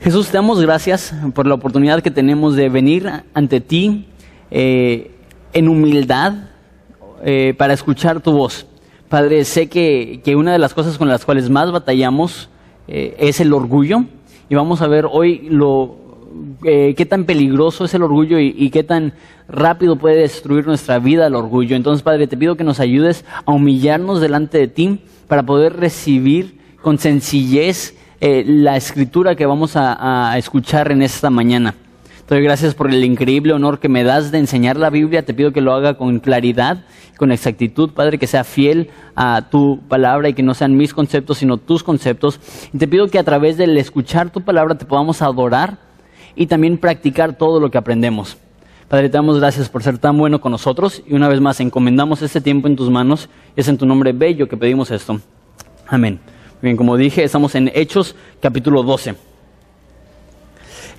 Jesús, 0.00 0.28
te 0.28 0.38
damos 0.38 0.58
gracias 0.62 1.14
por 1.34 1.46
la 1.46 1.52
oportunidad 1.52 2.00
que 2.00 2.10
tenemos 2.10 2.56
de 2.56 2.70
venir 2.70 3.06
ante 3.34 3.60
ti 3.60 4.06
eh, 4.50 5.10
en 5.52 5.68
humildad 5.68 6.32
eh, 7.22 7.52
para 7.58 7.74
escuchar 7.74 8.22
tu 8.22 8.32
voz. 8.32 8.66
Padre, 9.10 9.44
sé 9.44 9.68
que, 9.68 10.22
que, 10.24 10.36
una 10.36 10.54
de 10.54 10.58
las 10.58 10.72
cosas 10.72 10.96
con 10.96 11.06
las 11.06 11.26
cuales 11.26 11.50
más 11.50 11.70
batallamos 11.70 12.48
eh, 12.88 13.14
es 13.18 13.40
el 13.40 13.52
orgullo 13.52 14.06
y 14.48 14.54
vamos 14.54 14.80
a 14.80 14.86
ver 14.86 15.06
hoy 15.06 15.46
lo, 15.50 15.96
qué 16.62 17.06
tan 17.06 17.26
peligroso 17.26 17.84
es 17.84 17.92
el 17.92 18.02
orgullo 18.02 18.38
y, 18.38 18.54
y, 18.56 18.70
qué 18.70 18.82
tan 18.82 19.12
rápido 19.48 19.96
puede 19.96 20.16
destruir 20.16 20.66
nuestra 20.66 20.98
vida 20.98 21.26
el 21.26 21.34
orgullo. 21.34 21.76
Entonces, 21.76 22.02
Padre, 22.02 22.26
te 22.26 22.38
pido 22.38 22.56
que 22.56 22.64
nos 22.64 22.80
ayudes 22.80 23.26
a 23.44 23.52
humillarnos 23.52 24.22
delante 24.22 24.56
de 24.56 24.68
ti 24.68 25.00
para 25.28 25.42
poder 25.42 25.76
recibir 25.76 26.58
con 26.80 26.98
sencillez 26.98 27.99
eh, 28.20 28.44
la 28.46 28.76
escritura 28.76 29.34
que 29.34 29.46
vamos 29.46 29.76
a, 29.76 30.32
a, 30.32 30.36
escuchar 30.36 30.92
en 30.92 31.00
esta 31.00 31.30
mañana. 31.30 31.74
Te 32.26 32.34
doy 32.34 32.44
gracias 32.44 32.74
por 32.74 32.90
el 32.90 33.02
increíble 33.02 33.54
honor 33.54 33.80
que 33.80 33.88
me 33.88 34.04
das 34.04 34.30
de 34.30 34.38
enseñar 34.38 34.76
la 34.76 34.90
Biblia. 34.90 35.24
Te 35.24 35.32
pido 35.32 35.52
que 35.52 35.62
lo 35.62 35.72
haga 35.72 35.94
con 35.94 36.20
claridad, 36.20 36.84
con 37.16 37.32
exactitud, 37.32 37.90
Padre, 37.90 38.18
que 38.18 38.26
sea 38.26 38.44
fiel 38.44 38.90
a 39.16 39.48
tu 39.50 39.80
palabra 39.88 40.28
y 40.28 40.34
que 40.34 40.42
no 40.42 40.52
sean 40.52 40.76
mis 40.76 40.92
conceptos, 40.92 41.38
sino 41.38 41.56
tus 41.56 41.82
conceptos. 41.82 42.38
Y 42.72 42.78
te 42.78 42.86
pido 42.86 43.08
que 43.08 43.18
a 43.18 43.24
través 43.24 43.56
del 43.56 43.76
escuchar 43.78 44.30
tu 44.30 44.42
palabra 44.42 44.76
te 44.76 44.84
podamos 44.84 45.22
adorar 45.22 45.78
y 46.36 46.46
también 46.46 46.76
practicar 46.78 47.38
todo 47.38 47.58
lo 47.58 47.70
que 47.70 47.78
aprendemos. 47.78 48.36
Padre, 48.88 49.08
te 49.08 49.16
damos 49.16 49.38
gracias 49.38 49.68
por 49.68 49.82
ser 49.82 49.98
tan 49.98 50.18
bueno 50.18 50.40
con 50.40 50.52
nosotros 50.52 51.02
y 51.06 51.14
una 51.14 51.28
vez 51.28 51.40
más 51.40 51.58
encomendamos 51.60 52.22
este 52.22 52.40
tiempo 52.40 52.68
en 52.68 52.76
tus 52.76 52.90
manos. 52.90 53.28
Es 53.56 53.66
en 53.68 53.78
tu 53.78 53.86
nombre 53.86 54.12
bello 54.12 54.46
que 54.46 54.56
pedimos 54.56 54.90
esto. 54.90 55.20
Amén. 55.86 56.20
Bien, 56.62 56.76
como 56.76 56.98
dije, 56.98 57.24
estamos 57.24 57.54
en 57.54 57.72
Hechos 57.74 58.14
capítulo 58.38 58.82
12. 58.82 59.14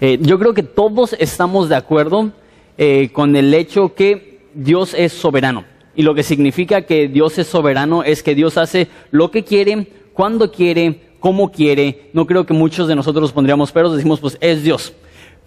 Eh, 0.01 0.17
yo 0.19 0.39
creo 0.39 0.55
que 0.55 0.63
todos 0.63 1.15
estamos 1.19 1.69
de 1.69 1.75
acuerdo 1.75 2.31
eh, 2.79 3.11
con 3.13 3.35
el 3.35 3.53
hecho 3.53 3.93
que 3.93 4.39
Dios 4.55 4.95
es 4.95 5.13
soberano. 5.13 5.63
Y 5.95 6.01
lo 6.01 6.15
que 6.15 6.23
significa 6.23 6.81
que 6.81 7.07
Dios 7.07 7.37
es 7.37 7.45
soberano 7.45 8.01
es 8.01 8.23
que 8.23 8.33
Dios 8.33 8.57
hace 8.57 8.87
lo 9.11 9.29
que 9.29 9.43
quiere, 9.43 9.85
cuando 10.13 10.51
quiere, 10.51 11.01
cómo 11.19 11.51
quiere. 11.51 12.09
No 12.13 12.25
creo 12.25 12.47
que 12.47 12.55
muchos 12.55 12.87
de 12.87 12.95
nosotros 12.95 13.31
pondríamos 13.31 13.71
peros, 13.71 13.95
decimos 13.95 14.19
pues 14.19 14.39
es 14.41 14.63
Dios. 14.63 14.93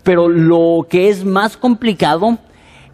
Pero 0.04 0.28
lo 0.28 0.86
que 0.88 1.08
es 1.08 1.24
más 1.24 1.56
complicado 1.56 2.38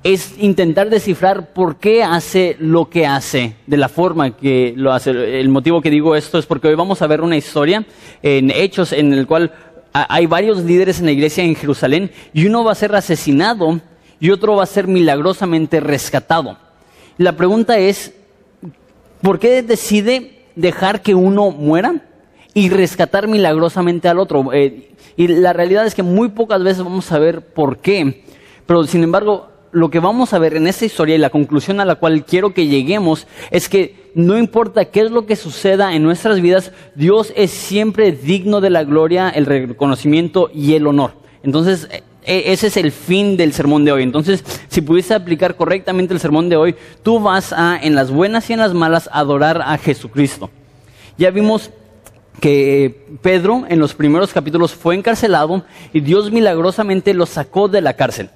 es 0.02 0.34
intentar 0.38 0.88
descifrar 0.88 1.52
por 1.52 1.76
qué 1.76 2.02
hace 2.02 2.56
lo 2.58 2.88
que 2.88 3.06
hace, 3.06 3.56
de 3.66 3.76
la 3.76 3.88
forma 3.88 4.34
que 4.36 4.72
lo 4.76 4.92
hace. 4.92 5.40
El 5.40 5.50
motivo 5.50 5.82
que 5.82 5.90
digo 5.90 6.16
esto 6.16 6.38
es 6.38 6.46
porque 6.46 6.68
hoy 6.68 6.74
vamos 6.74 7.02
a 7.02 7.06
ver 7.06 7.20
una 7.20 7.36
historia 7.36 7.84
en 8.22 8.50
Hechos 8.50 8.92
en 8.92 9.12
el 9.12 9.26
cual 9.26 9.52
hay 9.92 10.26
varios 10.26 10.62
líderes 10.62 11.00
en 11.00 11.06
la 11.06 11.12
iglesia 11.12 11.44
en 11.44 11.54
Jerusalén 11.54 12.10
y 12.32 12.46
uno 12.46 12.64
va 12.64 12.72
a 12.72 12.76
ser 12.76 12.94
asesinado 12.94 13.80
y 14.20 14.30
otro 14.30 14.56
va 14.56 14.62
a 14.62 14.66
ser 14.66 14.86
milagrosamente 14.86 15.80
rescatado. 15.80 16.56
La 17.18 17.36
pregunta 17.36 17.78
es, 17.78 18.14
¿por 19.20 19.38
qué 19.38 19.62
decide 19.62 20.46
dejar 20.54 21.02
que 21.02 21.14
uno 21.14 21.50
muera 21.50 22.06
y 22.54 22.70
rescatar 22.70 23.28
milagrosamente 23.28 24.08
al 24.08 24.18
otro? 24.18 24.52
Eh, 24.54 24.92
y 25.16 25.28
la 25.28 25.52
realidad 25.52 25.84
es 25.86 25.94
que 25.94 26.02
muy 26.02 26.28
pocas 26.28 26.62
veces 26.62 26.82
vamos 26.82 27.10
a 27.12 27.18
ver 27.18 27.42
por 27.52 27.78
qué, 27.78 28.24
pero 28.64 28.84
sin 28.84 29.02
embargo 29.02 29.49
lo 29.72 29.90
que 29.90 30.00
vamos 30.00 30.32
a 30.32 30.38
ver 30.38 30.56
en 30.56 30.66
esta 30.66 30.84
historia 30.84 31.14
y 31.14 31.18
la 31.18 31.30
conclusión 31.30 31.80
a 31.80 31.84
la 31.84 31.94
cual 31.96 32.24
quiero 32.24 32.52
que 32.52 32.66
lleguemos 32.66 33.26
es 33.50 33.68
que 33.68 34.10
no 34.14 34.36
importa 34.36 34.86
qué 34.86 35.00
es 35.00 35.10
lo 35.10 35.26
que 35.26 35.36
suceda 35.36 35.94
en 35.94 36.02
nuestras 36.02 36.40
vidas, 36.40 36.72
Dios 36.94 37.32
es 37.36 37.50
siempre 37.50 38.12
digno 38.12 38.60
de 38.60 38.70
la 38.70 38.84
gloria, 38.84 39.28
el 39.30 39.46
reconocimiento 39.46 40.50
y 40.52 40.74
el 40.74 40.86
honor. 40.86 41.12
Entonces, 41.42 41.88
ese 42.24 42.66
es 42.66 42.76
el 42.76 42.92
fin 42.92 43.36
del 43.36 43.52
sermón 43.52 43.84
de 43.84 43.92
hoy. 43.92 44.02
Entonces, 44.02 44.44
si 44.68 44.80
pudiese 44.80 45.14
aplicar 45.14 45.56
correctamente 45.56 46.12
el 46.12 46.20
sermón 46.20 46.48
de 46.48 46.56
hoy, 46.56 46.74
tú 47.02 47.20
vas 47.20 47.52
a, 47.52 47.78
en 47.80 47.94
las 47.94 48.10
buenas 48.10 48.50
y 48.50 48.52
en 48.52 48.58
las 48.58 48.74
malas, 48.74 49.08
adorar 49.12 49.62
a 49.62 49.78
Jesucristo. 49.78 50.50
Ya 51.16 51.30
vimos 51.30 51.70
que 52.40 53.06
Pedro 53.22 53.64
en 53.68 53.78
los 53.78 53.94
primeros 53.94 54.32
capítulos 54.32 54.74
fue 54.74 54.94
encarcelado 54.94 55.64
y 55.92 56.00
Dios 56.00 56.30
milagrosamente 56.30 57.14
lo 57.14 57.26
sacó 57.26 57.68
de 57.68 57.80
la 57.80 57.94
cárcel. 57.94 58.30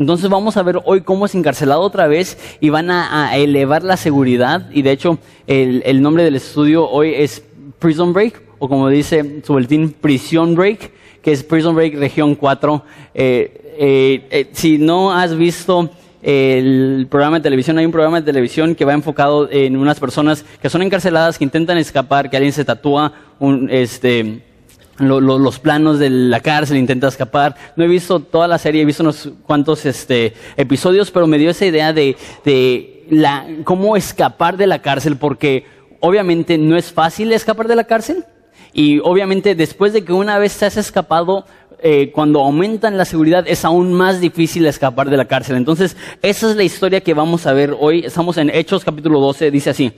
Entonces 0.00 0.30
vamos 0.30 0.56
a 0.56 0.62
ver 0.62 0.80
hoy 0.86 1.02
cómo 1.02 1.26
es 1.26 1.34
encarcelado 1.34 1.82
otra 1.82 2.06
vez 2.06 2.38
y 2.58 2.70
van 2.70 2.90
a, 2.90 3.36
elevar 3.36 3.84
la 3.84 3.98
seguridad. 3.98 4.66
Y 4.72 4.80
de 4.80 4.92
hecho, 4.92 5.18
el, 5.46 5.82
el, 5.84 6.00
nombre 6.00 6.24
del 6.24 6.36
estudio 6.36 6.88
hoy 6.88 7.12
es 7.14 7.44
Prison 7.78 8.14
Break, 8.14 8.40
o 8.58 8.66
como 8.66 8.88
dice 8.88 9.42
su 9.44 9.52
boletín, 9.52 9.92
Prison 9.92 10.54
Break, 10.54 10.90
que 11.20 11.32
es 11.32 11.44
Prison 11.44 11.74
Break 11.74 11.98
Región 11.98 12.34
4. 12.34 12.82
Eh, 13.12 13.74
eh, 13.78 14.26
eh, 14.30 14.48
si 14.52 14.78
no 14.78 15.12
has 15.12 15.36
visto 15.36 15.90
el 16.22 17.06
programa 17.10 17.36
de 17.36 17.42
televisión, 17.42 17.76
hay 17.76 17.84
un 17.84 17.92
programa 17.92 18.20
de 18.20 18.26
televisión 18.26 18.74
que 18.74 18.86
va 18.86 18.94
enfocado 18.94 19.50
en 19.50 19.76
unas 19.76 20.00
personas 20.00 20.46
que 20.62 20.70
son 20.70 20.80
encarceladas, 20.80 21.36
que 21.36 21.44
intentan 21.44 21.76
escapar, 21.76 22.30
que 22.30 22.38
alguien 22.38 22.54
se 22.54 22.64
tatúa 22.64 23.12
un, 23.38 23.68
este, 23.70 24.40
lo, 25.00 25.20
lo, 25.20 25.38
los 25.38 25.58
planos 25.58 25.98
de 25.98 26.10
la 26.10 26.40
cárcel, 26.40 26.76
intenta 26.76 27.08
escapar. 27.08 27.56
No 27.76 27.84
he 27.84 27.88
visto 27.88 28.20
toda 28.20 28.46
la 28.46 28.58
serie, 28.58 28.82
he 28.82 28.84
visto 28.84 29.02
unos 29.02 29.30
cuantos 29.46 29.84
este, 29.86 30.34
episodios, 30.56 31.10
pero 31.10 31.26
me 31.26 31.38
dio 31.38 31.50
esa 31.50 31.66
idea 31.66 31.92
de, 31.92 32.16
de 32.44 33.06
la, 33.10 33.46
cómo 33.64 33.96
escapar 33.96 34.56
de 34.56 34.66
la 34.66 34.80
cárcel, 34.80 35.16
porque 35.16 35.64
obviamente 36.00 36.58
no 36.58 36.76
es 36.76 36.92
fácil 36.92 37.32
escapar 37.32 37.66
de 37.68 37.76
la 37.76 37.84
cárcel. 37.84 38.24
Y 38.72 39.00
obviamente 39.00 39.54
después 39.54 39.92
de 39.92 40.04
que 40.04 40.12
una 40.12 40.38
vez 40.38 40.56
te 40.56 40.66
has 40.66 40.76
escapado, 40.76 41.44
eh, 41.82 42.12
cuando 42.12 42.40
aumentan 42.40 42.98
la 42.98 43.06
seguridad 43.06 43.44
es 43.48 43.64
aún 43.64 43.94
más 43.94 44.20
difícil 44.20 44.66
escapar 44.66 45.08
de 45.08 45.16
la 45.16 45.24
cárcel. 45.24 45.56
Entonces, 45.56 45.96
esa 46.20 46.50
es 46.50 46.56
la 46.56 46.62
historia 46.62 47.00
que 47.00 47.14
vamos 47.14 47.46
a 47.46 47.54
ver 47.54 47.74
hoy. 47.78 48.04
Estamos 48.04 48.36
en 48.36 48.50
Hechos 48.50 48.84
capítulo 48.84 49.18
12, 49.18 49.50
dice 49.50 49.70
así. 49.70 49.92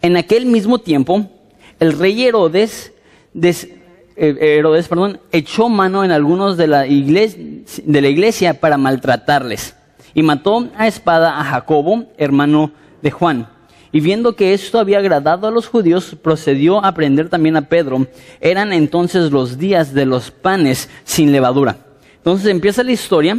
En 0.00 0.16
aquel 0.16 0.46
mismo 0.46 0.78
tiempo, 0.78 1.30
el 1.78 1.98
rey 1.98 2.24
Herodes 2.24 2.92
des, 3.34 3.68
Herodes, 4.18 4.88
perdón, 4.88 5.20
echó 5.30 5.68
mano 5.68 6.04
en 6.04 6.10
algunos 6.10 6.56
de 6.56 6.66
la, 6.66 6.86
iglesia, 6.86 7.40
de 7.84 8.00
la 8.00 8.08
iglesia 8.08 8.54
para 8.60 8.76
maltratarles 8.76 9.76
y 10.12 10.22
mató 10.22 10.68
a 10.76 10.88
espada 10.88 11.38
a 11.38 11.44
Jacobo, 11.44 12.06
hermano 12.16 12.72
de 13.02 13.10
Juan. 13.10 13.48
Y 13.92 14.00
viendo 14.00 14.34
que 14.34 14.52
esto 14.52 14.78
había 14.78 14.98
agradado 14.98 15.46
a 15.46 15.50
los 15.50 15.68
judíos, 15.68 16.16
procedió 16.20 16.84
a 16.84 16.92
prender 16.92 17.28
también 17.28 17.56
a 17.56 17.68
Pedro. 17.68 18.06
Eran 18.40 18.72
entonces 18.72 19.30
los 19.30 19.58
días 19.58 19.94
de 19.94 20.04
los 20.04 20.30
panes 20.30 20.90
sin 21.04 21.32
levadura. 21.32 21.76
Entonces 22.16 22.48
empieza 22.50 22.82
la 22.82 22.92
historia 22.92 23.38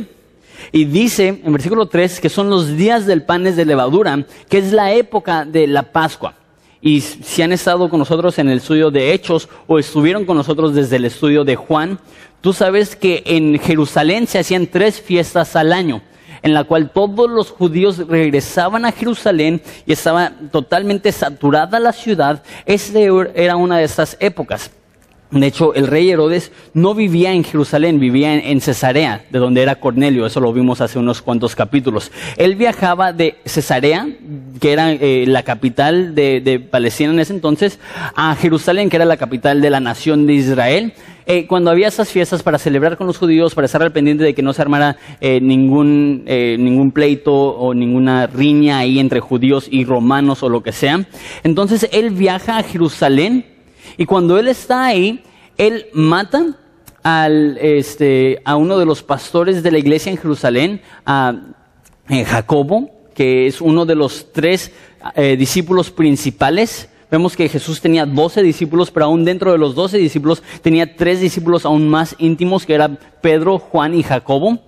y 0.71 0.85
dice 0.85 1.41
en 1.43 1.53
versículo 1.53 1.87
3 1.87 2.19
que 2.19 2.29
son 2.29 2.49
los 2.49 2.75
días 2.75 3.05
del 3.05 3.23
panes 3.23 3.55
de 3.55 3.65
levadura, 3.65 4.25
que 4.49 4.57
es 4.57 4.71
la 4.71 4.93
época 4.93 5.45
de 5.45 5.67
la 5.67 5.83
Pascua. 5.83 6.38
Y 6.81 7.01
si 7.01 7.41
han 7.41 7.51
estado 7.51 7.89
con 7.89 7.99
nosotros 7.99 8.39
en 8.39 8.49
el 8.49 8.59
estudio 8.59 8.89
de 8.89 9.13
Hechos 9.13 9.49
o 9.67 9.79
estuvieron 9.79 10.25
con 10.25 10.37
nosotros 10.37 10.73
desde 10.73 10.95
el 10.95 11.05
estudio 11.05 11.43
de 11.43 11.55
Juan, 11.57 11.99
tú 12.41 12.53
sabes 12.53 12.95
que 12.95 13.21
en 13.25 13.59
Jerusalén 13.59 14.27
se 14.27 14.39
hacían 14.39 14.67
tres 14.67 15.01
fiestas 15.01 15.57
al 15.57 15.73
año, 15.73 16.01
en 16.41 16.53
la 16.53 16.63
cual 16.63 16.91
todos 16.91 17.29
los 17.29 17.51
judíos 17.51 17.97
regresaban 18.07 18.85
a 18.85 18.93
Jerusalén 18.93 19.61
y 19.85 19.91
estaba 19.91 20.31
totalmente 20.51 21.11
saturada 21.11 21.79
la 21.79 21.91
ciudad. 21.91 22.43
Esa 22.65 22.99
era 23.35 23.57
una 23.57 23.77
de 23.77 23.83
esas 23.83 24.15
épocas. 24.21 24.71
De 25.31 25.45
hecho, 25.45 25.75
el 25.75 25.85
rey 25.85 26.09
Herodes 26.09 26.51
no 26.73 26.95
vivía 26.95 27.33
en 27.33 27.43
Jerusalén, 27.43 27.99
vivía 27.99 28.33
en, 28.33 28.61
Cesarea, 28.61 29.25
de 29.29 29.37
donde 29.37 29.61
era 29.61 29.75
Cornelio, 29.75 30.25
eso 30.25 30.39
lo 30.39 30.51
vimos 30.51 30.81
hace 30.81 30.97
unos 30.97 31.21
cuantos 31.21 31.55
capítulos. 31.55 32.11
Él 32.35 32.55
viajaba 32.55 33.13
de 33.13 33.35
Cesarea, 33.45 34.07
que 34.59 34.71
era 34.71 34.91
eh, 34.91 35.25
la 35.27 35.43
capital 35.43 36.15
de, 36.15 36.41
de, 36.41 36.59
Palestina 36.59 37.11
en 37.11 37.19
ese 37.19 37.33
entonces, 37.33 37.79
a 38.15 38.35
Jerusalén, 38.35 38.89
que 38.89 38.95
era 38.95 39.05
la 39.05 39.17
capital 39.17 39.61
de 39.61 39.69
la 39.69 39.79
nación 39.79 40.25
de 40.25 40.33
Israel. 40.33 40.93
Eh, 41.27 41.45
cuando 41.45 41.69
había 41.69 41.89
esas 41.89 42.09
fiestas 42.09 42.41
para 42.41 42.57
celebrar 42.57 42.97
con 42.97 43.05
los 43.05 43.19
judíos, 43.19 43.53
para 43.53 43.65
estar 43.65 43.83
al 43.83 43.91
pendiente 43.91 44.23
de 44.23 44.33
que 44.33 44.41
no 44.41 44.53
se 44.53 44.63
armara 44.63 44.97
eh, 45.21 45.39
ningún, 45.39 46.25
ningún 46.25 46.91
pleito 46.91 47.31
o 47.31 47.75
ninguna 47.75 48.25
riña 48.25 48.79
ahí 48.79 48.97
entre 48.97 49.19
judíos 49.19 49.67
y 49.69 49.85
romanos 49.85 50.41
o 50.41 50.49
lo 50.49 50.63
que 50.63 50.71
sea, 50.71 51.05
entonces 51.43 51.87
él 51.91 52.09
viaja 52.09 52.57
a 52.57 52.63
Jerusalén 52.63 53.45
y 53.97 54.05
cuando 54.05 54.37
él 54.37 54.47
está 54.47 54.85
ahí, 54.85 55.23
él 55.57 55.87
mata 55.93 56.55
este, 57.61 58.41
a 58.45 58.55
uno 58.55 58.77
de 58.77 58.85
los 58.85 59.03
pastores 59.03 59.63
de 59.63 59.71
la 59.71 59.77
iglesia 59.77 60.11
en 60.11 60.17
Jerusalén, 60.17 60.81
a 61.05 61.33
eh, 62.09 62.25
Jacobo, 62.25 62.91
que 63.13 63.47
es 63.47 63.61
uno 63.61 63.85
de 63.85 63.95
los 63.95 64.31
tres 64.31 64.71
eh, 65.15 65.35
discípulos 65.37 65.91
principales. 65.91 66.89
Vemos 67.11 67.35
que 67.35 67.49
Jesús 67.49 67.81
tenía 67.81 68.05
doce 68.05 68.43
discípulos, 68.43 68.91
pero 68.91 69.07
aún 69.07 69.25
dentro 69.25 69.51
de 69.51 69.57
los 69.57 69.75
doce 69.75 69.97
discípulos 69.97 70.43
tenía 70.61 70.95
tres 70.95 71.19
discípulos 71.19 71.65
aún 71.65 71.89
más 71.89 72.15
íntimos, 72.19 72.65
que 72.65 72.75
eran 72.75 72.99
Pedro, 73.21 73.57
Juan 73.57 73.95
y 73.95 74.03
Jacobo. 74.03 74.59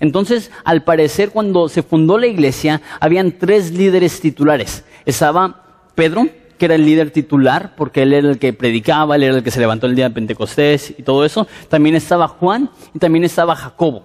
Entonces, 0.00 0.50
al 0.64 0.82
parecer, 0.82 1.30
cuando 1.30 1.68
se 1.68 1.82
fundó 1.82 2.16
la 2.16 2.26
iglesia, 2.26 2.80
habían 3.00 3.32
tres 3.32 3.72
líderes 3.72 4.20
titulares. 4.20 4.82
Estaba 5.04 5.62
Pedro, 5.94 6.26
que 6.60 6.66
era 6.66 6.74
el 6.74 6.84
líder 6.84 7.10
titular, 7.10 7.74
porque 7.74 8.02
él 8.02 8.12
era 8.12 8.28
el 8.28 8.38
que 8.38 8.52
predicaba, 8.52 9.16
él 9.16 9.22
era 9.22 9.38
el 9.38 9.42
que 9.42 9.50
se 9.50 9.60
levantó 9.60 9.86
el 9.86 9.96
día 9.96 10.10
de 10.10 10.14
Pentecostés 10.14 10.94
y 10.96 11.02
todo 11.02 11.24
eso. 11.24 11.48
También 11.70 11.96
estaba 11.96 12.28
Juan 12.28 12.70
y 12.94 12.98
también 12.98 13.24
estaba 13.24 13.56
Jacobo. 13.56 14.04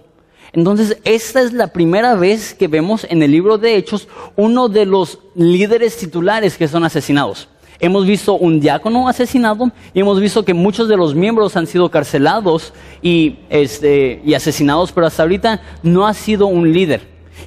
Entonces, 0.54 0.96
esta 1.04 1.42
es 1.42 1.52
la 1.52 1.66
primera 1.66 2.14
vez 2.14 2.54
que 2.54 2.66
vemos 2.66 3.06
en 3.10 3.22
el 3.22 3.30
libro 3.30 3.58
de 3.58 3.76
Hechos 3.76 4.08
uno 4.36 4.70
de 4.70 4.86
los 4.86 5.18
líderes 5.34 5.98
titulares 5.98 6.56
que 6.56 6.66
son 6.66 6.82
asesinados. 6.82 7.50
Hemos 7.78 8.06
visto 8.06 8.32
un 8.38 8.58
diácono 8.58 9.06
asesinado 9.06 9.70
y 9.92 10.00
hemos 10.00 10.18
visto 10.18 10.42
que 10.42 10.54
muchos 10.54 10.88
de 10.88 10.96
los 10.96 11.14
miembros 11.14 11.58
han 11.58 11.66
sido 11.66 11.90
carcelados 11.90 12.72
y, 13.02 13.36
este, 13.50 14.22
y 14.24 14.32
asesinados, 14.32 14.92
pero 14.92 15.06
hasta 15.06 15.24
ahorita 15.24 15.60
no 15.82 16.06
ha 16.06 16.14
sido 16.14 16.46
un 16.46 16.72
líder. 16.72 17.02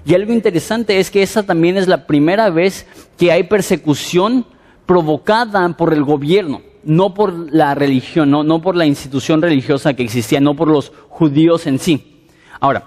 Y 0.06 0.14
algo 0.14 0.34
interesante 0.34 1.00
es 1.00 1.10
que 1.10 1.24
esta 1.24 1.42
también 1.42 1.78
es 1.78 1.88
la 1.88 2.06
primera 2.06 2.52
vez 2.52 2.86
que 3.18 3.32
hay 3.32 3.42
persecución 3.42 4.46
provocada 4.90 5.70
por 5.78 5.94
el 5.94 6.04
gobierno, 6.04 6.64
no 6.84 7.14
por 7.14 7.54
la 7.54 7.76
religión, 7.76 8.32
no, 8.32 8.44
no 8.44 8.60
por 8.60 8.76
la 8.76 8.88
institución 8.88 9.40
religiosa 9.40 9.94
que 9.94 10.02
existía, 10.02 10.40
no 10.40 10.56
por 10.56 10.68
los 10.68 10.92
judíos 11.10 11.68
en 11.68 11.78
sí. 11.78 12.26
Ahora, 12.60 12.86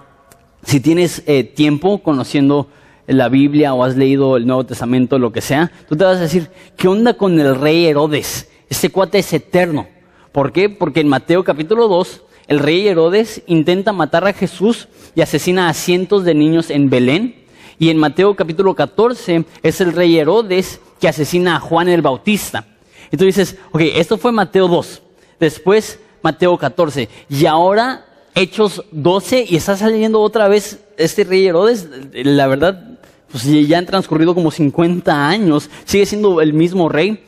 si 0.63 0.81
tienes 0.81 1.23
eh, 1.27 1.45
tiempo 1.45 2.03
conociendo 2.03 2.67
la 3.07 3.29
Biblia 3.29 3.73
o 3.73 3.85
has 3.85 3.95
leído 3.95 4.35
el 4.35 4.45
Nuevo 4.45 4.65
Testamento, 4.65 5.17
lo 5.17 5.31
que 5.31 5.39
sea, 5.39 5.71
tú 5.87 5.95
te 5.95 6.03
vas 6.03 6.17
a 6.17 6.23
decir, 6.23 6.49
¿qué 6.75 6.89
onda 6.89 7.13
con 7.13 7.39
el 7.39 7.55
rey 7.55 7.85
Herodes? 7.85 8.51
Este 8.67 8.89
cuate 8.89 9.19
es 9.19 9.31
eterno. 9.31 9.87
¿Por 10.33 10.51
qué? 10.51 10.67
Porque 10.67 10.99
en 10.99 11.07
Mateo 11.07 11.45
capítulo 11.45 11.87
2, 11.87 12.21
el 12.47 12.59
rey 12.59 12.85
Herodes 12.85 13.43
intenta 13.47 13.93
matar 13.93 14.27
a 14.27 14.33
Jesús 14.33 14.89
y 15.15 15.21
asesina 15.21 15.69
a 15.69 15.73
cientos 15.73 16.25
de 16.25 16.35
niños 16.35 16.69
en 16.69 16.89
Belén. 16.89 17.45
Y 17.79 17.89
en 17.91 17.97
Mateo 17.97 18.35
capítulo 18.35 18.75
14 18.75 19.45
es 19.63 19.79
el 19.79 19.93
rey 19.93 20.17
Herodes 20.17 20.81
que 20.99 21.07
asesina 21.07 21.57
a 21.57 21.59
Juan 21.59 21.89
el 21.89 22.01
Bautista. 22.01 22.65
Y 23.11 23.17
tú 23.17 23.25
dices, 23.25 23.57
ok, 23.71 23.81
esto 23.95 24.17
fue 24.17 24.31
Mateo 24.31 24.67
2. 24.67 25.01
Después 25.39 25.99
Mateo 26.21 26.57
14. 26.57 27.09
Y 27.29 27.45
ahora 27.45 28.05
Hechos 28.35 28.83
12 28.91 29.45
y 29.49 29.55
está 29.55 29.77
saliendo 29.77 30.19
otra 30.19 30.47
vez 30.47 30.79
este 30.97 31.23
rey 31.23 31.45
Herodes. 31.45 31.87
La 32.13 32.47
verdad, 32.47 32.97
pues 33.31 33.43
ya 33.67 33.77
han 33.77 33.85
transcurrido 33.85 34.33
como 34.33 34.49
50 34.49 35.27
años, 35.27 35.69
sigue 35.85 36.05
siendo 36.05 36.41
el 36.41 36.53
mismo 36.53 36.89
rey. 36.89 37.23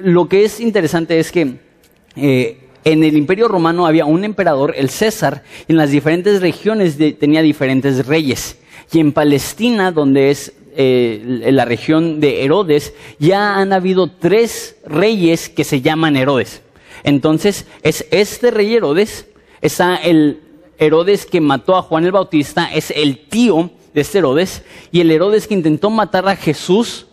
Lo 0.00 0.28
que 0.28 0.44
es 0.44 0.60
interesante 0.60 1.18
es 1.18 1.30
que 1.30 1.60
eh, 2.16 2.68
en 2.84 3.04
el 3.04 3.16
imperio 3.16 3.46
romano 3.46 3.86
había 3.86 4.06
un 4.06 4.24
emperador, 4.24 4.74
el 4.76 4.90
César, 4.90 5.44
y 5.68 5.72
en 5.72 5.78
las 5.78 5.90
diferentes 5.90 6.40
regiones 6.40 6.96
tenía 7.18 7.42
diferentes 7.42 8.06
reyes. 8.06 8.58
Y 8.92 8.98
en 8.98 9.12
Palestina, 9.12 9.92
donde 9.92 10.30
es 10.30 10.52
eh, 10.76 11.48
la 11.50 11.64
región 11.64 12.20
de 12.20 12.44
Herodes, 12.44 12.94
ya 13.18 13.56
han 13.56 13.72
habido 13.72 14.10
tres 14.10 14.76
reyes 14.86 15.48
que 15.48 15.64
se 15.64 15.80
llaman 15.80 16.16
Herodes. 16.16 16.62
Entonces, 17.02 17.66
es 17.82 18.06
este 18.10 18.50
rey 18.50 18.74
Herodes, 18.74 19.26
está 19.60 19.96
el 19.96 20.40
Herodes 20.78 21.26
que 21.26 21.40
mató 21.40 21.76
a 21.76 21.82
Juan 21.82 22.04
el 22.04 22.12
Bautista, 22.12 22.72
es 22.72 22.90
el 22.90 23.18
tío 23.18 23.70
de 23.94 24.00
este 24.00 24.18
Herodes, 24.18 24.62
y 24.92 25.00
el 25.00 25.10
Herodes 25.10 25.46
que 25.46 25.54
intentó 25.54 25.90
matar 25.90 26.28
a 26.28 26.36
Jesús 26.36 27.06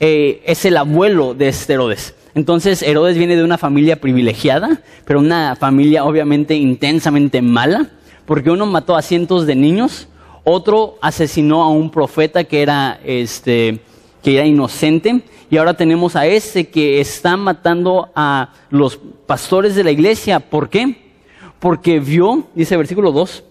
eh, 0.00 0.42
es 0.44 0.64
el 0.64 0.76
abuelo 0.76 1.34
de 1.34 1.48
este 1.48 1.74
Herodes. 1.74 2.14
Entonces 2.34 2.82
Herodes 2.82 3.16
viene 3.16 3.36
de 3.36 3.44
una 3.44 3.56
familia 3.56 3.96
privilegiada, 3.96 4.82
pero 5.06 5.20
una 5.20 5.56
familia 5.56 6.04
obviamente 6.04 6.54
intensamente 6.54 7.40
mala, 7.40 7.90
porque 8.26 8.50
uno 8.50 8.66
mató 8.66 8.94
a 8.94 9.00
cientos 9.00 9.46
de 9.46 9.54
niños, 9.54 10.08
otro 10.48 10.96
asesinó 11.00 11.64
a 11.64 11.70
un 11.70 11.90
profeta 11.90 12.44
que 12.44 12.62
era, 12.62 13.00
este, 13.04 13.80
que 14.22 14.36
era 14.36 14.46
inocente, 14.46 15.24
y 15.50 15.56
ahora 15.56 15.74
tenemos 15.74 16.14
a 16.14 16.24
este 16.26 16.68
que 16.68 17.00
está 17.00 17.36
matando 17.36 18.10
a 18.14 18.52
los 18.70 18.96
pastores 19.26 19.74
de 19.74 19.82
la 19.82 19.90
iglesia. 19.90 20.38
¿Por 20.38 20.68
qué? 20.68 21.10
Porque 21.58 21.98
vio, 21.98 22.46
dice 22.54 22.76
versículo 22.76 23.10
2, 23.10 23.42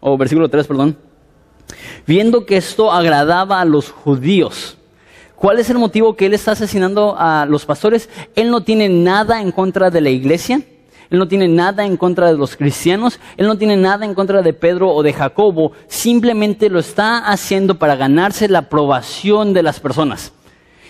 o 0.00 0.18
versículo 0.18 0.48
3, 0.48 0.66
perdón, 0.66 0.98
viendo 2.08 2.44
que 2.44 2.56
esto 2.56 2.90
agradaba 2.90 3.60
a 3.60 3.64
los 3.64 3.90
judíos. 3.90 4.76
¿Cuál 5.36 5.60
es 5.60 5.70
el 5.70 5.78
motivo 5.78 6.16
que 6.16 6.26
él 6.26 6.34
está 6.34 6.52
asesinando 6.52 7.14
a 7.16 7.46
los 7.46 7.64
pastores? 7.66 8.08
Él 8.34 8.50
no 8.50 8.64
tiene 8.64 8.88
nada 8.88 9.40
en 9.40 9.52
contra 9.52 9.90
de 9.90 10.00
la 10.00 10.10
iglesia, 10.10 10.60
él 11.12 11.18
no 11.18 11.28
tiene 11.28 11.46
nada 11.46 11.84
en 11.84 11.98
contra 11.98 12.28
de 12.28 12.38
los 12.38 12.56
cristianos, 12.56 13.20
él 13.36 13.46
no 13.46 13.58
tiene 13.58 13.76
nada 13.76 14.06
en 14.06 14.14
contra 14.14 14.40
de 14.40 14.54
Pedro 14.54 14.88
o 14.94 15.02
de 15.02 15.12
Jacobo, 15.12 15.72
simplemente 15.86 16.70
lo 16.70 16.78
está 16.78 17.18
haciendo 17.18 17.78
para 17.78 17.96
ganarse 17.96 18.48
la 18.48 18.60
aprobación 18.60 19.52
de 19.52 19.62
las 19.62 19.78
personas. 19.78 20.32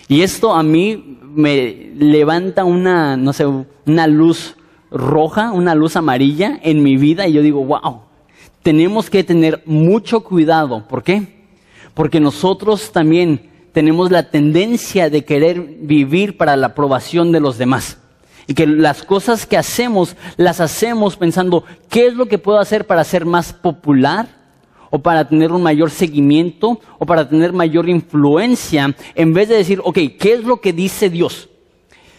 Y 0.07 0.23
esto 0.23 0.55
a 0.55 0.63
mí 0.63 1.19
me 1.35 1.91
levanta 1.97 2.63
una, 2.63 3.17
no 3.17 3.33
sé, 3.33 3.47
una 3.85 4.07
luz 4.07 4.55
roja, 4.93 5.51
una 5.51 5.75
luz 5.75 5.97
amarilla 5.97 6.57
en 6.63 6.85
mi 6.85 6.97
vida 6.97 7.27
y 7.27 7.33
yo 7.33 7.43
digo, 7.43 7.65
wow, 7.65 8.03
tenemos 8.63 9.11
que 9.11 9.25
tener 9.25 9.65
mucho 9.67 10.21
cuidado. 10.21 10.87
¿Por 10.87 11.03
qué? 11.03 11.47
Porque 11.95 12.21
nosotros 12.21 12.93
también 12.93 13.51
tenemos 13.73 14.13
la 14.13 14.31
tendencia 14.31 15.11
de 15.11 15.25
querer 15.25 15.61
vivir 15.81 16.37
para 16.37 16.57
la 16.57 16.69
aprobación 16.69 17.33
de 17.33 17.41
los 17.41 17.59
demás. 17.59 17.99
Y 18.47 18.55
que 18.55 18.67
las 18.67 19.03
cosas 19.03 19.47
que 19.47 19.57
hacemos 19.57 20.17
las 20.37 20.61
hacemos 20.61 21.17
pensando, 21.17 21.65
¿qué 21.89 22.07
es 22.07 22.15
lo 22.15 22.27
que 22.27 22.39
puedo 22.39 22.59
hacer 22.59 22.87
para 22.87 23.05
ser 23.05 23.25
más 23.25 23.53
popular? 23.53 24.29
O 24.91 24.99
para 24.99 25.27
tener 25.27 25.53
un 25.53 25.63
mayor 25.63 25.91
seguimiento, 25.91 26.81
o 26.99 27.07
para 27.07 27.29
tener 27.29 27.53
mayor 27.53 27.89
influencia, 27.89 28.95
en 29.15 29.33
vez 29.33 29.49
de 29.49 29.57
decir, 29.57 29.81
ok, 29.83 29.99
¿qué 30.19 30.35
es 30.35 30.45
lo 30.45 30.61
que 30.61 30.73
dice 30.73 31.09
Dios? 31.09 31.49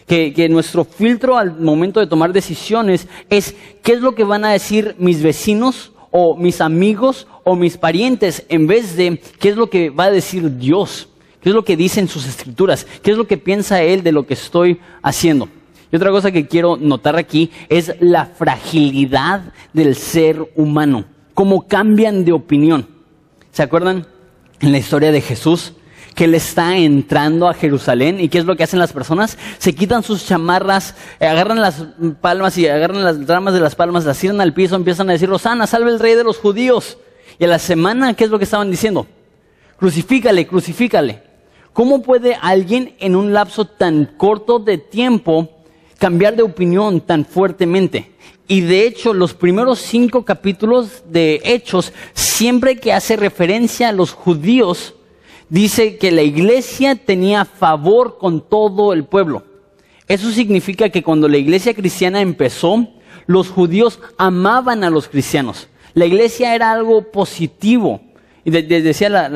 Que, 0.06 0.34
que, 0.34 0.48
nuestro 0.48 0.84
filtro 0.84 1.38
al 1.38 1.58
momento 1.58 2.00
de 2.00 2.06
tomar 2.06 2.32
decisiones 2.32 3.08
es 3.30 3.54
qué 3.82 3.92
es 3.92 4.00
lo 4.00 4.14
que 4.14 4.24
van 4.24 4.44
a 4.44 4.50
decir 4.50 4.96
mis 4.98 5.22
vecinos 5.22 5.92
o 6.10 6.36
mis 6.36 6.60
amigos 6.60 7.26
o 7.42 7.56
mis 7.56 7.78
parientes, 7.78 8.44
en 8.48 8.66
vez 8.66 8.96
de 8.96 9.20
qué 9.38 9.50
es 9.50 9.56
lo 9.56 9.70
que 9.70 9.90
va 9.90 10.04
a 10.04 10.10
decir 10.10 10.58
Dios. 10.58 11.08
¿Qué 11.44 11.50
es 11.50 11.54
lo 11.54 11.64
que 11.64 11.76
dicen 11.76 12.08
sus 12.08 12.26
escrituras? 12.26 12.86
¿Qué 13.02 13.10
es 13.10 13.18
lo 13.18 13.26
que 13.26 13.36
piensa 13.36 13.82
Él 13.82 14.02
de 14.02 14.12
lo 14.12 14.26
que 14.26 14.32
estoy 14.32 14.80
haciendo? 15.02 15.48
Y 15.94 15.96
otra 15.96 16.10
cosa 16.10 16.32
que 16.32 16.48
quiero 16.48 16.76
notar 16.76 17.14
aquí 17.14 17.52
es 17.68 17.94
la 18.00 18.26
fragilidad 18.26 19.42
del 19.72 19.94
ser 19.94 20.44
humano. 20.56 21.04
Cómo 21.34 21.68
cambian 21.68 22.24
de 22.24 22.32
opinión. 22.32 22.88
¿Se 23.52 23.62
acuerdan 23.62 24.04
en 24.58 24.72
la 24.72 24.78
historia 24.78 25.12
de 25.12 25.20
Jesús? 25.20 25.74
que 26.16 26.24
él 26.24 26.34
está 26.34 26.76
entrando 26.76 27.48
a 27.48 27.54
Jerusalén. 27.54 28.18
¿Y 28.18 28.28
qué 28.28 28.38
es 28.38 28.44
lo 28.44 28.56
que 28.56 28.64
hacen 28.64 28.80
las 28.80 28.92
personas? 28.92 29.38
Se 29.58 29.72
quitan 29.72 30.02
sus 30.02 30.26
chamarras, 30.26 30.96
eh, 31.20 31.26
agarran 31.26 31.60
las 31.60 31.84
palmas 32.20 32.58
y 32.58 32.66
agarran 32.66 33.04
las 33.04 33.24
ramas 33.26 33.54
de 33.54 33.60
las 33.60 33.76
palmas, 33.76 34.04
las 34.04 34.18
tiran 34.18 34.40
al 34.40 34.52
piso, 34.52 34.74
empiezan 34.74 35.08
a 35.08 35.12
decir, 35.12 35.28
Rosana, 35.28 35.68
salve 35.68 35.90
el 35.90 36.00
rey 36.00 36.14
de 36.14 36.24
los 36.24 36.38
judíos. 36.38 36.98
Y 37.38 37.44
a 37.44 37.48
la 37.48 37.60
semana, 37.60 38.14
¿qué 38.14 38.24
es 38.24 38.30
lo 38.30 38.38
que 38.38 38.44
estaban 38.44 38.70
diciendo? 38.70 39.06
Crucifícale, 39.76 40.46
crucifícale. 40.46 41.22
¿Cómo 41.72 42.02
puede 42.02 42.36
alguien 42.40 42.96
en 42.98 43.14
un 43.14 43.32
lapso 43.32 43.64
tan 43.64 44.06
corto 44.16 44.58
de 44.58 44.78
tiempo 44.78 45.53
cambiar 46.04 46.36
de 46.36 46.42
opinión 46.42 47.00
tan 47.00 47.24
fuertemente? 47.24 48.10
Y 48.46 48.60
de 48.60 48.86
hecho, 48.86 49.14
los 49.14 49.32
primeros 49.32 49.78
cinco 49.78 50.22
capítulos 50.22 51.02
de 51.08 51.40
Hechos, 51.42 51.94
siempre 52.12 52.76
que 52.76 52.92
hace 52.92 53.16
referencia 53.16 53.88
a 53.88 53.92
los 53.92 54.12
judíos, 54.12 54.96
dice 55.48 55.96
que 55.96 56.12
la 56.12 56.20
iglesia 56.20 56.94
tenía 56.94 57.46
favor 57.46 58.18
con 58.18 58.46
todo 58.46 58.92
el 58.92 59.06
pueblo. 59.06 59.44
Eso 60.06 60.30
significa 60.30 60.90
que 60.90 61.02
cuando 61.02 61.26
la 61.26 61.38
iglesia 61.38 61.72
cristiana 61.72 62.20
empezó, 62.20 62.86
los 63.24 63.48
judíos 63.48 63.98
amaban 64.18 64.84
a 64.84 64.90
los 64.90 65.08
cristianos. 65.08 65.68
La 65.94 66.04
iglesia 66.04 66.54
era 66.54 66.70
algo 66.70 67.10
positivo. 67.12 68.02
Y 68.46 68.50
decía, 68.50 69.30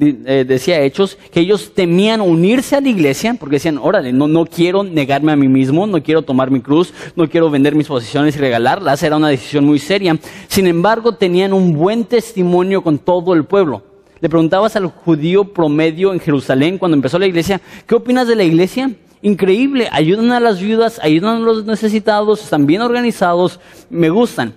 eh, 0.00 0.44
decía 0.46 0.82
Hechos 0.82 1.16
que 1.32 1.40
ellos 1.40 1.72
temían 1.74 2.20
unirse 2.20 2.76
a 2.76 2.80
la 2.82 2.90
iglesia 2.90 3.34
porque 3.40 3.56
decían, 3.56 3.78
órale, 3.78 4.12
no, 4.12 4.28
no 4.28 4.44
quiero 4.44 4.84
negarme 4.84 5.32
a 5.32 5.36
mí 5.36 5.48
mismo, 5.48 5.86
no 5.86 6.02
quiero 6.02 6.20
tomar 6.20 6.50
mi 6.50 6.60
cruz, 6.60 6.92
no 7.16 7.26
quiero 7.26 7.48
vender 7.48 7.74
mis 7.74 7.86
posiciones 7.86 8.36
y 8.36 8.38
regalarlas, 8.38 9.02
era 9.02 9.16
una 9.16 9.28
decisión 9.28 9.64
muy 9.64 9.78
seria. 9.78 10.18
Sin 10.48 10.66
embargo, 10.66 11.14
tenían 11.14 11.54
un 11.54 11.72
buen 11.72 12.04
testimonio 12.04 12.82
con 12.82 12.98
todo 12.98 13.32
el 13.32 13.44
pueblo. 13.44 13.82
Le 14.20 14.28
preguntabas 14.28 14.76
al 14.76 14.88
judío 14.88 15.44
promedio 15.54 16.12
en 16.12 16.20
Jerusalén 16.20 16.76
cuando 16.76 16.96
empezó 16.96 17.18
la 17.18 17.26
iglesia, 17.26 17.62
¿qué 17.86 17.94
opinas 17.94 18.28
de 18.28 18.36
la 18.36 18.44
iglesia? 18.44 18.90
Increíble, 19.22 19.88
ayudan 19.90 20.32
a 20.32 20.40
las 20.40 20.60
viudas, 20.60 21.00
ayudan 21.02 21.36
a 21.36 21.40
los 21.40 21.64
necesitados, 21.64 22.42
están 22.42 22.66
bien 22.66 22.82
organizados, 22.82 23.58
me 23.88 24.10
gustan. 24.10 24.52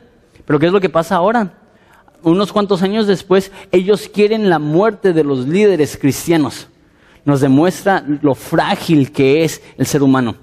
Pero 0.45 0.59
¿qué 0.59 0.65
es 0.65 0.73
lo 0.73 0.81
que 0.81 0.89
pasa 0.89 1.15
ahora? 1.15 1.62
Unos 2.23 2.51
cuantos 2.53 2.81
años 2.81 3.07
después, 3.07 3.51
ellos 3.71 4.09
quieren 4.11 4.49
la 4.49 4.59
muerte 4.59 5.13
de 5.13 5.23
los 5.23 5.47
líderes 5.47 5.97
cristianos. 5.97 6.67
Nos 7.25 7.41
demuestra 7.41 8.03
lo 8.21 8.35
frágil 8.35 9.11
que 9.11 9.43
es 9.43 9.61
el 9.77 9.85
ser 9.85 10.03
humano, 10.03 10.35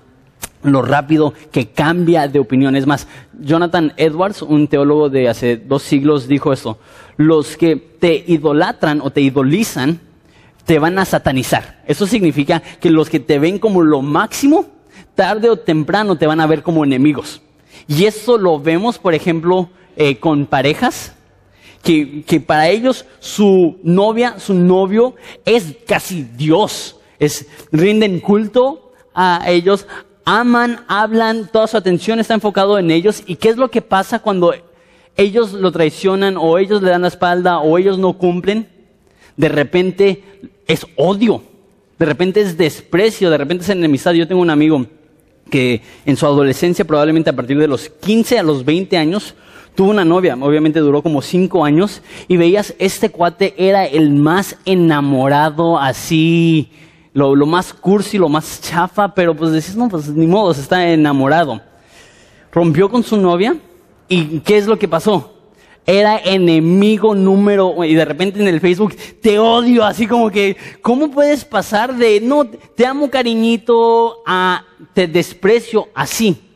lo 0.62 0.82
rápido 0.82 1.34
que 1.52 1.68
cambia 1.68 2.28
de 2.28 2.38
opinión. 2.38 2.76
Es 2.76 2.86
más, 2.86 3.06
Jonathan 3.38 3.92
Edwards, 3.96 4.42
un 4.42 4.68
teólogo 4.68 5.10
de 5.10 5.28
hace 5.28 5.56
dos 5.56 5.82
siglos, 5.82 6.28
dijo 6.28 6.52
esto. 6.52 6.78
Los 7.16 7.56
que 7.56 7.76
te 7.76 8.24
idolatran 8.26 9.00
o 9.02 9.10
te 9.10 9.20
idolizan 9.20 10.00
te 10.64 10.78
van 10.78 10.98
a 10.98 11.04
satanizar. 11.04 11.82
Eso 11.86 12.06
significa 12.06 12.60
que 12.60 12.90
los 12.90 13.10
que 13.10 13.20
te 13.20 13.38
ven 13.38 13.58
como 13.58 13.82
lo 13.82 14.02
máximo, 14.02 14.66
tarde 15.14 15.50
o 15.50 15.56
temprano 15.56 16.16
te 16.16 16.26
van 16.26 16.40
a 16.40 16.46
ver 16.46 16.62
como 16.62 16.84
enemigos. 16.84 17.42
Y 17.88 18.04
eso 18.04 18.38
lo 18.38 18.60
vemos, 18.60 18.98
por 18.98 19.14
ejemplo, 19.14 19.68
eh, 19.96 20.18
con 20.18 20.46
parejas, 20.46 21.14
que, 21.82 22.42
para 22.46 22.68
ellos 22.68 23.06
su 23.20 23.78
novia, 23.82 24.38
su 24.38 24.54
novio 24.54 25.14
es 25.44 25.74
casi 25.86 26.22
Dios. 26.36 26.96
Es, 27.18 27.46
rinden 27.72 28.20
culto 28.20 28.92
a 29.14 29.44
ellos, 29.48 29.86
aman, 30.24 30.84
hablan, 30.88 31.50
toda 31.52 31.66
su 31.66 31.76
atención 31.76 32.20
está 32.20 32.34
enfocado 32.34 32.78
en 32.78 32.90
ellos. 32.90 33.22
¿Y 33.26 33.36
qué 33.36 33.48
es 33.50 33.56
lo 33.56 33.70
que 33.70 33.82
pasa 33.82 34.20
cuando 34.20 34.54
ellos 35.16 35.52
lo 35.52 35.72
traicionan 35.72 36.36
o 36.36 36.58
ellos 36.58 36.82
le 36.82 36.90
dan 36.90 37.02
la 37.02 37.08
espalda 37.08 37.58
o 37.58 37.76
ellos 37.78 37.98
no 37.98 38.16
cumplen? 38.16 38.68
De 39.36 39.48
repente 39.48 40.22
es 40.66 40.86
odio, 40.96 41.42
de 41.98 42.06
repente 42.06 42.40
es 42.40 42.56
desprecio, 42.56 43.30
de 43.30 43.38
repente 43.38 43.64
es 43.64 43.70
enemistad. 43.70 44.12
Yo 44.12 44.28
tengo 44.28 44.42
un 44.42 44.50
amigo 44.50 44.86
que 45.50 45.82
en 46.06 46.16
su 46.16 46.26
adolescencia, 46.26 46.84
probablemente 46.84 47.30
a 47.30 47.36
partir 47.36 47.58
de 47.58 47.66
los 47.66 47.88
15 47.88 48.38
a 48.38 48.42
los 48.42 48.64
20 48.64 48.96
años, 48.96 49.34
tuvo 49.74 49.90
una 49.90 50.04
novia, 50.04 50.36
obviamente 50.40 50.80
duró 50.80 51.02
como 51.02 51.22
5 51.22 51.64
años, 51.64 52.02
y 52.28 52.36
veías, 52.36 52.74
este 52.78 53.10
cuate 53.10 53.54
era 53.56 53.86
el 53.86 54.10
más 54.10 54.56
enamorado, 54.64 55.78
así, 55.78 56.70
lo, 57.12 57.34
lo 57.34 57.46
más 57.46 57.72
cursi, 57.72 58.18
lo 58.18 58.28
más 58.28 58.60
chafa, 58.60 59.14
pero 59.14 59.34
pues 59.34 59.52
decís, 59.52 59.76
no, 59.76 59.88
pues 59.88 60.08
ni 60.08 60.26
modo, 60.26 60.54
se 60.54 60.60
está 60.60 60.88
enamorado. 60.90 61.60
Rompió 62.52 62.90
con 62.90 63.02
su 63.02 63.16
novia, 63.16 63.56
¿y 64.08 64.40
qué 64.40 64.58
es 64.58 64.66
lo 64.66 64.78
que 64.78 64.88
pasó? 64.88 65.34
era 65.86 66.18
enemigo 66.18 67.14
número, 67.14 67.84
y 67.84 67.94
de 67.94 68.04
repente 68.04 68.40
en 68.40 68.48
el 68.48 68.60
Facebook, 68.60 68.94
te 69.20 69.38
odio, 69.38 69.84
así 69.84 70.06
como 70.06 70.30
que, 70.30 70.56
¿cómo 70.82 71.10
puedes 71.10 71.44
pasar 71.44 71.96
de, 71.96 72.20
no, 72.20 72.46
te 72.46 72.86
amo 72.86 73.10
cariñito, 73.10 74.18
a 74.26 74.64
te 74.94 75.06
desprecio 75.08 75.88
así? 75.94 76.49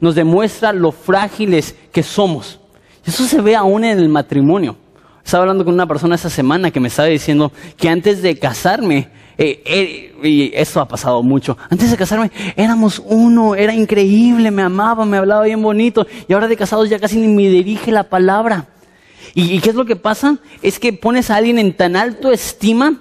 Nos 0.00 0.14
demuestra 0.14 0.72
lo 0.72 0.92
frágiles 0.92 1.74
que 1.92 2.02
somos. 2.02 2.60
Eso 3.04 3.24
se 3.24 3.40
ve 3.40 3.56
aún 3.56 3.84
en 3.84 3.98
el 3.98 4.08
matrimonio. 4.08 4.76
Estaba 5.24 5.42
hablando 5.42 5.64
con 5.64 5.74
una 5.74 5.86
persona 5.86 6.16
esa 6.16 6.28
semana 6.28 6.70
que 6.70 6.80
me 6.80 6.88
estaba 6.88 7.08
diciendo 7.08 7.50
que 7.76 7.88
antes 7.88 8.20
de 8.20 8.38
casarme, 8.38 9.08
eh, 9.38 9.62
eh, 9.64 10.14
y 10.22 10.52
eso 10.54 10.80
ha 10.80 10.88
pasado 10.88 11.22
mucho. 11.22 11.56
Antes 11.70 11.90
de 11.90 11.96
casarme 11.96 12.30
éramos 12.56 13.02
uno, 13.04 13.54
era 13.54 13.74
increíble, 13.74 14.50
me 14.50 14.62
amaba, 14.62 15.06
me 15.06 15.16
hablaba 15.16 15.44
bien 15.44 15.62
bonito. 15.62 16.06
Y 16.28 16.32
ahora 16.34 16.48
de 16.48 16.56
casados 16.56 16.90
ya 16.90 16.98
casi 16.98 17.18
ni 17.18 17.28
me 17.28 17.48
dirige 17.48 17.90
la 17.90 18.04
palabra. 18.04 18.66
¿Y, 19.34 19.58
qué 19.60 19.70
es 19.70 19.74
lo 19.74 19.84
que 19.84 19.96
pasa? 19.96 20.38
Es 20.62 20.78
que 20.78 20.92
pones 20.92 21.30
a 21.30 21.36
alguien 21.36 21.58
en 21.58 21.74
tan 21.74 21.96
alto 21.96 22.30
estima 22.30 23.00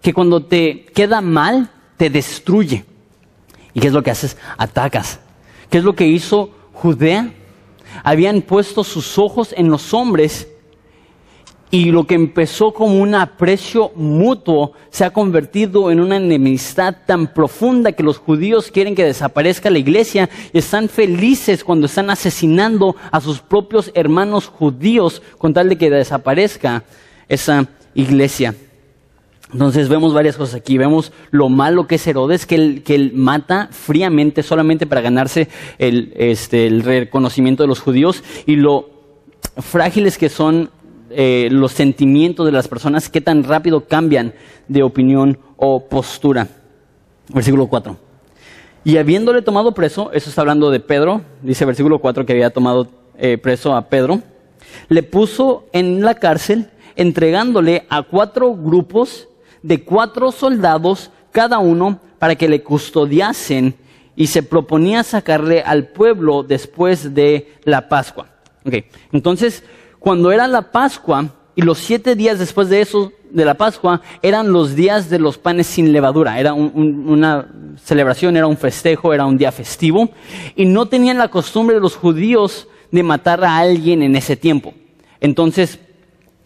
que 0.00 0.14
cuando 0.14 0.42
te 0.42 0.86
queda 0.94 1.20
mal, 1.20 1.70
te 1.98 2.08
destruye. 2.08 2.84
¿Y 3.74 3.80
qué 3.80 3.88
es 3.88 3.92
lo 3.92 4.02
que 4.02 4.10
haces? 4.10 4.38
Atacas. 4.56 5.20
¿Qué 5.70 5.78
es 5.78 5.84
lo 5.84 5.94
que 5.94 6.06
hizo 6.06 6.50
Judea? 6.72 7.32
Habían 8.02 8.42
puesto 8.42 8.84
sus 8.84 9.18
ojos 9.18 9.54
en 9.56 9.68
los 9.68 9.94
hombres 9.94 10.48
y 11.70 11.86
lo 11.86 12.06
que 12.06 12.14
empezó 12.14 12.72
como 12.72 13.00
un 13.00 13.14
aprecio 13.14 13.90
mutuo 13.96 14.72
se 14.90 15.04
ha 15.04 15.12
convertido 15.12 15.90
en 15.90 16.00
una 16.00 16.16
enemistad 16.16 16.96
tan 17.06 17.32
profunda 17.34 17.92
que 17.92 18.04
los 18.04 18.18
judíos 18.18 18.70
quieren 18.70 18.94
que 18.94 19.04
desaparezca 19.04 19.68
la 19.68 19.78
iglesia 19.78 20.30
y 20.52 20.58
están 20.58 20.88
felices 20.88 21.64
cuando 21.64 21.86
están 21.86 22.10
asesinando 22.10 22.94
a 23.10 23.20
sus 23.20 23.40
propios 23.40 23.90
hermanos 23.94 24.46
judíos 24.46 25.22
con 25.38 25.52
tal 25.52 25.68
de 25.68 25.76
que 25.76 25.90
desaparezca 25.90 26.84
esa 27.28 27.66
iglesia. 27.94 28.54
Entonces 29.52 29.88
vemos 29.88 30.12
varias 30.12 30.36
cosas 30.36 30.56
aquí. 30.56 30.76
Vemos 30.76 31.12
lo 31.30 31.48
malo 31.48 31.86
que 31.86 31.96
es 31.96 32.06
Herodes, 32.06 32.46
que 32.46 32.56
él, 32.56 32.82
que 32.84 32.94
él 32.94 33.12
mata 33.14 33.68
fríamente 33.70 34.42
solamente 34.42 34.86
para 34.86 35.00
ganarse 35.00 35.48
el, 35.78 36.12
este, 36.16 36.66
el 36.66 36.82
reconocimiento 36.82 37.62
de 37.62 37.68
los 37.68 37.80
judíos 37.80 38.24
y 38.44 38.56
lo 38.56 38.90
frágiles 39.58 40.18
que 40.18 40.28
son 40.28 40.70
eh, 41.10 41.48
los 41.52 41.72
sentimientos 41.72 42.44
de 42.44 42.52
las 42.52 42.66
personas, 42.68 43.08
qué 43.08 43.20
tan 43.20 43.44
rápido 43.44 43.86
cambian 43.86 44.34
de 44.68 44.82
opinión 44.82 45.38
o 45.56 45.88
postura. 45.88 46.48
Versículo 47.28 47.68
4. 47.68 47.96
Y 48.84 48.98
habiéndole 48.98 49.42
tomado 49.42 49.72
preso, 49.72 50.10
eso 50.12 50.28
está 50.28 50.42
hablando 50.42 50.70
de 50.70 50.80
Pedro, 50.80 51.22
dice 51.42 51.64
versículo 51.64 52.00
4 52.00 52.26
que 52.26 52.32
había 52.32 52.50
tomado 52.50 52.88
eh, 53.18 53.38
preso 53.38 53.74
a 53.74 53.88
Pedro, 53.88 54.20
le 54.88 55.02
puso 55.02 55.66
en 55.72 56.02
la 56.02 56.14
cárcel 56.14 56.70
entregándole 56.96 57.86
a 57.88 58.02
cuatro 58.02 58.54
grupos 58.54 59.28
de 59.66 59.82
cuatro 59.82 60.30
soldados 60.30 61.10
cada 61.32 61.58
uno 61.58 61.98
para 62.20 62.36
que 62.36 62.48
le 62.48 62.62
custodiasen 62.62 63.74
y 64.14 64.28
se 64.28 64.42
proponía 64.44 65.02
sacarle 65.02 65.60
al 65.60 65.88
pueblo 65.88 66.44
después 66.44 67.14
de 67.14 67.52
la 67.64 67.88
Pascua. 67.88 68.28
Okay. 68.64 68.86
Entonces, 69.12 69.64
cuando 69.98 70.30
era 70.30 70.46
la 70.46 70.70
Pascua 70.70 71.34
y 71.56 71.62
los 71.62 71.78
siete 71.78 72.14
días 72.14 72.38
después 72.38 72.68
de 72.68 72.80
eso, 72.80 73.12
de 73.28 73.44
la 73.44 73.54
Pascua, 73.54 74.02
eran 74.22 74.52
los 74.52 74.76
días 74.76 75.10
de 75.10 75.18
los 75.18 75.36
panes 75.36 75.66
sin 75.66 75.92
levadura. 75.92 76.38
Era 76.38 76.54
una 76.54 77.48
celebración, 77.82 78.36
era 78.36 78.46
un 78.46 78.56
festejo, 78.56 79.12
era 79.12 79.26
un 79.26 79.36
día 79.36 79.50
festivo. 79.50 80.10
Y 80.54 80.64
no 80.64 80.86
tenían 80.86 81.18
la 81.18 81.28
costumbre 81.28 81.74
de 81.74 81.82
los 81.82 81.96
judíos 81.96 82.68
de 82.92 83.02
matar 83.02 83.44
a 83.44 83.58
alguien 83.58 84.02
en 84.02 84.14
ese 84.14 84.36
tiempo. 84.36 84.74
Entonces, 85.20 85.80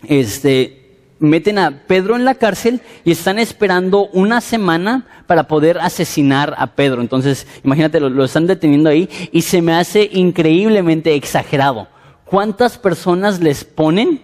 este, 0.09 0.80
meten 1.21 1.59
a 1.59 1.83
Pedro 1.87 2.17
en 2.17 2.25
la 2.25 2.35
cárcel 2.35 2.81
y 3.05 3.13
están 3.13 3.39
esperando 3.39 4.09
una 4.09 4.41
semana 4.41 5.07
para 5.29 5.45
poder 5.45 5.79
asesinar 5.79 6.55
a 6.59 6.67
Pedro. 6.75 7.01
Entonces, 7.01 7.47
imagínate, 7.63 8.01
lo 8.01 8.25
están 8.25 8.49
deteniendo 8.49 8.91
ahí 8.91 9.09
y 9.31 9.43
se 9.43 9.63
me 9.63 9.75
hace 9.75 10.11
increíblemente 10.13 11.15
exagerado 11.15 11.87
¿Cuántas 12.31 12.79
personas 12.79 13.41
les 13.41 13.65
ponen? 13.65 14.23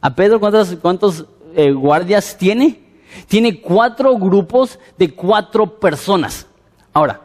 A 0.00 0.14
Pedro, 0.14 0.38
¿cuántos, 0.38 0.76
cuántos 0.80 1.24
eh, 1.56 1.72
guardias 1.72 2.38
tiene? 2.38 2.80
Tiene 3.26 3.60
cuatro 3.60 4.16
grupos 4.16 4.78
de 4.96 5.12
cuatro 5.12 5.80
personas. 5.80 6.46
Ahora, 6.92 7.20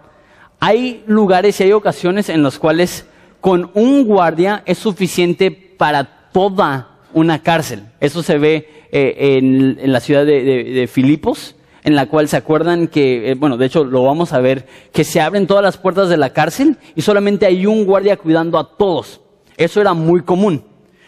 hay 0.60 1.03
lugares 1.06 1.60
y 1.60 1.65
hay 1.65 1.72
ocasiones 1.72 2.30
en 2.30 2.42
los 2.42 2.58
cuales 2.58 3.06
con 3.42 3.70
un 3.75 4.06
guardia 4.06 4.63
es 4.65 4.80
suficiente 4.80 5.51
para 5.51 6.32
toda 6.32 6.93
una 7.13 7.41
cárcel. 7.41 7.84
Eso 8.00 8.24
se 8.24 8.38
ve 8.38 8.70
eh, 8.91 9.38
en, 9.38 9.91
la 9.91 10.00
ciudad 10.00 10.25
de, 10.25 10.89
Filipos, 10.91 11.55
en 11.84 11.96
la 11.96 12.05
cual 12.05 12.27
se 12.27 12.38
acuerdan 12.38 12.88
que, 12.88 13.32
eh, 13.32 13.36
bueno, 13.36 13.58
de 13.58 13.65
hecho 13.65 13.84
lo 13.84 14.03
vamos 14.03 14.34
a 14.34 14.39
ver, 14.39 14.67
que 14.91 15.03
se 15.03 15.22
abren 15.22 15.48
todas 15.48 15.63
las 15.63 15.77
puertas 15.77 16.10
de 16.10 16.17
la 16.17 16.32
cárcel 16.32 16.77
y 16.96 17.01
solamente 17.01 17.46
hay 17.46 17.65
un 17.65 17.86
guardia 17.86 18.17
cuidando 18.17 18.58
a 18.58 18.75
todos. 18.77 19.22
Eso 19.58 19.82
era 19.82 19.93
muy 19.93 20.22
común. 20.22 20.63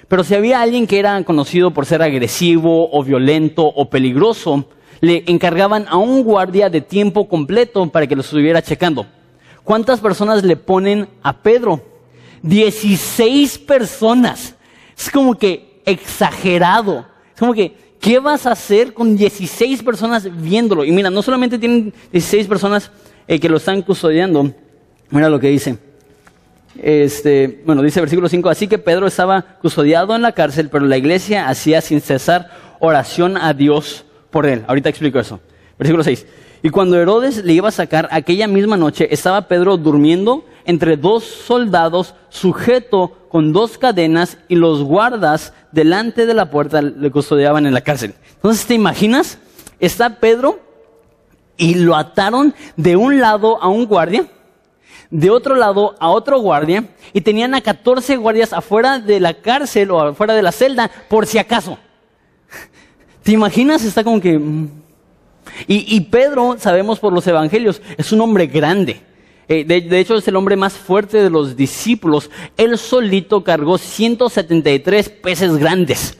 Pero 0.07 0.24
si 0.24 0.35
había 0.35 0.62
alguien 0.62 0.88
que 0.88 1.00
era 1.00 1.24
conocido 1.24 1.71
por 1.71 1.85
ser 1.85 2.01
agresivo 2.01 2.89
o 2.91 3.03
violento 3.03 3.65
o 3.65 3.89
peligroso, 3.89 4.65
le 5.01 5.24
encargaban 5.27 5.85
a 5.89 5.97
un 5.97 6.24
guardia 6.24 6.69
de 6.69 6.81
tiempo 6.81 7.27
completo 7.27 7.88
para 7.89 8.07
que 8.07 8.15
lo 8.15 8.21
estuviera 8.21 8.62
checando. 8.62 9.05
¿Cuántas 9.63 10.00
personas 10.00 10.43
le 10.43 10.57
ponen 10.57 11.07
a 11.24 11.41
Pedro? 11.41 11.81
Dieciséis 12.41 13.57
personas. 13.57 14.55
Es 14.95 15.09
como 15.09 15.35
que 15.35 15.75
exagerado. 15.86 17.06
Es 17.34 17.39
como 17.39 17.54
que, 17.54 17.75
¿qué 18.00 18.20
vas 18.20 18.46
a 18.46 18.51
hacer 18.51 18.94
con 18.94 19.15
dieciséis 19.15 19.84
personas 19.84 20.27
viéndolo? 20.42 20.84
Y 20.84 20.92
mira, 20.92 21.10
no 21.10 21.22
solamente 21.22 21.60
tienen 21.60 21.94
dieciséis 22.12 22.48
personas 22.48 22.92
eh, 23.27 23.39
que 23.39 23.50
lo 23.50 23.58
están 23.58 23.82
custodiando. 23.82 24.51
Mira 25.10 25.30
lo 25.30 25.39
que 25.39 25.50
dice. 25.50 25.77
Este, 26.82 27.62
bueno, 27.65 27.82
dice 27.82 28.01
versículo 28.01 28.27
5, 28.27 28.50
así 28.50 28.68
que 28.68 28.77
Pedro 28.77 29.08
estaba 29.08 29.42
custodiado 29.62 30.15
en 30.15 30.22
la 30.22 30.34
cárcel, 30.34 30.70
pero 30.70 30.86
la 30.86 30.98
iglesia 30.98 31.48
hacía 31.48 31.80
sin 31.82 32.01
cesar 32.01 32.50
oración 32.80 33.38
a 33.38 33.54
Dios 33.54 34.04
por 34.30 34.46
él. 34.46 34.63
Ahorita 34.68 34.89
explico 34.89 35.20
eso. 35.20 35.39
Versículo 35.77 36.04
6. 36.04 36.25
Y 36.63 36.70
cuando 36.70 37.00
Herodes 37.00 37.46
le 37.46 37.54
iba 37.54 37.70
a 37.70 37.72
sacar 37.72 38.10
aquella 38.12 38.48
misma 38.48 38.75
noche, 38.75 39.08
estaba 39.12 39.48
Pedro 39.48 39.77
durmiendo 39.77 40.46
entre 40.65 40.98
dos 40.98 41.24
soldados, 41.24 42.15
sujeto 42.29 43.17
con 43.29 43.53
dos 43.53 43.77
cadenas, 43.77 44.38
y 44.48 44.55
los 44.55 44.84
guardas 44.84 45.53
delante 45.72 46.25
de 46.25 46.34
la 46.34 46.50
puerta 46.50 46.81
le 46.81 47.12
custodiaban 47.12 47.65
en 47.65 47.74
la 47.74 47.81
cárcel. 47.81 48.13
Entonces, 48.36 48.65
¿te 48.65 48.74
imaginas? 48.74 49.38
Está 49.79 50.19
Pedro 50.19 50.60
y 51.57 51.75
lo 51.75 51.95
ataron 51.95 52.53
de 52.75 52.95
un 52.95 53.19
lado 53.19 53.62
a 53.62 53.67
un 53.67 53.86
guardia 53.86 54.27
de 55.10 55.29
otro 55.29 55.55
lado 55.55 55.95
a 56.00 56.10
otro 56.10 56.39
guardia 56.39 56.89
y 57.13 57.22
tenían 57.22 57.55
a 57.55 57.62
14 57.62 58.17
guardias 58.17 58.53
afuera 58.53 59.00
de 59.00 59.19
la 59.19 59.34
cárcel 59.34 59.91
o 59.91 60.01
afuera 60.01 60.34
de 60.34 60.41
la 60.41 60.51
celda 60.51 60.91
por 61.10 61.25
si 61.25 61.38
acaso. 61.38 61.77
¿Te 63.24 63.31
imaginas? 63.31 63.84
Está 63.84 64.03
como 64.03 64.19
que... 64.19 64.38
Mm. 64.38 64.69
Y, 65.67 66.01
Pedro, 66.01 66.57
sabemos 66.60 67.00
por 67.00 67.13
los 67.13 67.25
evangelios, 67.27 67.81
es 67.98 68.12
un 68.12 68.19
hombre 68.19 68.48
grande. 68.48 69.01
Eh, 69.47 69.63
de, 69.63 69.99
hecho, 69.99 70.15
es 70.15 70.27
el 70.27 70.35
hombre 70.35 70.55
más 70.55 70.73
fuerte 70.73 71.21
de 71.21 71.29
los 71.29 71.55
discípulos. 71.55 72.31
Él 72.57 72.77
solito 72.77 73.43
cargó 73.43 73.77
173 73.77 75.09
peces 75.09 75.57
grandes. 75.57 76.17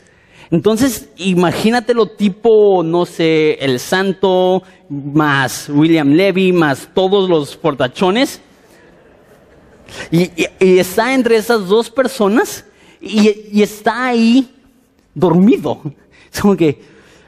Entonces, 0.51 1.10
imagínatelo 1.17 2.05
tipo, 2.05 2.84
no 2.84 3.05
sé, 3.05 3.53
el 3.53 3.79
santo, 3.79 4.62
más 4.89 5.70
William 5.70 6.10
Levy, 6.10 6.51
más 6.51 6.89
todos 6.94 7.27
los 7.27 7.58
portachones. 7.58 8.41
Y, 10.12 10.29
está 10.60 11.13
entre 11.13 11.38
esas 11.38 11.67
dos 11.67 11.89
personas 11.89 12.65
y, 13.01 13.62
está 13.62 14.08
ahí 14.08 14.50
dormido. 15.13 15.82
Es 16.36 16.41
como 16.41 16.58
que, 16.58 16.82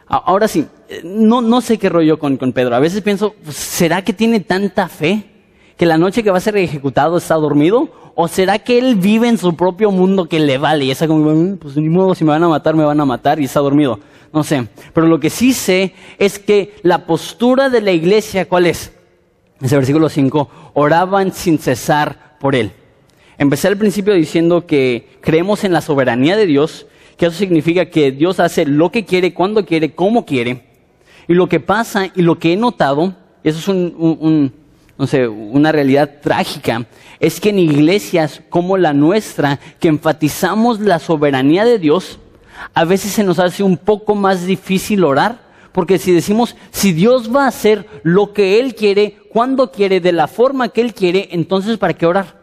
ahora 0.05 0.49
sí, 0.49 0.65
no, 1.05 1.39
no 1.39 1.61
sé 1.61 1.77
qué 1.77 1.87
rollo 1.87 2.19
con, 2.19 2.35
con 2.35 2.51
Pedro. 2.51 2.75
A 2.75 2.79
veces 2.79 3.01
pienso, 3.01 3.35
¿será 3.49 4.01
que 4.01 4.11
tiene 4.11 4.41
tanta 4.41 4.89
fe 4.89 5.36
que 5.77 5.85
la 5.85 5.97
noche 5.97 6.23
que 6.23 6.31
va 6.31 6.39
a 6.39 6.41
ser 6.41 6.57
ejecutado 6.57 7.17
está 7.17 7.35
dormido? 7.35 7.89
¿O 8.15 8.27
será 8.27 8.57
que 8.57 8.79
él 8.79 8.95
vive 8.95 9.27
en 9.27 9.37
su 9.37 9.55
propio 9.55 9.91
mundo 9.91 10.27
que 10.27 10.39
le 10.39 10.57
vale? 10.57 10.85
Y 10.85 10.91
está 10.91 11.07
como, 11.07 11.31
mm, 11.31 11.57
pues 11.57 11.77
ni 11.77 11.87
modo, 11.87 12.15
si 12.15 12.23
me 12.23 12.31
van 12.31 12.43
a 12.43 12.47
matar, 12.47 12.75
me 12.75 12.83
van 12.83 12.99
a 12.99 13.05
matar 13.05 13.39
y 13.39 13.45
está 13.45 13.59
dormido. 13.59 13.99
No 14.33 14.43
sé. 14.43 14.67
Pero 14.93 15.05
lo 15.05 15.19
que 15.19 15.29
sí 15.29 15.53
sé 15.53 15.93
es 16.17 16.39
que 16.39 16.73
la 16.81 17.05
postura 17.05 17.69
de 17.69 17.81
la 17.81 17.91
iglesia, 17.91 18.49
¿cuál 18.49 18.65
es? 18.65 18.91
Ese 19.61 19.75
versículo 19.75 20.09
5, 20.09 20.49
oraban 20.73 21.31
sin 21.31 21.59
cesar 21.59 22.37
por 22.39 22.55
él. 22.55 22.71
Empecé 23.37 23.67
al 23.67 23.77
principio 23.77 24.15
diciendo 24.15 24.65
que 24.65 25.07
creemos 25.21 25.63
en 25.63 25.73
la 25.73 25.81
soberanía 25.81 26.35
de 26.35 26.47
Dios, 26.47 26.87
que 27.17 27.27
eso 27.27 27.37
significa 27.37 27.85
que 27.85 28.11
Dios 28.11 28.39
hace 28.39 28.65
lo 28.65 28.91
que 28.91 29.05
quiere, 29.05 29.35
cuando 29.35 29.63
quiere, 29.63 29.93
como 29.93 30.25
quiere. 30.25 30.63
Y 31.27 31.35
lo 31.35 31.47
que 31.47 31.59
pasa 31.59 32.07
y 32.15 32.23
lo 32.23 32.39
que 32.39 32.53
he 32.53 32.57
notado, 32.57 33.15
eso 33.43 33.59
es 33.59 33.67
un 33.67 34.53
no 34.97 35.07
sé, 35.07 35.27
una 35.27 35.71
realidad 35.71 36.19
trágica, 36.21 36.85
es 37.19 37.39
que 37.39 37.49
en 37.49 37.59
iglesias 37.59 38.41
como 38.49 38.77
la 38.77 38.93
nuestra, 38.93 39.59
que 39.79 39.87
enfatizamos 39.87 40.79
la 40.79 40.99
soberanía 40.99 41.65
de 41.65 41.79
Dios, 41.79 42.19
a 42.73 42.85
veces 42.85 43.11
se 43.11 43.23
nos 43.23 43.39
hace 43.39 43.63
un 43.63 43.77
poco 43.77 44.15
más 44.15 44.45
difícil 44.45 45.03
orar, 45.03 45.45
porque 45.71 45.99
si 45.99 46.11
decimos, 46.11 46.55
si 46.71 46.91
Dios 46.91 47.33
va 47.33 47.45
a 47.45 47.49
hacer 47.49 47.85
lo 48.01 48.33
que 48.33 48.59
Él 48.59 48.73
quiere, 48.73 49.19
cuando 49.31 49.71
quiere, 49.71 49.99
de 49.99 50.11
la 50.11 50.27
forma 50.27 50.69
que 50.69 50.81
Él 50.81 50.93
quiere, 50.93 51.29
entonces 51.31 51.77
¿para 51.77 51.93
qué 51.93 52.05
orar? 52.05 52.41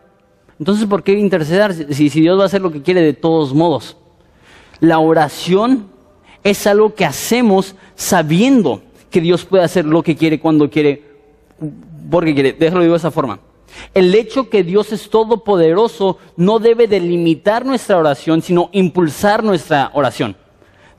Entonces 0.58 0.86
¿por 0.86 1.02
qué 1.02 1.12
interceder 1.12 1.92
si, 1.92 2.10
si 2.10 2.20
Dios 2.20 2.38
va 2.38 2.44
a 2.44 2.46
hacer 2.46 2.60
lo 2.60 2.70
que 2.70 2.82
quiere 2.82 3.02
de 3.02 3.12
todos 3.12 3.52
modos? 3.52 3.96
La 4.78 5.00
oración 5.00 5.88
es 6.44 6.66
algo 6.66 6.94
que 6.94 7.04
hacemos 7.04 7.74
sabiendo 7.96 8.82
que 9.10 9.20
Dios 9.20 9.44
puede 9.44 9.64
hacer 9.64 9.84
lo 9.84 10.02
que 10.02 10.14
quiere, 10.14 10.38
cuando 10.38 10.70
quiere, 10.70 11.13
porque 12.10 12.34
quiere, 12.34 12.52
déjalo 12.52 12.82
de 12.82 12.96
esa 12.96 13.10
forma. 13.10 13.40
El 13.92 14.14
hecho 14.14 14.48
que 14.48 14.62
Dios 14.62 14.92
es 14.92 15.10
todopoderoso 15.10 16.18
no 16.36 16.58
debe 16.58 16.86
delimitar 16.86 17.64
nuestra 17.64 17.98
oración, 17.98 18.42
sino 18.42 18.68
impulsar 18.72 19.42
nuestra 19.42 19.90
oración. 19.94 20.36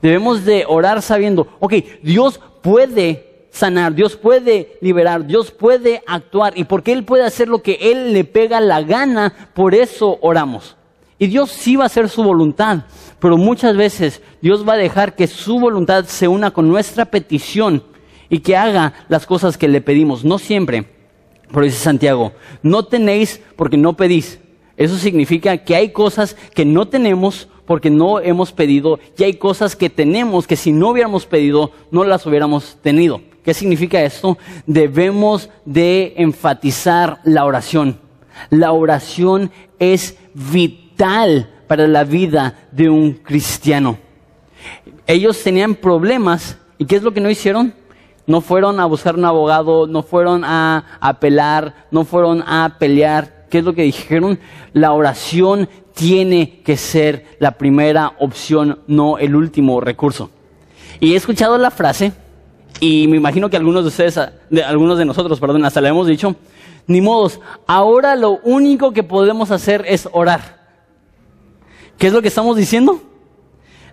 Debemos 0.02 0.44
de 0.44 0.64
orar 0.68 1.02
sabiendo, 1.02 1.48
ok, 1.58 1.74
Dios 2.02 2.40
puede 2.62 3.48
sanar, 3.50 3.94
Dios 3.94 4.16
puede 4.16 4.78
liberar, 4.80 5.26
Dios 5.26 5.50
puede 5.50 6.02
actuar 6.06 6.56
y 6.56 6.64
porque 6.64 6.92
Él 6.92 7.04
puede 7.04 7.24
hacer 7.24 7.48
lo 7.48 7.62
que 7.62 7.78
Él 7.80 8.12
le 8.12 8.24
pega 8.24 8.60
la 8.60 8.82
gana, 8.82 9.32
por 9.54 9.74
eso 9.74 10.18
oramos. 10.20 10.76
Y 11.18 11.28
Dios 11.28 11.50
sí 11.50 11.76
va 11.76 11.84
a 11.84 11.86
hacer 11.86 12.10
su 12.10 12.22
voluntad, 12.22 12.80
pero 13.18 13.38
muchas 13.38 13.74
veces 13.74 14.20
Dios 14.42 14.68
va 14.68 14.74
a 14.74 14.78
dejar 14.78 15.14
que 15.14 15.26
su 15.26 15.58
voluntad 15.58 16.04
se 16.04 16.28
una 16.28 16.50
con 16.50 16.68
nuestra 16.68 17.06
petición 17.06 17.82
y 18.28 18.40
que 18.40 18.56
haga 18.56 18.92
las 19.08 19.26
cosas 19.26 19.56
que 19.58 19.68
le 19.68 19.80
pedimos, 19.80 20.24
no 20.24 20.38
siempre 20.38 20.96
por 21.50 21.64
dice 21.64 21.78
Santiago, 21.78 22.32
no 22.62 22.84
tenéis 22.84 23.40
porque 23.56 23.76
no 23.76 23.96
pedís. 23.96 24.40
Eso 24.76 24.96
significa 24.96 25.56
que 25.58 25.74
hay 25.74 25.90
cosas 25.90 26.36
que 26.54 26.64
no 26.64 26.88
tenemos 26.88 27.48
porque 27.66 27.90
no 27.90 28.20
hemos 28.20 28.52
pedido 28.52 28.98
y 29.16 29.24
hay 29.24 29.34
cosas 29.34 29.74
que 29.74 29.90
tenemos 29.90 30.46
que 30.46 30.56
si 30.56 30.72
no 30.72 30.90
hubiéramos 30.90 31.26
pedido 31.26 31.72
no 31.90 32.04
las 32.04 32.26
hubiéramos 32.26 32.78
tenido. 32.82 33.20
¿Qué 33.42 33.54
significa 33.54 34.02
esto? 34.02 34.38
Debemos 34.66 35.50
de 35.64 36.14
enfatizar 36.16 37.20
la 37.24 37.44
oración. 37.44 38.00
La 38.50 38.72
oración 38.72 39.50
es 39.78 40.16
vital 40.34 41.48
para 41.66 41.86
la 41.86 42.04
vida 42.04 42.68
de 42.72 42.90
un 42.90 43.14
cristiano. 43.14 43.98
Ellos 45.06 45.42
tenían 45.42 45.76
problemas 45.76 46.58
y 46.76 46.84
¿qué 46.86 46.96
es 46.96 47.02
lo 47.02 47.14
que 47.14 47.20
no 47.20 47.30
hicieron? 47.30 47.72
No 48.26 48.40
fueron 48.40 48.80
a 48.80 48.86
buscar 48.86 49.14
un 49.14 49.24
abogado, 49.24 49.86
no 49.86 50.02
fueron 50.02 50.44
a 50.44 50.84
apelar, 51.00 51.86
no 51.90 52.04
fueron 52.04 52.42
a 52.42 52.76
pelear. 52.78 53.46
¿Qué 53.48 53.58
es 53.58 53.64
lo 53.64 53.74
que 53.74 53.82
dijeron? 53.82 54.40
La 54.72 54.92
oración 54.92 55.68
tiene 55.94 56.60
que 56.64 56.76
ser 56.76 57.24
la 57.38 57.52
primera 57.52 58.14
opción, 58.18 58.80
no 58.88 59.18
el 59.18 59.36
último 59.36 59.80
recurso. 59.80 60.30
Y 60.98 61.12
he 61.12 61.16
escuchado 61.16 61.56
la 61.56 61.70
frase, 61.70 62.12
y 62.80 63.06
me 63.08 63.16
imagino 63.16 63.48
que 63.48 63.56
algunos 63.56 63.84
de 63.84 63.88
ustedes, 63.88 64.20
de, 64.50 64.64
algunos 64.64 64.98
de 64.98 65.04
nosotros, 65.04 65.38
perdón, 65.38 65.64
hasta 65.64 65.80
le 65.80 65.88
hemos 65.88 66.06
dicho, 66.06 66.34
ni 66.88 67.00
modos, 67.00 67.40
ahora 67.66 68.16
lo 68.16 68.40
único 68.42 68.92
que 68.92 69.04
podemos 69.04 69.50
hacer 69.50 69.84
es 69.86 70.08
orar. 70.12 70.66
¿Qué 71.96 72.08
es 72.08 72.12
lo 72.12 72.22
que 72.22 72.28
estamos 72.28 72.56
diciendo? 72.56 73.00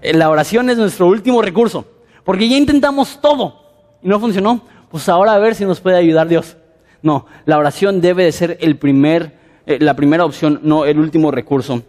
Eh, 0.02 0.14
la 0.14 0.30
oración 0.30 0.70
es 0.70 0.78
nuestro 0.78 1.08
último 1.08 1.42
recurso, 1.42 1.86
porque 2.24 2.50
ya 2.50 2.58
intentamos 2.58 3.22
todo 3.22 3.63
no 4.04 4.20
funcionó, 4.20 4.62
pues 4.92 5.10
ahora 5.10 5.34
a 5.34 5.40
ver 5.40 5.56
si 5.56 5.66
nos 5.66 5.80
puede 5.80 5.98
ayudar 5.98 6.28
Dios. 6.28 6.58
No, 7.02 7.26
la 7.46 7.58
oración 7.58 8.00
debe 8.00 8.24
de 8.24 8.32
ser 8.32 8.58
el 8.62 8.78
primer, 8.78 9.38
eh, 9.66 9.78
la 9.80 9.96
primera 9.96 10.24
opción, 10.24 10.60
no 10.64 10.86
el 10.86 11.00
último 11.00 11.32
recurso. 11.32 11.84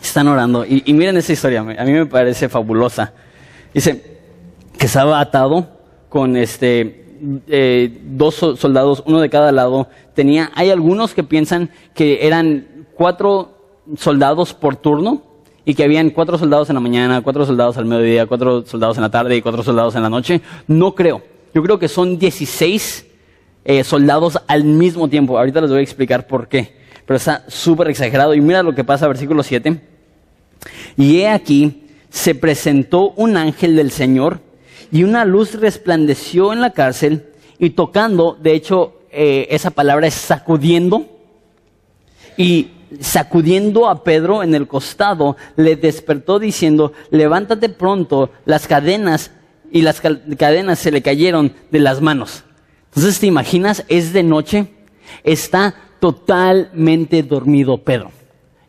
Están 0.00 0.28
orando. 0.28 0.64
Y, 0.64 0.92
miren 0.92 1.16
esa 1.16 1.32
historia, 1.32 1.60
a 1.60 1.84
mí 1.84 1.92
me 1.92 2.06
parece 2.06 2.48
fabulosa. 2.48 3.12
Dice 3.72 4.18
que 4.78 4.86
estaba 4.86 5.20
atado 5.20 5.68
con 6.08 6.36
este, 6.36 7.06
eh, 7.48 7.98
dos 8.04 8.34
soldados, 8.34 9.02
uno 9.06 9.20
de 9.20 9.30
cada 9.30 9.52
lado. 9.52 9.88
Tenía, 10.14 10.50
hay 10.54 10.70
algunos 10.70 11.14
que 11.14 11.22
piensan 11.22 11.70
que 11.94 12.26
eran 12.26 12.86
cuatro 12.94 13.56
soldados 13.96 14.54
por 14.54 14.76
turno 14.76 15.22
y 15.64 15.74
que 15.74 15.84
habían 15.84 16.10
cuatro 16.10 16.38
soldados 16.38 16.70
en 16.70 16.74
la 16.74 16.80
mañana, 16.80 17.22
cuatro 17.22 17.44
soldados 17.44 17.76
al 17.76 17.86
mediodía, 17.86 18.26
cuatro 18.26 18.64
soldados 18.64 18.96
en 18.96 19.02
la 19.02 19.10
tarde 19.10 19.36
y 19.36 19.42
cuatro 19.42 19.62
soldados 19.62 19.96
en 19.96 20.02
la 20.02 20.10
noche. 20.10 20.40
No 20.66 20.94
creo. 20.94 21.35
Yo 21.56 21.62
creo 21.62 21.78
que 21.78 21.88
son 21.88 22.18
16 22.18 23.06
eh, 23.64 23.82
soldados 23.82 24.38
al 24.46 24.64
mismo 24.64 25.08
tiempo. 25.08 25.38
Ahorita 25.38 25.62
les 25.62 25.70
voy 25.70 25.78
a 25.78 25.82
explicar 25.82 26.26
por 26.26 26.48
qué. 26.48 26.76
Pero 27.06 27.16
está 27.16 27.46
súper 27.48 27.88
exagerado. 27.88 28.34
Y 28.34 28.42
mira 28.42 28.62
lo 28.62 28.74
que 28.74 28.84
pasa, 28.84 29.08
versículo 29.08 29.42
7. 29.42 29.80
Y 30.98 31.20
he 31.20 31.30
aquí, 31.30 31.84
se 32.10 32.34
presentó 32.34 33.12
un 33.12 33.38
ángel 33.38 33.74
del 33.74 33.90
Señor 33.90 34.40
y 34.92 35.02
una 35.02 35.24
luz 35.24 35.54
resplandeció 35.54 36.52
en 36.52 36.60
la 36.60 36.72
cárcel 36.72 37.30
y 37.58 37.70
tocando, 37.70 38.36
de 38.38 38.52
hecho, 38.52 39.00
eh, 39.10 39.46
esa 39.48 39.70
palabra 39.70 40.08
es 40.08 40.12
sacudiendo. 40.12 41.06
Y 42.36 42.68
sacudiendo 43.00 43.88
a 43.88 44.04
Pedro 44.04 44.42
en 44.42 44.54
el 44.54 44.66
costado, 44.66 45.38
le 45.56 45.76
despertó 45.76 46.38
diciendo, 46.38 46.92
levántate 47.08 47.70
pronto, 47.70 48.28
las 48.44 48.66
cadenas 48.66 49.30
y 49.70 49.82
las 49.82 50.00
cadenas 50.00 50.78
se 50.78 50.90
le 50.90 51.02
cayeron 51.02 51.52
de 51.70 51.80
las 51.80 52.00
manos. 52.00 52.44
Entonces, 52.88 53.20
¿te 53.20 53.26
imaginas? 53.26 53.84
Es 53.88 54.12
de 54.12 54.22
noche, 54.22 54.68
está 55.22 55.74
totalmente 56.00 57.22
dormido 57.22 57.78
Pedro. 57.78 58.10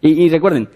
Y, 0.02 0.30
recuerden, 0.30 0.70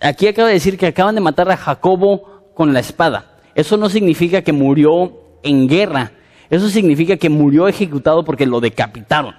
aquí 0.00 0.28
acaba 0.28 0.48
de 0.48 0.54
decir 0.54 0.78
que 0.78 0.86
acaban 0.86 1.14
de 1.14 1.20
matar 1.20 1.50
a 1.50 1.56
Jacobo 1.56 2.50
con 2.54 2.72
la 2.72 2.80
espada. 2.80 3.38
Eso 3.54 3.76
no 3.76 3.88
significa 3.88 4.42
que 4.42 4.52
murió 4.52 5.12
en 5.42 5.68
guerra. 5.68 6.12
Eso 6.50 6.68
significa 6.68 7.16
que 7.16 7.28
murió 7.28 7.68
ejecutado 7.68 8.24
porque 8.24 8.46
lo 8.46 8.60
decapitaron. 8.60 9.34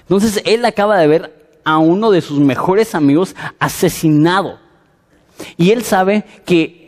Entonces 0.00 0.42
él 0.44 0.64
acaba 0.64 0.98
de 0.98 1.06
ver 1.06 1.60
a 1.64 1.78
uno 1.78 2.10
de 2.10 2.20
sus 2.20 2.38
mejores 2.38 2.94
amigos 2.94 3.34
asesinado. 3.58 4.58
Y 5.56 5.70
él 5.70 5.82
sabe 5.82 6.24
que 6.44 6.83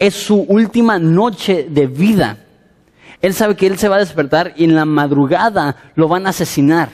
es 0.00 0.14
su 0.14 0.40
última 0.48 0.98
noche 0.98 1.66
de 1.68 1.86
vida. 1.86 2.38
Él 3.20 3.34
sabe 3.34 3.54
que 3.54 3.66
él 3.66 3.78
se 3.78 3.86
va 3.86 3.96
a 3.96 4.00
despertar 4.00 4.54
y 4.56 4.64
en 4.64 4.74
la 4.74 4.86
madrugada 4.86 5.76
lo 5.94 6.08
van 6.08 6.26
a 6.26 6.30
asesinar. 6.30 6.88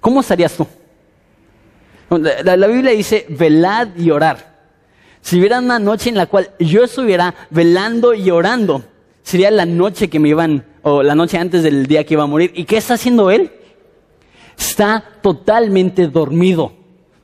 ¿Cómo 0.00 0.20
estarías 0.20 0.52
tú? 0.54 0.66
La, 2.10 2.66
Biblia 2.66 2.90
dice 2.90 3.26
velad 3.28 3.96
y 3.96 4.10
orar. 4.10 4.52
Si 5.22 5.38
hubiera 5.38 5.60
una 5.60 5.78
noche 5.78 6.10
en 6.10 6.16
la 6.16 6.26
cual 6.26 6.50
yo 6.58 6.82
estuviera 6.82 7.32
velando 7.50 8.12
y 8.12 8.28
orando, 8.30 8.82
sería 9.22 9.52
la 9.52 9.64
noche 9.64 10.10
que 10.10 10.18
me 10.18 10.28
iban, 10.28 10.64
o 10.82 11.04
la 11.04 11.14
noche 11.14 11.38
antes 11.38 11.62
del 11.62 11.86
día 11.86 12.04
que 12.04 12.14
iba 12.14 12.24
a 12.24 12.26
morir. 12.26 12.50
¿Y 12.56 12.64
qué 12.64 12.76
está 12.76 12.94
haciendo 12.94 13.30
él? 13.30 13.52
Está 14.58 15.04
totalmente 15.22 16.08
dormido. 16.08 16.72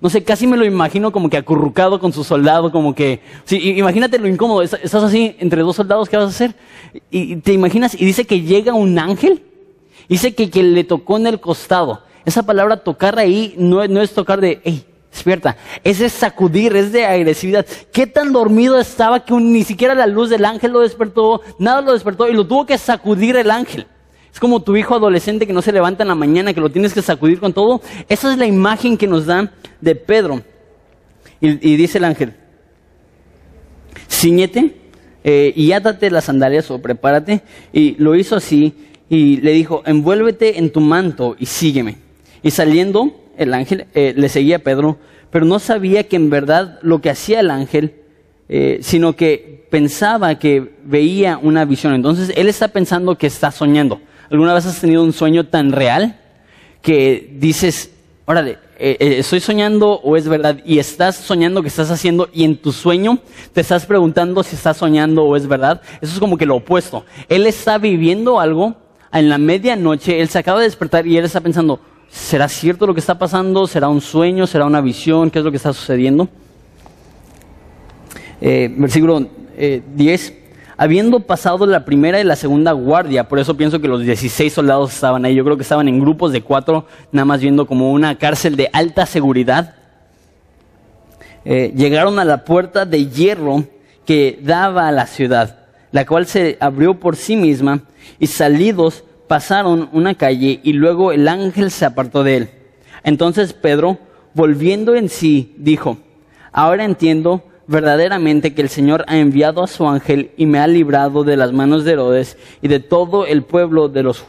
No 0.01 0.09
sé, 0.11 0.23
casi 0.23 0.47
me 0.47 0.57
lo 0.57 0.65
imagino 0.65 1.11
como 1.11 1.29
que 1.29 1.37
acurrucado 1.37 1.99
con 1.99 2.13
su 2.13 2.23
soldado, 2.23 2.71
como 2.71 2.95
que... 2.95 3.21
Sí, 3.45 3.75
imagínate 3.77 4.19
lo 4.19 4.29
incómodo, 4.29 4.63
estás 4.63 4.95
así 4.95 5.35
entre 5.41 5.63
dos 5.63 5.75
soldados, 5.75 6.09
¿qué 6.09 6.17
vas 6.17 6.27
a 6.27 6.29
hacer? 6.29 6.55
Y 7.11 7.37
te 7.37 7.53
imaginas, 7.53 7.95
y 7.95 8.05
dice 8.05 8.25
que 8.25 8.43
llega 8.43 8.75
un 8.75 8.97
ángel, 8.99 9.43
dice 10.09 10.35
que, 10.35 10.51
que 10.51 10.63
le 10.63 10.85
tocó 10.85 11.17
en 11.17 11.27
el 11.27 11.41
costado. 11.41 12.03
Esa 12.25 12.45
palabra 12.45 12.77
tocar 12.77 13.19
ahí 13.19 13.55
no, 13.59 13.87
no 13.89 14.01
es 14.01 14.13
tocar 14.13 14.41
de, 14.41 14.61
hey, 14.63 14.85
despierta. 15.11 15.57
Es 15.83 15.99
de 15.99 16.09
sacudir, 16.09 16.77
es 16.77 16.93
de 16.93 17.05
agresividad. 17.05 17.67
¿Qué 17.93 18.07
tan 18.07 18.33
dormido 18.33 18.79
estaba 18.79 19.25
que 19.25 19.35
ni 19.35 19.65
siquiera 19.65 19.95
la 19.95 20.07
luz 20.07 20.31
del 20.31 20.45
ángel 20.45 20.73
lo 20.73 20.81
despertó, 20.81 21.41
nada 21.59 21.81
lo 21.81 21.93
despertó 21.93 22.29
y 22.29 22.35
lo 22.35 22.47
tuvo 22.47 22.67
que 22.67 22.79
sacudir 22.79 23.35
el 23.37 23.51
ángel? 23.51 23.87
Es 24.39 24.41
como 24.41 24.63
tu 24.63 24.77
hijo 24.77 24.95
adolescente 24.95 25.49
que 25.49 25.53
no 25.53 25.63
se 25.63 25.73
levanta 25.73 26.05
en 26.05 26.09
la 26.09 26.15
mañana, 26.15 26.55
que 26.55 26.61
lo 26.61 26.71
tienes 26.71 26.95
que 26.95 27.03
sacudir 27.03 27.41
con 27.41 27.53
todo. 27.53 27.83
Esa 28.09 28.31
es 28.31 28.39
la 28.39 28.47
imagen 28.47 28.97
que 28.97 29.09
nos 29.09 29.27
dan 29.27 29.51
de 29.81 29.97
Pedro. 29.97 30.43
Y, 31.41 31.75
dice 31.75 31.99
el 31.99 32.05
ángel, 32.05 32.35
ciñete 34.09 34.77
eh, 35.25 35.53
y 35.57 35.73
átate 35.73 36.09
las 36.13 36.27
sandalias 36.27 36.71
o 36.71 36.81
prepárate. 36.81 37.43
Y 37.73 37.97
lo 37.99 38.15
hizo 38.15 38.37
así 38.37 38.75
y 39.11 39.39
le 39.39 39.51
dijo, 39.55 39.83
envuélvete 39.85 40.61
en 40.61 40.71
tu 40.71 40.79
manto 40.79 41.35
y 41.37 41.47
sígueme. 41.47 41.97
Y 42.45 42.53
saliendo, 42.53 43.21
el 43.37 43.53
ángel 43.53 43.87
eh, 43.93 44.15
le 44.17 44.29
seguía 44.29 44.59
a 44.59 44.61
Pedro, 44.61 44.99
pero 45.33 45.47
no 45.47 45.59
sabía 45.59 46.05
que 46.05 46.15
en 46.15 46.31
verdad 46.31 46.79
lo 46.83 47.01
que 47.01 47.11
hacía 47.11 47.41
el 47.41 47.51
ángel, 47.51 47.95
eh, 48.49 48.79
sino 48.83 49.17
que 49.17 49.67
pensaba 49.69 50.39
que 50.39 50.75
veía 50.85 51.41
una 51.43 51.65
visión. 51.65 51.93
Entonces 51.93 52.33
él 52.37 52.49
está 52.49 52.69
pensando 52.69 53.19
que 53.19 53.27
está 53.27 53.51
soñando. 53.51 54.01
¿Alguna 54.31 54.53
vez 54.53 54.67
has 54.67 54.81
tenido 54.81 55.03
un 55.03 55.15
sueño 55.15 55.47
tan 55.47 55.73
real 55.73 56.21
que 56.83 57.35
dices, 57.39 57.91
órale, 58.27 58.59
eh, 58.79 59.17
¿estoy 59.19 59.41
soñando 59.41 59.93
o 59.93 60.19
es 60.19 60.29
verdad? 60.29 60.59
Y 60.67 60.79
estás 60.79 61.17
soñando 61.17 61.63
que 61.63 61.69
estás 61.69 61.91
haciendo 61.91 62.29
y 62.33 62.45
en 62.45 62.59
tu 62.59 62.73
sueño 62.73 63.21
te 63.55 63.63
estás 63.63 63.87
preguntando 63.87 64.43
si 64.43 64.55
estás 64.55 64.77
soñando 64.77 65.25
o 65.25 65.35
es 65.35 65.49
verdad. 65.49 65.81
Eso 66.03 66.13
es 66.13 66.21
como 66.21 66.37
que 66.37 66.45
lo 66.45 66.57
opuesto. 66.57 67.07
Él 67.31 67.47
está 67.47 67.79
viviendo 67.79 68.39
algo 68.39 68.77
en 69.15 69.31
la 69.31 69.39
medianoche, 69.39 70.21
él 70.21 70.29
se 70.29 70.39
acaba 70.39 70.59
de 70.59 70.67
despertar 70.67 71.07
y 71.07 71.17
él 71.17 71.25
está 71.25 71.41
pensando, 71.41 71.81
¿será 72.11 72.49
cierto 72.49 72.87
lo 72.87 72.93
que 72.93 73.01
está 73.01 73.19
pasando? 73.19 73.67
¿Será 73.67 73.89
un 73.89 74.03
sueño? 74.03 74.47
¿Será 74.47 74.67
una 74.67 74.83
visión? 74.83 75.31
¿Qué 75.31 75.39
es 75.39 75.45
lo 75.45 75.51
que 75.51 75.57
está 75.57 75.73
sucediendo? 75.73 76.29
Eh, 78.43 78.71
versículo 78.77 79.27
10. 79.57 80.48
Habiendo 80.81 81.19
pasado 81.19 81.67
la 81.67 81.85
primera 81.85 82.21
y 82.21 82.25
la 82.25 82.37
segunda 82.37 82.71
guardia, 82.71 83.27
por 83.27 83.41
eso 83.41 83.57
pienso 83.57 83.81
que 83.81 83.89
los 83.89 84.03
16 84.03 84.53
soldados 84.53 84.95
estaban 84.95 85.25
ahí, 85.25 85.35
yo 85.35 85.43
creo 85.43 85.57
que 85.57 85.65
estaban 85.65 85.89
en 85.89 85.99
grupos 85.99 86.31
de 86.31 86.41
cuatro, 86.41 86.87
nada 87.11 87.25
más 87.25 87.41
viendo 87.41 87.67
como 87.67 87.91
una 87.91 88.17
cárcel 88.17 88.55
de 88.55 88.71
alta 88.73 89.05
seguridad, 89.05 89.75
eh, 91.45 91.73
llegaron 91.75 92.21
a 92.21 92.25
la 92.25 92.45
puerta 92.45 92.87
de 92.87 93.09
hierro 93.09 93.65
que 94.07 94.39
daba 94.41 94.87
a 94.87 94.93
la 94.93 95.09
ciudad, 95.09 95.67
la 95.91 96.07
cual 96.07 96.27
se 96.27 96.57
abrió 96.61 97.01
por 97.01 97.17
sí 97.17 97.35
misma, 97.35 97.81
y 98.21 98.29
salidos 98.29 99.03
pasaron 99.27 99.89
una 99.93 100.15
calle 100.15 100.61
y 100.63 100.75
luego 100.75 101.11
el 101.11 101.27
ángel 101.27 101.73
se 101.73 101.87
apartó 101.87 102.23
de 102.23 102.37
él. 102.37 102.51
Entonces 103.03 103.53
Pedro, 103.53 103.99
volviendo 104.33 104.95
en 104.95 105.09
sí, 105.09 105.57
dijo, 105.59 105.99
ahora 106.53 106.85
entiendo 106.85 107.43
verdaderamente 107.69 108.55
que 108.55 108.63
el 108.63 108.71
Señor 108.71 109.05
ha 109.07 109.19
enviado 109.19 109.63
a 109.63 109.67
su 109.69 109.87
ángel 109.87 110.33
y 110.37 110.47
me 110.47 110.59
ha 110.59 110.67
librado 110.67 111.23
de 111.23 111.37
las 111.37 111.53
manos 111.53 111.85
de 111.85 111.93
Herodes 111.93 112.37
y 112.63 112.69
de 112.69 112.81
todo 112.81 113.27
el 113.27 113.45
pueblo 113.45 113.89
de 113.89 114.03
los 114.03 114.25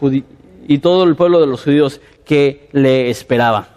y 0.67 0.77
todo 0.79 1.05
el 1.05 1.15
pueblo 1.15 1.39
de 1.39 1.47
los 1.47 1.63
judíos 1.63 1.99
que 2.25 2.69
le 2.73 3.09
esperaba. 3.09 3.69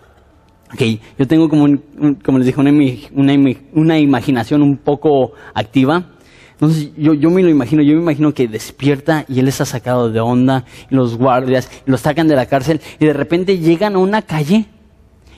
Okay, 0.74 1.00
yo 1.18 1.26
tengo 1.26 1.48
como, 1.48 1.78
como 2.24 2.38
les 2.38 2.46
dije, 2.46 2.60
una, 2.60 3.34
una, 3.72 3.98
imaginación 3.98 4.62
un 4.62 4.78
poco 4.78 5.32
activa. 5.54 6.04
Entonces 6.52 6.90
yo, 6.96 7.12
yo 7.14 7.30
me 7.30 7.42
lo 7.42 7.50
imagino, 7.50 7.82
yo 7.82 7.94
me 7.94 8.02
imagino 8.02 8.32
que 8.32 8.48
despierta 8.48 9.26
y 9.28 9.40
él 9.40 9.48
está 9.48 9.66
sacado 9.66 10.10
de 10.10 10.20
onda, 10.20 10.64
y 10.90 10.94
los 10.94 11.18
guardias, 11.18 11.70
y 11.86 11.90
lo 11.90 11.98
sacan 11.98 12.26
de 12.26 12.36
la 12.36 12.46
cárcel, 12.46 12.80
y 12.98 13.04
de 13.04 13.12
repente 13.12 13.58
llegan 13.58 13.96
a 13.96 13.98
una 13.98 14.22
calle, 14.22 14.66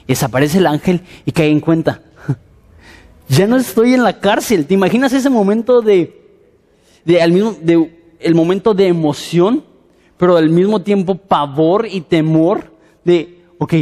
y 0.03 0.07
desaparece 0.07 0.59
el 0.59 0.67
ángel 0.67 1.01
y 1.25 1.31
cae 1.31 1.49
en 1.49 1.59
cuenta 1.59 2.01
ya 3.27 3.47
no 3.47 3.57
estoy 3.57 3.93
en 3.93 4.03
la 4.03 4.19
cárcel. 4.19 4.65
¿Te 4.65 4.73
imaginas 4.73 5.13
ese 5.13 5.29
momento 5.29 5.81
de, 5.81 6.21
de, 7.05 7.21
al 7.21 7.31
mismo, 7.31 7.55
de 7.61 7.95
el 8.19 8.35
momento 8.35 8.73
de 8.73 8.87
emoción, 8.87 9.63
pero 10.17 10.37
al 10.37 10.49
mismo 10.49 10.81
tiempo 10.81 11.15
pavor 11.15 11.87
y 11.89 12.01
temor 12.01 12.71
de, 13.03 13.41
ok, 13.57 13.73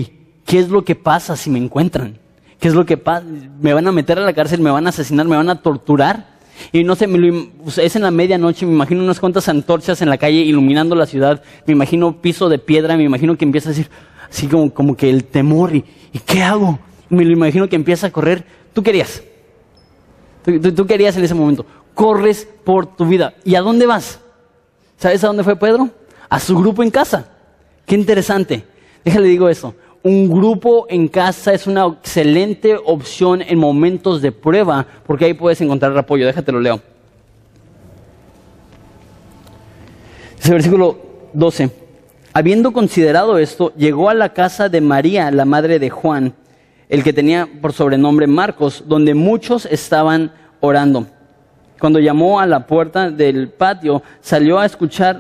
¿qué 0.45 0.59
es 0.59 0.69
lo 0.69 0.83
que 0.83 0.95
pasa 0.95 1.35
si 1.35 1.49
me 1.49 1.59
encuentran? 1.59 2.17
¿Qué 2.59 2.67
es 2.67 2.73
lo 2.73 2.85
que 2.85 2.97
pasa? 2.97 3.25
¿Me 3.61 3.73
van 3.73 3.87
a 3.87 3.91
meter 3.91 4.19
a 4.19 4.21
la 4.21 4.33
cárcel? 4.33 4.61
¿Me 4.61 4.71
van 4.71 4.85
a 4.85 4.89
asesinar? 4.89 5.25
¿Me 5.27 5.35
van 5.35 5.49
a 5.49 5.61
torturar? 5.61 6.33
Y 6.71 6.83
no 6.83 6.95
sé, 6.95 7.07
es 7.77 7.95
en 7.95 8.03
la 8.03 8.11
medianoche, 8.11 8.65
me 8.65 8.73
imagino 8.73 9.03
unas 9.03 9.19
cuantas 9.19 9.49
antorchas 9.49 10.01
en 10.01 10.09
la 10.09 10.17
calle 10.17 10.41
iluminando 10.41 10.95
la 10.95 11.05
ciudad, 11.07 11.41
me 11.65 11.73
imagino 11.73 12.21
piso 12.21 12.47
de 12.47 12.59
piedra, 12.59 12.95
me 12.95 13.03
imagino 13.03 13.35
que 13.37 13.43
empieza 13.43 13.69
a 13.69 13.71
decir, 13.71 13.89
así 14.29 14.47
como, 14.47 14.73
como 14.73 14.95
que 14.95 15.09
el 15.09 15.25
temor, 15.25 15.75
y, 15.75 15.83
¿y 16.13 16.19
qué 16.19 16.43
hago? 16.43 16.79
Me 17.09 17.25
lo 17.25 17.31
imagino 17.31 17.67
que 17.67 17.75
empieza 17.75 18.07
a 18.07 18.11
correr. 18.11 18.45
¿Tú 18.71 18.83
querías? 18.83 19.23
Tú, 20.43 20.85
querías 20.85 21.15
en 21.17 21.23
ese 21.23 21.33
momento. 21.33 21.65
Corres 21.93 22.47
por 22.63 22.85
tu 22.95 23.05
vida. 23.05 23.33
¿Y 23.43 23.55
a 23.55 23.61
dónde 23.61 23.85
vas? 23.85 24.19
¿Sabes 24.97 25.23
a 25.23 25.27
dónde 25.27 25.43
fue 25.43 25.55
Pedro? 25.55 25.89
A 26.29 26.39
su 26.39 26.57
grupo 26.57 26.83
en 26.83 26.91
casa. 26.91 27.27
Qué 27.85 27.95
interesante. 27.95 28.65
Déjale 29.03 29.27
digo 29.27 29.49
eso. 29.49 29.73
Un 30.03 30.29
grupo 30.29 30.85
en 30.89 31.07
casa 31.07 31.53
es 31.53 31.65
una 31.65 31.85
excelente 31.85 32.75
opción 32.75 33.41
en 33.41 33.57
momentos 33.57 34.21
de 34.21 34.33
prueba 34.33 34.85
porque 35.05 35.25
ahí 35.25 35.33
puedes 35.33 35.61
encontrar 35.61 35.97
apoyo. 35.97 36.25
Déjate 36.25 36.51
lo 36.51 36.59
leo. 36.59 36.81
Ese 40.39 40.51
versículo 40.51 40.97
12. 41.31 41.69
Habiendo 42.33 42.73
considerado 42.73 43.37
esto, 43.37 43.73
llegó 43.75 44.09
a 44.09 44.13
la 44.13 44.33
casa 44.33 44.67
de 44.67 44.81
María, 44.81 45.31
la 45.31 45.45
madre 45.45 45.79
de 45.79 45.89
Juan, 45.89 46.33
el 46.93 47.03
que 47.03 47.11
tenía 47.11 47.49
por 47.59 47.73
sobrenombre 47.73 48.27
Marcos, 48.27 48.83
donde 48.85 49.15
muchos 49.15 49.65
estaban 49.65 50.31
orando. 50.59 51.07
Cuando 51.79 51.97
llamó 51.97 52.39
a 52.39 52.45
la 52.45 52.67
puerta 52.67 53.09
del 53.09 53.49
patio, 53.49 54.03
salió 54.21 54.59
a 54.59 54.67
escuchar 54.67 55.19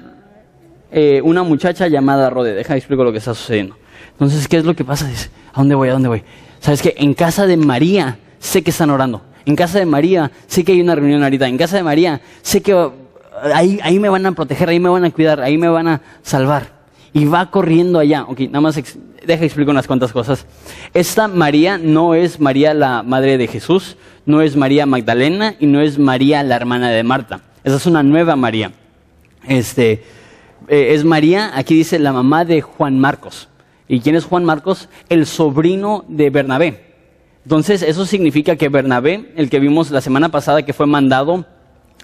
eh, 0.91 1.19
una 1.23 1.41
muchacha 1.41 1.87
llamada 1.87 2.29
Rode. 2.29 2.53
Deja 2.53 2.77
explico 2.77 3.03
lo 3.03 3.11
que 3.11 3.17
está 3.17 3.33
sucediendo. 3.33 3.75
Entonces, 4.11 4.47
¿qué 4.47 4.57
es 4.57 4.65
lo 4.65 4.75
que 4.75 4.85
pasa? 4.85 5.07
Dice, 5.07 5.31
¿a 5.51 5.61
dónde 5.61 5.73
voy? 5.73 5.89
¿A 5.89 5.93
dónde 5.93 6.09
voy? 6.09 6.23
¿Sabes 6.59 6.79
que 6.79 6.93
En 6.95 7.15
casa 7.15 7.47
de 7.47 7.57
María 7.57 8.19
sé 8.37 8.61
que 8.61 8.69
están 8.69 8.91
orando. 8.91 9.23
En 9.47 9.55
casa 9.55 9.79
de 9.79 9.87
María 9.87 10.29
sé 10.45 10.63
que 10.63 10.73
hay 10.73 10.81
una 10.81 10.93
reunión 10.93 11.23
ahorita. 11.23 11.47
En 11.47 11.57
casa 11.57 11.77
de 11.77 11.81
María 11.81 12.21
sé 12.43 12.61
que 12.61 12.91
ahí, 13.51 13.79
ahí 13.81 13.97
me 13.99 14.09
van 14.09 14.27
a 14.27 14.31
proteger, 14.33 14.69
ahí 14.69 14.79
me 14.79 14.89
van 14.89 15.05
a 15.05 15.09
cuidar, 15.09 15.41
ahí 15.41 15.57
me 15.57 15.69
van 15.69 15.87
a 15.87 16.01
salvar. 16.21 16.72
Y 17.13 17.25
va 17.25 17.51
corriendo 17.51 17.99
allá. 17.99 18.25
Ok, 18.27 18.41
nada 18.41 18.61
más 18.61 18.75
deja 19.25 19.45
explicar 19.45 19.71
unas 19.71 19.87
cuantas 19.87 20.11
cosas. 20.11 20.45
Esta 20.93 21.27
María 21.27 21.77
no 21.77 22.15
es 22.15 22.39
María 22.39 22.73
la 22.73 23.03
madre 23.03 23.37
de 23.37 23.47
Jesús, 23.47 23.97
no 24.25 24.41
es 24.41 24.55
María 24.55 24.85
Magdalena 24.85 25.55
y 25.59 25.67
no 25.67 25.81
es 25.81 25.99
María 25.99 26.43
la 26.43 26.55
hermana 26.55 26.89
de 26.89 27.03
Marta. 27.03 27.41
Esa 27.63 27.77
es 27.77 27.85
una 27.85 28.03
nueva 28.03 28.35
María. 28.35 28.71
Este, 29.47 30.03
eh, 30.67 30.93
es 30.93 31.03
María, 31.03 31.51
aquí 31.55 31.75
dice 31.75 31.99
la 31.99 32.13
mamá 32.13 32.45
de 32.45 32.61
Juan 32.61 32.99
Marcos. 32.99 33.49
¿Y 33.87 33.99
quién 33.99 34.15
es 34.15 34.25
Juan 34.25 34.45
Marcos? 34.45 34.89
El 35.09 35.25
sobrino 35.25 36.05
de 36.07 36.29
Bernabé. 36.29 36.93
Entonces, 37.43 37.81
eso 37.81 38.05
significa 38.05 38.55
que 38.55 38.69
Bernabé, 38.69 39.33
el 39.35 39.49
que 39.49 39.59
vimos 39.59 39.91
la 39.91 39.99
semana 39.99 40.29
pasada 40.29 40.63
que 40.63 40.71
fue 40.71 40.87
mandado 40.87 41.45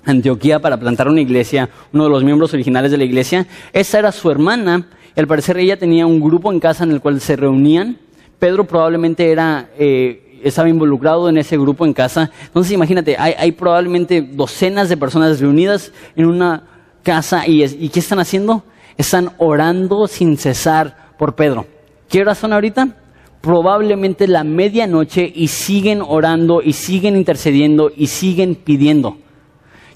a 0.05 0.11
Antioquía 0.11 0.59
para 0.59 0.77
plantar 0.77 1.07
una 1.07 1.21
iglesia, 1.21 1.69
uno 1.93 2.03
de 2.03 2.09
los 2.09 2.23
miembros 2.23 2.53
originales 2.53 2.91
de 2.91 2.97
la 2.97 3.05
iglesia, 3.05 3.47
esa 3.71 3.99
era 3.99 4.11
su 4.11 4.29
hermana 4.29 4.87
al 5.15 5.27
parecer 5.27 5.57
ella 5.57 5.77
tenía 5.77 6.05
un 6.05 6.19
grupo 6.19 6.51
en 6.51 6.59
casa 6.59 6.83
en 6.83 6.91
el 6.91 7.01
cual 7.01 7.19
se 7.21 7.35
reunían. 7.35 7.97
Pedro 8.37 8.65
probablemente 8.65 9.31
era, 9.31 9.69
eh, 9.77 10.39
estaba 10.43 10.69
involucrado 10.69 11.29
en 11.29 11.37
ese 11.37 11.57
grupo 11.57 11.85
en 11.85 11.93
casa. 11.93 12.31
Entonces 12.45 12.73
imagínate, 12.73 13.17
hay, 13.17 13.51
probablemente 13.51 14.21
docenas 14.21 14.89
de 14.89 14.97
personas 14.97 15.39
reunidas 15.39 15.91
en 16.15 16.25
una 16.25 16.63
casa 17.03 17.47
y, 17.47 17.63
y 17.63 17.89
¿qué 17.89 17.99
están 17.99 18.19
haciendo? 18.19 18.63
Están 18.97 19.31
orando 19.37 20.07
sin 20.07 20.37
cesar 20.37 21.13
por 21.17 21.35
Pedro. 21.35 21.65
¿Qué 22.07 22.21
horas 22.21 22.37
son 22.37 22.53
ahorita? 22.53 22.95
Probablemente 23.41 24.27
la 24.27 24.43
medianoche 24.43 25.31
y 25.33 25.47
siguen 25.47 26.01
orando 26.01 26.61
y 26.61 26.73
siguen 26.73 27.15
intercediendo 27.15 27.91
y 27.95 28.07
siguen 28.07 28.55
pidiendo. 28.55 29.17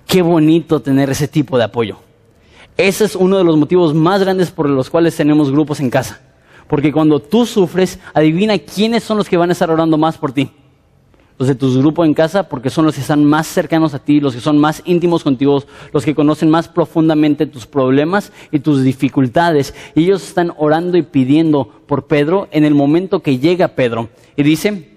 Qué 0.08 0.22
bonito 0.22 0.82
tener 0.82 1.10
ese 1.10 1.28
tipo 1.28 1.58
de 1.58 1.66
apoyo. 1.66 1.98
Ese 2.78 3.06
es 3.06 3.16
uno 3.16 3.38
de 3.38 3.44
los 3.44 3.58
motivos 3.58 3.94
más 3.94 4.22
grandes 4.22 4.52
por 4.52 4.68
los 4.68 4.90
cuales 4.90 5.16
tenemos 5.16 5.52
grupos 5.52 5.80
en 5.80 5.90
casa. 5.90 6.22
Porque 6.68 6.92
cuando 6.92 7.20
tú 7.20 7.46
sufres, 7.46 8.00
adivina 8.14 8.58
quiénes 8.58 9.04
son 9.04 9.18
los 9.18 9.30
que 9.30 9.38
van 9.38 9.50
a 9.50 9.54
estar 9.54 9.70
orando 9.70 9.98
más 9.98 10.18
por 10.18 10.32
ti. 10.32 10.50
Los 11.38 11.48
de 11.48 11.56
tus 11.56 11.78
grupos 11.78 12.06
en 12.08 12.14
casa, 12.14 12.48
porque 12.48 12.70
son 12.70 12.86
los 12.86 12.96
que 12.96 13.02
están 13.02 13.26
más 13.26 13.48
cercanos 13.48 13.94
a 13.94 14.00
ti, 14.00 14.20
los 14.20 14.36
que 14.36 14.42
son 14.42 14.58
más 14.58 14.82
íntimos 14.86 15.24
contigo, 15.24 15.64
los 15.92 16.06
que 16.06 16.16
conocen 16.16 16.50
más 16.50 16.68
profundamente 16.68 17.48
tus 17.48 17.66
problemas 17.66 18.32
y 18.52 18.60
tus 18.60 18.84
dificultades. 18.84 19.74
Y 19.96 20.04
ellos 20.04 20.24
están 20.24 20.54
orando 20.58 20.98
y 20.98 21.02
pidiendo 21.02 21.68
por 21.88 22.06
Pedro 22.06 22.48
en 22.52 22.66
el 22.66 22.76
momento 22.76 23.22
que 23.22 23.40
llega 23.40 23.70
Pedro. 23.70 24.10
Y 24.36 24.44
dice, 24.44 24.93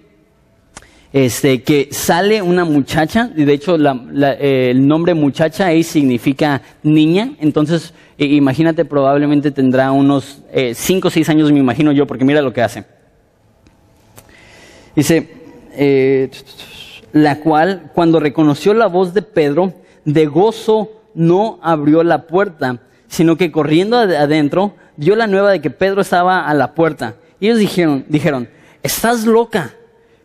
este, 1.25 1.63
que 1.63 1.89
sale 1.89 2.43
una 2.43 2.63
muchacha, 2.63 3.31
y 3.35 3.43
de 3.43 3.53
hecho 3.53 3.75
eh, 3.75 4.69
el 4.69 4.87
nombre 4.87 5.15
muchacha 5.15 5.65
ahí 5.65 5.81
significa 5.81 6.61
niña, 6.83 7.31
entonces 7.39 7.95
imagínate 8.19 8.85
probablemente 8.85 9.49
tendrá 9.49 9.91
unos 9.91 10.43
5 10.53 10.53
eh, 10.53 11.07
o 11.07 11.09
6 11.09 11.29
años, 11.29 11.51
me 11.51 11.57
imagino 11.57 11.91
yo, 11.91 12.05
porque 12.05 12.23
mira 12.23 12.43
lo 12.43 12.53
que 12.53 12.61
hace. 12.61 12.85
Dice, 14.95 15.27
eh, 15.73 16.29
la 17.13 17.39
cual, 17.39 17.89
cuando 17.95 18.19
reconoció 18.19 18.75
la 18.75 18.85
voz 18.85 19.15
de 19.15 19.23
Pedro, 19.23 19.73
de 20.05 20.27
gozo 20.27 20.91
no 21.15 21.57
abrió 21.63 22.03
la 22.03 22.27
puerta, 22.27 22.79
sino 23.07 23.37
que 23.37 23.51
corriendo 23.51 23.97
adentro, 23.97 24.75
dio 24.97 25.15
la 25.15 25.25
nueva 25.25 25.49
de 25.49 25.61
que 25.61 25.71
Pedro 25.71 26.01
estaba 26.01 26.47
a 26.47 26.53
la 26.53 26.75
puerta. 26.75 27.15
Y 27.39 27.47
ellos 27.47 27.57
dijeron, 27.57 28.05
dijeron, 28.07 28.47
estás 28.83 29.25
loca. 29.25 29.73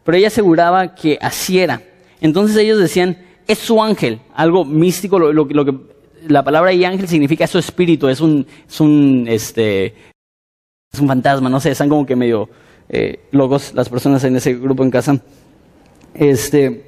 Pero 0.05 0.17
ella 0.17 0.29
aseguraba 0.29 0.95
que 0.95 1.19
así 1.21 1.59
era. 1.59 1.83
Entonces 2.21 2.57
ellos 2.57 2.79
decían, 2.79 3.19
es 3.47 3.59
su 3.59 3.83
ángel, 3.83 4.21
algo 4.35 4.65
místico, 4.65 5.19
lo, 5.19 5.47
que 5.47 5.75
la 6.29 6.45
palabra 6.45 6.73
y 6.73 6.85
ángel 6.85 7.09
significa 7.09 7.47
su 7.47 7.59
espíritu, 7.59 8.09
es 8.09 8.21
un, 8.21 8.47
es 8.69 8.81
un, 8.81 9.27
este, 9.29 9.87
es 10.93 11.01
un 11.01 11.09
fantasma, 11.09 11.49
no 11.49 11.61
sé, 11.61 11.71
están 11.71 11.89
como 11.89 12.07
que 12.07 12.17
medio 12.17 12.49
eh, 12.89 13.21
locos 13.33 13.73
las 13.75 13.89
personas 13.89 14.23
en 14.25 14.37
ese 14.37 14.55
grupo 14.55 14.85
en 14.85 14.91
casa. 14.91 15.21
Este, 16.15 16.85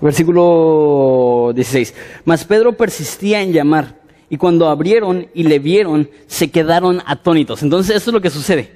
versículo 0.00 1.52
16. 1.54 1.94
Mas 2.24 2.44
Pedro 2.44 2.76
persistía 2.76 3.42
en 3.42 3.52
llamar, 3.52 3.98
y 4.30 4.36
cuando 4.36 4.68
abrieron 4.68 5.28
y 5.34 5.44
le 5.44 5.58
vieron, 5.58 6.10
se 6.26 6.50
quedaron 6.50 7.02
atónitos. 7.06 7.62
Entonces, 7.62 7.96
eso 7.96 8.10
es 8.10 8.14
lo 8.14 8.20
que 8.20 8.30
sucede. 8.30 8.70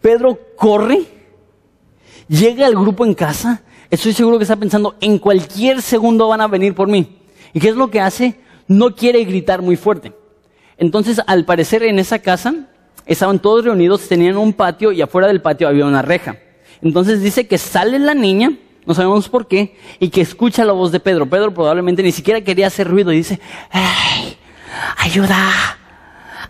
Pedro 0.00 0.38
corre, 0.56 1.02
llega 2.28 2.66
al 2.66 2.74
grupo 2.74 3.04
en 3.04 3.14
casa, 3.14 3.62
estoy 3.90 4.12
seguro 4.12 4.38
que 4.38 4.44
está 4.44 4.56
pensando, 4.56 4.96
en 5.00 5.18
cualquier 5.18 5.82
segundo 5.82 6.28
van 6.28 6.40
a 6.40 6.48
venir 6.48 6.74
por 6.74 6.88
mí. 6.88 7.18
¿Y 7.52 7.60
qué 7.60 7.68
es 7.68 7.76
lo 7.76 7.90
que 7.90 8.00
hace? 8.00 8.40
No 8.66 8.94
quiere 8.94 9.24
gritar 9.24 9.62
muy 9.62 9.76
fuerte. 9.76 10.12
Entonces, 10.76 11.20
al 11.26 11.44
parecer 11.44 11.82
en 11.82 11.98
esa 11.98 12.18
casa, 12.18 12.54
estaban 13.06 13.38
todos 13.38 13.64
reunidos, 13.64 14.08
tenían 14.08 14.36
un 14.36 14.52
patio 14.52 14.92
y 14.92 15.02
afuera 15.02 15.28
del 15.28 15.42
patio 15.42 15.68
había 15.68 15.86
una 15.86 16.02
reja. 16.02 16.36
Entonces 16.82 17.22
dice 17.22 17.46
que 17.46 17.58
sale 17.58 17.98
la 17.98 18.14
niña, 18.14 18.52
no 18.86 18.94
sabemos 18.94 19.28
por 19.28 19.46
qué, 19.46 19.76
y 20.00 20.08
que 20.10 20.20
escucha 20.20 20.64
la 20.64 20.72
voz 20.72 20.92
de 20.92 21.00
Pedro. 21.00 21.28
Pedro 21.28 21.54
probablemente 21.54 22.02
ni 22.02 22.12
siquiera 22.12 22.40
quería 22.40 22.66
hacer 22.66 22.88
ruido 22.88 23.12
y 23.12 23.18
dice, 23.18 23.40
¡ay! 23.70 24.36
¡Ayuda! 24.98 25.78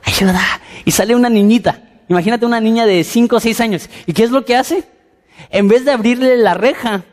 ¡Ayuda! 0.03 0.43
Y 0.85 0.91
sale 0.91 1.15
una 1.15 1.29
niñita. 1.29 1.83
Imagínate 2.09 2.47
una 2.47 2.61
niña 2.61 2.87
de 2.87 3.05
5 3.05 3.37
o 3.37 3.41
6 3.41 3.61
años. 3.61 3.89
¿Y 4.07 4.13
qué 4.13 4.25
es 4.25 4.31
lo 4.31 4.45
que 4.45 4.57
hace? 4.57 4.85
En 5.51 5.69
vez 5.69 5.85
de 5.85 5.93
abrirle 5.93 6.37
la 6.37 6.55
reja, 6.55 7.05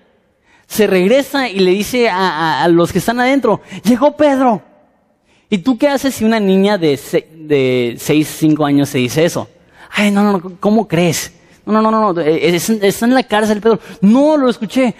se 0.67 0.87
regresa 0.87 1.49
y 1.49 1.59
le 1.59 1.71
dice 1.71 2.09
a, 2.09 2.67
los 2.69 2.91
que 2.91 2.99
están 2.99 3.19
adentro, 3.19 3.61
llegó 3.83 4.15
Pedro. 4.15 4.61
¿Y 5.49 5.57
tú 5.57 5.77
qué 5.77 5.89
haces 5.89 6.15
si 6.15 6.23
una 6.23 6.39
niña 6.39 6.77
de, 6.77 6.97
de 7.33 7.95
6, 7.99 8.35
5 8.39 8.65
años 8.65 8.89
se 8.89 8.99
dice 8.99 9.25
eso? 9.25 9.49
Ay, 9.91 10.11
no, 10.11 10.23
no, 10.23 10.53
¿cómo 10.61 10.87
crees? 10.87 11.33
No, 11.65 11.81
no, 11.81 11.91
no, 11.91 12.13
no, 12.13 12.21
eh, 12.21 12.55
está 12.55 13.05
en 13.05 13.13
la 13.13 13.23
cárcel 13.23 13.59
Pedro. 13.59 13.79
No, 13.99 14.37
lo 14.37 14.49
escuché. 14.49 14.95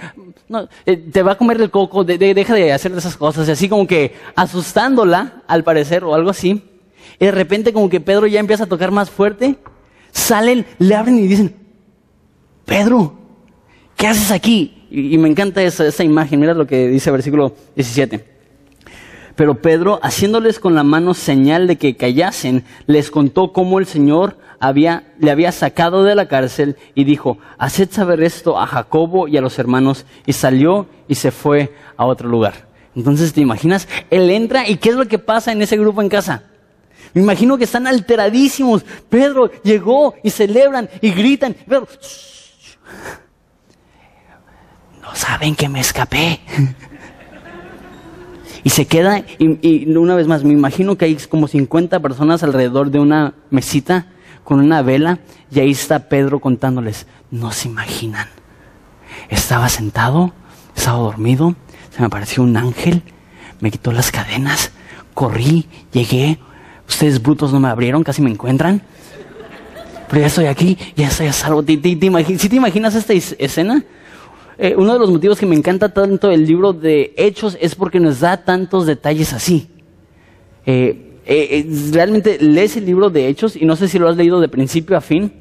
Eh, 0.86 0.98
te 0.98 1.24
va 1.24 1.32
a 1.34 1.38
comer 1.38 1.62
el 1.62 1.72
coco, 1.72 2.04
deja 2.04 2.54
de 2.54 2.74
hacer 2.74 2.92
esas 2.92 3.16
cosas. 3.16 3.48
Y 3.48 3.52
así 3.52 3.70
como 3.70 3.88
que 3.88 4.16
asustándola, 4.36 5.44
al 5.48 5.64
parecer, 5.64 6.04
o 6.04 6.14
algo 6.14 6.30
así. 6.30 6.62
Y 7.20 7.26
de 7.26 7.32
repente 7.32 7.72
como 7.72 7.90
que 7.90 8.02
Pedro 8.02 8.28
ya 8.28 8.40
empieza 8.40 8.66
a 8.66 8.68
tocar 8.68 8.92
más 8.92 9.10
fuerte. 9.10 9.56
Salen, 10.12 10.66
le 10.78 10.96
abren 10.96 11.18
y 11.18 11.28
dicen, 11.28 11.56
Pedro, 12.72 13.14
¿qué 13.98 14.08
haces 14.08 14.32
aquí? 14.32 14.86
Y, 14.90 15.18
me 15.18 15.28
encanta 15.28 15.62
esa, 15.62 15.86
esa 15.86 16.06
imagen. 16.06 16.40
Mira 16.40 16.54
lo 16.54 16.66
que 16.66 16.88
dice 16.88 17.10
el 17.10 17.18
versículo 17.18 17.54
17. 17.76 18.26
Pero 19.36 19.62
Pedro, 19.62 20.00
haciéndoles 20.02 20.58
con 20.58 20.74
la 20.74 20.84
mano 20.84 21.14
señal 21.14 21.68
de 21.68 21.78
que 21.78 21.98
callasen, 21.98 22.64
les 22.88 23.12
contó 23.12 23.52
cómo 23.52 23.78
el 23.78 23.88
Señor 23.88 24.38
había, 24.62 25.04
le 25.20 25.32
había 25.32 25.52
sacado 25.52 26.06
de 26.06 26.16
la 26.16 26.30
cárcel 26.30 26.78
y 26.96 27.04
dijo, 27.04 27.40
haced 27.58 27.92
saber 27.92 28.24
esto 28.24 28.58
a 28.58 28.66
Jacobo 28.68 29.28
y 29.28 29.36
a 29.36 29.42
los 29.42 29.60
hermanos, 29.60 30.06
y 30.26 30.32
salió 30.32 30.88
y 31.10 31.16
se 31.16 31.32
fue 31.32 31.74
a 31.98 32.06
otro 32.06 32.30
lugar. 32.30 32.70
Entonces, 32.96 33.34
¿te 33.34 33.42
imaginas? 33.42 33.90
Él 34.10 34.30
entra 34.30 34.70
y 34.70 34.78
¿qué 34.78 34.92
es 34.92 34.96
lo 34.96 35.10
que 35.10 35.20
pasa 35.20 35.52
en 35.52 35.62
ese 35.62 35.76
grupo 35.76 36.02
en 36.02 36.08
casa? 36.08 36.44
Me 37.14 37.22
imagino 37.22 37.58
que 37.58 37.66
están 37.66 37.86
alteradísimos. 37.86 38.86
Pedro 39.10 39.52
llegó 39.62 40.16
y 40.24 40.30
celebran 40.30 40.90
y 41.02 41.12
gritan. 41.12 41.54
Pedro, 41.68 41.90
no 45.02 45.16
saben 45.16 45.56
que 45.56 45.70
me 45.70 45.80
escapé. 45.80 46.40
Y 48.64 48.70
se 48.70 48.86
queda, 48.86 49.24
y, 49.40 49.96
una 49.96 50.16
vez 50.16 50.28
más, 50.28 50.44
me 50.44 50.54
imagino 50.54 50.96
que 50.96 51.06
hay 51.06 51.16
como 51.16 51.48
50 51.48 52.00
personas 52.00 52.44
alrededor 52.44 52.92
de 52.92 53.00
una 53.00 53.34
mesita 53.50 54.06
con 54.44 54.60
una 54.60 54.82
vela, 54.82 55.20
y 55.52 55.60
ahí 55.60 55.72
está 55.72 56.10
Pedro 56.10 56.40
contándoles, 56.40 57.08
no 57.32 57.52
se 57.52 57.70
imaginan. 57.70 58.28
Estaba 59.30 59.68
sentado, 59.68 60.34
estaba 60.76 61.00
dormido, 61.00 61.56
se 61.90 62.00
me 62.00 62.06
apareció 62.06 62.44
un 62.44 62.56
ángel, 62.56 63.02
me 63.60 63.72
quitó 63.72 63.92
las 63.92 64.12
cadenas, 64.12 64.72
corrí, 65.14 65.68
llegué, 65.92 66.40
ustedes 66.88 67.22
brutos 67.22 67.52
no 67.52 67.60
me 67.60 67.70
abrieron, 67.70 68.04
casi 68.04 68.22
me 68.22 68.30
encuentran. 68.30 68.84
Pero 70.12 70.24
ya 70.24 70.28
estoy 70.28 70.46
aquí, 70.48 70.78
ya 70.98 71.08
estoy 71.08 71.28
a 71.28 71.34
salvo. 71.34 71.64
¿Te, 71.64 71.78
te, 71.78 71.96
te 71.96 72.06
imaginas 72.56 72.96
esta 72.96 73.14
escena? 73.14 73.82
Eh, 74.58 74.76
uno 74.78 74.92
de 74.92 75.00
los 75.00 75.10
motivos 75.10 75.40
que 75.40 75.46
me 75.46 75.56
encanta 75.56 75.94
tanto 75.94 76.30
el 76.30 76.46
libro 76.46 76.74
de 76.74 77.14
Hechos 77.16 77.58
es 77.62 77.76
porque 77.76 78.02
nos 78.02 78.20
da 78.20 78.44
tantos 78.44 78.86
detalles 78.86 79.32
así. 79.32 79.70
Eh, 80.66 81.18
eh, 81.26 81.66
realmente 81.94 82.38
lees 82.42 82.76
el 82.76 82.86
libro 82.88 83.10
de 83.10 83.30
Hechos 83.30 83.56
y 83.56 83.64
no 83.64 83.78
sé 83.78 83.88
si 83.88 84.00
lo 84.00 84.10
has 84.10 84.18
leído 84.18 84.42
de 84.42 84.50
principio 84.50 84.98
a 84.98 85.02
fin. 85.02 85.32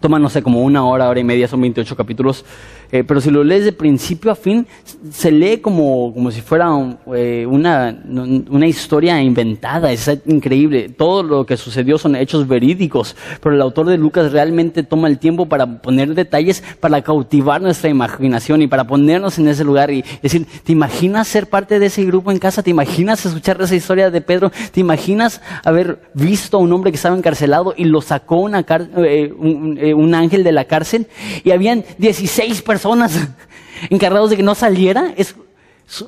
Toma, 0.00 0.18
no 0.18 0.28
sé, 0.28 0.42
como 0.42 0.60
una 0.64 0.84
hora, 0.84 1.08
hora 1.08 1.20
y 1.20 1.24
media, 1.24 1.46
son 1.46 1.60
28 1.60 1.94
capítulos. 1.94 2.44
Eh, 2.92 3.04
pero 3.04 3.20
si 3.20 3.30
lo 3.30 3.44
lees 3.44 3.64
de 3.64 3.72
principio 3.72 4.32
a 4.32 4.34
fin, 4.34 4.66
se 5.12 5.30
lee 5.30 5.58
como, 5.58 6.12
como 6.12 6.30
si 6.30 6.40
fuera 6.40 6.70
eh, 7.14 7.46
una, 7.48 8.02
una 8.04 8.66
historia 8.66 9.20
inventada, 9.22 9.92
es 9.92 10.10
increíble. 10.26 10.88
Todo 10.88 11.22
lo 11.22 11.46
que 11.46 11.56
sucedió 11.56 11.98
son 11.98 12.16
hechos 12.16 12.48
verídicos, 12.48 13.14
pero 13.40 13.54
el 13.54 13.62
autor 13.62 13.86
de 13.86 13.96
Lucas 13.96 14.32
realmente 14.32 14.82
toma 14.82 15.08
el 15.08 15.18
tiempo 15.18 15.46
para 15.46 15.80
poner 15.80 16.14
detalles, 16.14 16.64
para 16.80 17.02
cautivar 17.02 17.60
nuestra 17.62 17.90
imaginación 17.90 18.62
y 18.62 18.66
para 18.66 18.84
ponernos 18.84 19.38
en 19.38 19.48
ese 19.48 19.64
lugar 19.64 19.90
y 19.90 20.04
decir, 20.22 20.46
¿te 20.64 20.72
imaginas 20.72 21.28
ser 21.28 21.48
parte 21.48 21.78
de 21.78 21.86
ese 21.86 22.04
grupo 22.04 22.32
en 22.32 22.38
casa? 22.38 22.62
¿Te 22.62 22.70
imaginas 22.70 23.24
escuchar 23.24 23.60
esa 23.62 23.76
historia 23.76 24.10
de 24.10 24.20
Pedro? 24.20 24.50
¿Te 24.72 24.80
imaginas 24.80 25.40
haber 25.64 26.00
visto 26.14 26.56
a 26.56 26.60
un 26.60 26.72
hombre 26.72 26.90
que 26.90 26.96
estaba 26.96 27.16
encarcelado 27.16 27.72
y 27.76 27.84
lo 27.84 28.00
sacó 28.00 28.36
una 28.36 28.64
eh, 28.96 29.32
un, 29.38 29.78
un 29.94 30.14
ángel 30.14 30.42
de 30.42 30.52
la 30.52 30.64
cárcel? 30.64 31.06
Y 31.44 31.52
habían 31.52 31.84
16 31.98 32.62
personas 32.62 32.79
encargados 33.90 34.30
de 34.30 34.36
que 34.36 34.42
no 34.42 34.54
saliera, 34.54 35.12
es, 35.16 35.34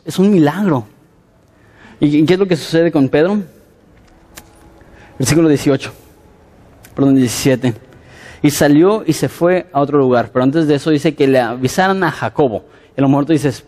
es 0.05 0.19
un 0.19 0.31
milagro. 0.31 0.87
¿Y 2.01 2.25
qué 2.25 2.35
es 2.35 2.39
lo 2.39 2.49
que 2.49 2.57
sucede 2.57 2.91
con 2.91 3.09
Pedro? 3.09 3.39
Versículo 5.19 5.49
18, 5.49 5.93
perdón, 6.95 7.15
17. 7.15 7.75
Y 8.43 8.51
salió 8.51 9.05
y 9.07 9.13
se 9.13 9.29
fue 9.29 9.69
a 9.73 9.81
otro 9.81 9.99
lugar. 9.99 10.31
Pero 10.33 10.43
antes 10.43 10.67
de 10.67 10.75
eso 10.75 10.91
dice 10.91 11.15
que 11.15 11.29
le 11.29 11.39
avisaran 11.39 12.03
a 12.03 12.11
Jacobo. 12.11 12.65
Y 12.97 13.01
a 13.01 13.03
lo 13.03 13.09
mejor 13.09 13.27
tú 13.27 13.33
dices, 13.33 13.65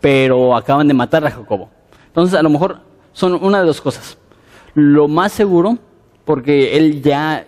pero 0.00 0.56
acaban 0.56 0.88
de 0.88 0.94
matar 0.94 1.24
a 1.24 1.30
Jacobo. 1.30 1.70
Entonces, 2.08 2.36
a 2.36 2.42
lo 2.42 2.50
mejor 2.50 2.80
son 3.12 3.34
una 3.34 3.60
de 3.60 3.66
dos 3.66 3.80
cosas. 3.80 4.18
Lo 4.74 5.06
más 5.06 5.30
seguro, 5.30 5.78
porque 6.24 6.76
él 6.76 7.02
ya 7.02 7.46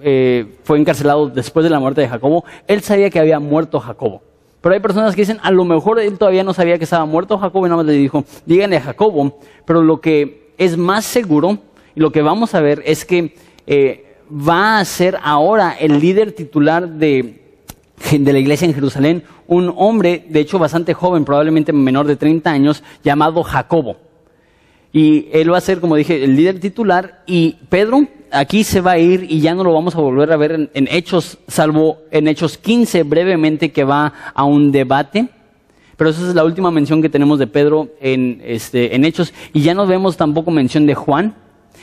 eh, 0.00 0.56
fue 0.62 0.78
encarcelado 0.78 1.28
después 1.28 1.64
de 1.64 1.70
la 1.70 1.80
muerte 1.80 2.00
de 2.00 2.08
Jacobo, 2.08 2.44
él 2.66 2.82
sabía 2.82 3.10
que 3.10 3.18
había 3.18 3.40
muerto 3.40 3.80
Jacobo. 3.80 4.22
Pero 4.60 4.74
hay 4.74 4.80
personas 4.80 5.14
que 5.14 5.22
dicen, 5.22 5.38
a 5.42 5.50
lo 5.50 5.64
mejor 5.64 6.00
él 6.00 6.16
todavía 6.16 6.42
no 6.42 6.54
sabía 6.54 6.78
que 6.78 6.84
estaba 6.84 7.04
muerto 7.04 7.36
Jacobo 7.36 7.66
y 7.66 7.68
nada 7.68 7.82
más 7.82 7.86
le 7.86 7.92
dijo, 7.92 8.24
díganle 8.46 8.78
a 8.78 8.80
Jacobo. 8.80 9.38
Pero 9.66 9.82
lo 9.82 10.00
que 10.00 10.52
es 10.56 10.78
más 10.78 11.04
seguro 11.04 11.58
y 11.94 12.00
lo 12.00 12.12
que 12.12 12.22
vamos 12.22 12.54
a 12.54 12.60
ver 12.60 12.82
es 12.86 13.04
que 13.04 13.34
eh, 13.66 14.16
va 14.30 14.78
a 14.78 14.84
ser 14.84 15.18
ahora 15.22 15.76
el 15.78 16.00
líder 16.00 16.32
titular 16.32 16.88
de, 16.88 17.42
de 18.18 18.32
la 18.32 18.38
iglesia 18.38 18.66
en 18.66 18.74
Jerusalén, 18.74 19.22
un 19.46 19.72
hombre, 19.76 20.24
de 20.28 20.40
hecho 20.40 20.58
bastante 20.58 20.94
joven, 20.94 21.24
probablemente 21.24 21.72
menor 21.72 22.06
de 22.06 22.16
30 22.16 22.50
años, 22.50 22.82
llamado 23.02 23.42
Jacobo. 23.42 23.96
Y 24.92 25.28
él 25.32 25.52
va 25.52 25.58
a 25.58 25.60
ser, 25.60 25.80
como 25.80 25.96
dije, 25.96 26.22
el 26.22 26.36
líder 26.36 26.60
titular 26.60 27.22
y 27.26 27.56
Pedro 27.68 28.06
aquí 28.34 28.64
se 28.64 28.80
va 28.80 28.92
a 28.92 28.98
ir 28.98 29.26
y 29.28 29.40
ya 29.40 29.54
no 29.54 29.64
lo 29.64 29.72
vamos 29.72 29.94
a 29.94 30.00
volver 30.00 30.32
a 30.32 30.36
ver 30.36 30.70
en, 30.72 30.88
Hechos, 30.90 31.38
salvo 31.48 31.98
en 32.10 32.28
Hechos 32.28 32.58
15 32.58 33.04
brevemente 33.04 33.72
que 33.72 33.84
va 33.84 34.12
a 34.34 34.44
un 34.44 34.72
debate. 34.72 35.28
Pero 35.96 36.10
esa 36.10 36.28
es 36.28 36.34
la 36.34 36.44
última 36.44 36.70
mención 36.70 37.00
que 37.00 37.08
tenemos 37.08 37.38
de 37.38 37.46
Pedro 37.46 37.88
en, 38.00 38.42
este, 38.44 38.96
en 38.96 39.04
Hechos. 39.04 39.32
Y 39.52 39.62
ya 39.62 39.74
no 39.74 39.86
vemos 39.86 40.16
tampoco 40.16 40.50
mención 40.50 40.86
de 40.86 40.94
Juan. 40.94 41.34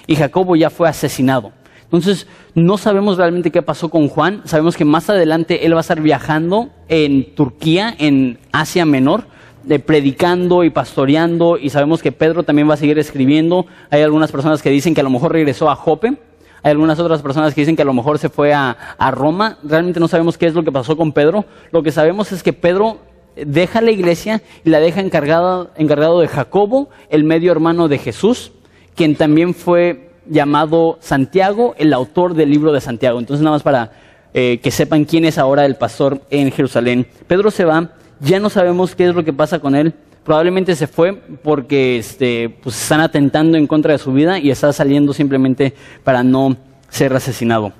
Y 0.06 0.16
Jacobo 0.16 0.56
ya 0.56 0.70
fue 0.70 0.90
asesinado. 0.90 1.54
Entonces, 1.84 2.28
no 2.54 2.78
sabemos 2.78 3.18
realmente 3.18 3.52
qué 3.52 3.62
pasó 3.62 3.90
con 3.90 4.10
Juan. 4.10 4.42
Sabemos 4.46 4.76
que 4.76 4.86
más 4.86 5.10
adelante 5.10 5.66
él 5.66 5.74
va 5.74 5.80
a 5.80 5.82
estar 5.82 6.02
viajando 6.02 6.70
en 6.90 7.34
Turquía, 7.36 7.96
en 7.98 8.38
Asia 8.52 8.86
Menor 8.86 9.26
de 9.64 9.78
predicando 9.78 10.64
y 10.64 10.72
pastoreando 10.72 11.56
y 11.56 11.70
sabemos 11.70 12.02
que 12.02 12.12
Pedro 12.12 12.42
también 12.42 12.68
va 12.68 12.74
a 12.74 12.78
seguir 12.78 12.98
escribiendo. 12.98 13.68
Hay 13.92 14.02
algunas 14.02 14.32
personas 14.32 14.62
que 14.62 14.72
dicen 14.72 14.96
que 14.96 15.02
a 15.02 15.04
lo 15.04 15.12
mejor 15.12 15.34
regresó 15.34 15.70
a 15.70 15.76
Jope 15.76 16.18
Hay 16.63 16.71
algunas 16.71 17.00
otras 17.00 17.21
personas 17.21 17.54
que 17.54 17.62
dicen 17.62 17.76
que 17.76 17.82
a 17.82 17.86
lo 17.86 17.93
mejor 17.93 18.19
se 18.19 18.30
fue 18.30 18.54
a, 18.54 18.78
a 18.97 19.12
Roma. 19.12 19.58
Realmente 19.63 20.00
no 20.00 20.08
sabemos 20.08 20.38
qué 20.38 20.45
es 20.47 20.54
lo 20.54 20.63
que 20.63 20.71
pasó 20.71 20.95
con 20.95 21.12
Pedro. 21.12 21.45
Lo 21.71 21.84
que 21.84 21.91
sabemos 21.91 22.32
es 22.32 22.43
que 22.43 22.54
Pedro 22.54 23.00
deja 23.36 23.82
la 23.82 23.91
iglesia 23.91 24.41
y 24.63 24.69
la 24.69 24.80
deja 24.80 25.02
encargada, 25.02 25.71
encargado 25.76 26.19
de 26.19 26.28
Jacobo, 26.28 26.89
el 27.10 27.24
medio 27.24 27.52
hermano 27.52 27.88
de 27.88 27.97
Jesús, 27.97 28.52
quien 28.95 29.15
también 29.15 29.54
fue 29.54 30.12
llamado 30.28 30.97
Santiago, 31.02 31.74
el 31.78 31.93
autor 31.93 32.34
del 32.34 32.50
libro 32.50 32.71
de 32.71 32.82
Santiago. 32.82 33.19
Entonces, 33.19 33.43
nada 33.43 33.56
más 33.56 33.63
para 33.63 33.91
eh, 34.34 34.60
que 34.62 34.71
sepan 34.71 35.06
quién 35.06 35.26
es 35.26 35.38
ahora 35.38 35.65
el 35.65 35.76
pastor 35.76 36.21
en 36.30 36.52
Jerusalén. 36.52 37.08
Pedro 37.28 37.52
se 37.52 37.65
va, 37.65 37.91
ya 38.19 38.39
no 38.39 38.50
sabemos 38.50 38.95
qué 38.95 39.08
es 39.08 39.15
lo 39.15 39.24
que 39.24 39.34
pasa 39.34 39.60
con 39.60 39.76
él. 39.76 39.93
Probablemente 40.24 40.76
se 40.76 40.88
fue 40.88 41.14
porque 41.16 41.98
este, 41.98 42.50
pues, 42.50 42.80
están 42.82 43.02
atentando 43.02 43.58
en 43.58 43.66
contra 43.66 43.94
de 43.94 43.98
su 43.98 44.14
vida 44.14 44.38
y 44.38 44.52
está 44.52 44.72
saliendo 44.72 45.14
simplemente 45.14 45.74
para 46.04 46.24
no 46.24 46.58
ser 46.90 47.14
asesinado. 47.14 47.74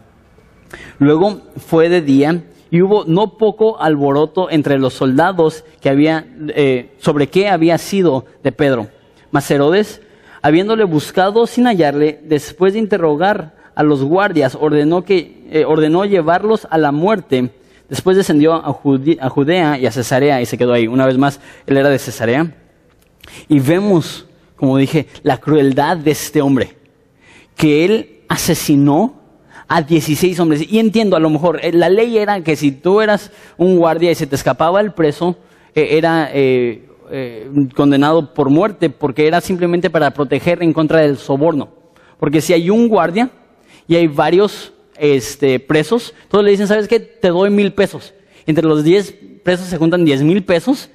Luego 0.98 1.42
fue 1.58 1.90
de 1.90 2.02
día 2.02 2.44
y 2.72 2.82
hubo 2.82 3.04
no 3.06 3.38
poco 3.38 3.80
alboroto 3.82 4.50
entre 4.50 4.80
los 4.80 4.94
soldados 4.94 5.66
que 5.82 5.90
había, 5.90 6.26
eh, 6.56 6.96
sobre 6.98 7.28
qué 7.28 7.50
había 7.50 7.78
sido 7.78 8.26
de 8.44 8.52
Pedro. 8.52 8.88
Mas 9.30 9.52
Herodes, 9.52 10.02
habiéndole 10.42 10.86
buscado 10.86 11.46
sin 11.46 11.66
hallarle, 11.68 12.22
después 12.24 12.74
de 12.74 12.80
interrogar 12.80 13.56
a 13.76 13.84
los 13.84 14.04
guardias, 14.04 14.58
ordenó, 14.60 15.04
que, 15.04 15.48
eh, 15.52 15.66
ordenó 15.66 16.06
llevarlos 16.06 16.68
a 16.70 16.78
la 16.78 16.92
muerte. 16.92 17.52
Después 17.92 18.16
descendió 18.16 18.54
a, 18.54 18.72
Judea 18.72 19.78
y 19.78 19.86
a 19.86 19.92
Cesarea 19.92 20.42
y 20.42 20.46
se 20.46 20.58
quedó 20.58 20.72
ahí. 20.72 20.88
Una 20.88 21.06
vez 21.06 21.18
más, 21.18 21.42
él 21.68 21.76
era 21.76 21.90
de 21.90 22.00
Cesarea. 22.00 22.56
Y 23.50 23.60
vemos, 23.60 24.28
como 24.56 24.78
dije, 24.78 25.08
la 25.24 25.40
crueldad 25.40 25.98
de 25.98 26.12
este 26.12 26.42
hombre, 26.42 26.78
que 27.58 27.84
él 27.84 28.22
asesinó 28.30 29.20
a 29.68 29.82
16 29.82 30.40
hombres. 30.40 30.72
Y 30.72 30.80
entiendo, 30.80 31.18
a 31.18 31.20
lo 31.20 31.30
mejor, 31.30 31.60
eh, 31.62 31.74
la 31.74 31.90
ley 31.90 32.18
era 32.18 32.42
que 32.42 32.56
si 32.56 32.72
tú 32.72 33.02
eras 33.02 33.30
un 33.58 33.76
guardia 33.76 34.10
y 34.10 34.16
se 34.16 34.26
te 34.26 34.38
escapaba 34.38 34.80
el 34.80 34.94
preso, 34.94 35.36
eh, 35.76 35.90
era 35.98 36.30
eh, 36.32 36.88
condenado 37.76 38.34
por 38.34 38.50
muerte, 38.50 38.90
porque 38.90 39.28
era 39.28 39.42
simplemente 39.42 39.90
para 39.90 40.12
proteger 40.12 40.64
en 40.64 40.72
contra 40.72 41.02
del 41.02 41.18
soborno. 41.18 41.68
Porque 42.18 42.40
si 42.40 42.54
hay 42.54 42.70
un 42.70 42.88
guardia 42.88 43.30
y 43.86 43.96
hay 43.96 44.08
varios 44.08 44.72
este, 45.02 45.60
presos, 45.60 46.14
todos 46.30 46.46
le 46.46 46.52
dicen, 46.52 46.68
¿sabes 46.68 46.88
qué? 46.88 47.00
Te 47.00 47.30
doy 47.30 47.50
mil 47.50 47.74
pesos. 47.74 48.14
Entre 48.46 48.64
los 48.64 48.84
10 48.84 49.16
presos 49.44 49.66
se 49.66 49.78
juntan 49.78 50.06
10 50.06 50.22
mil 50.22 50.44
pesos. 50.44 50.92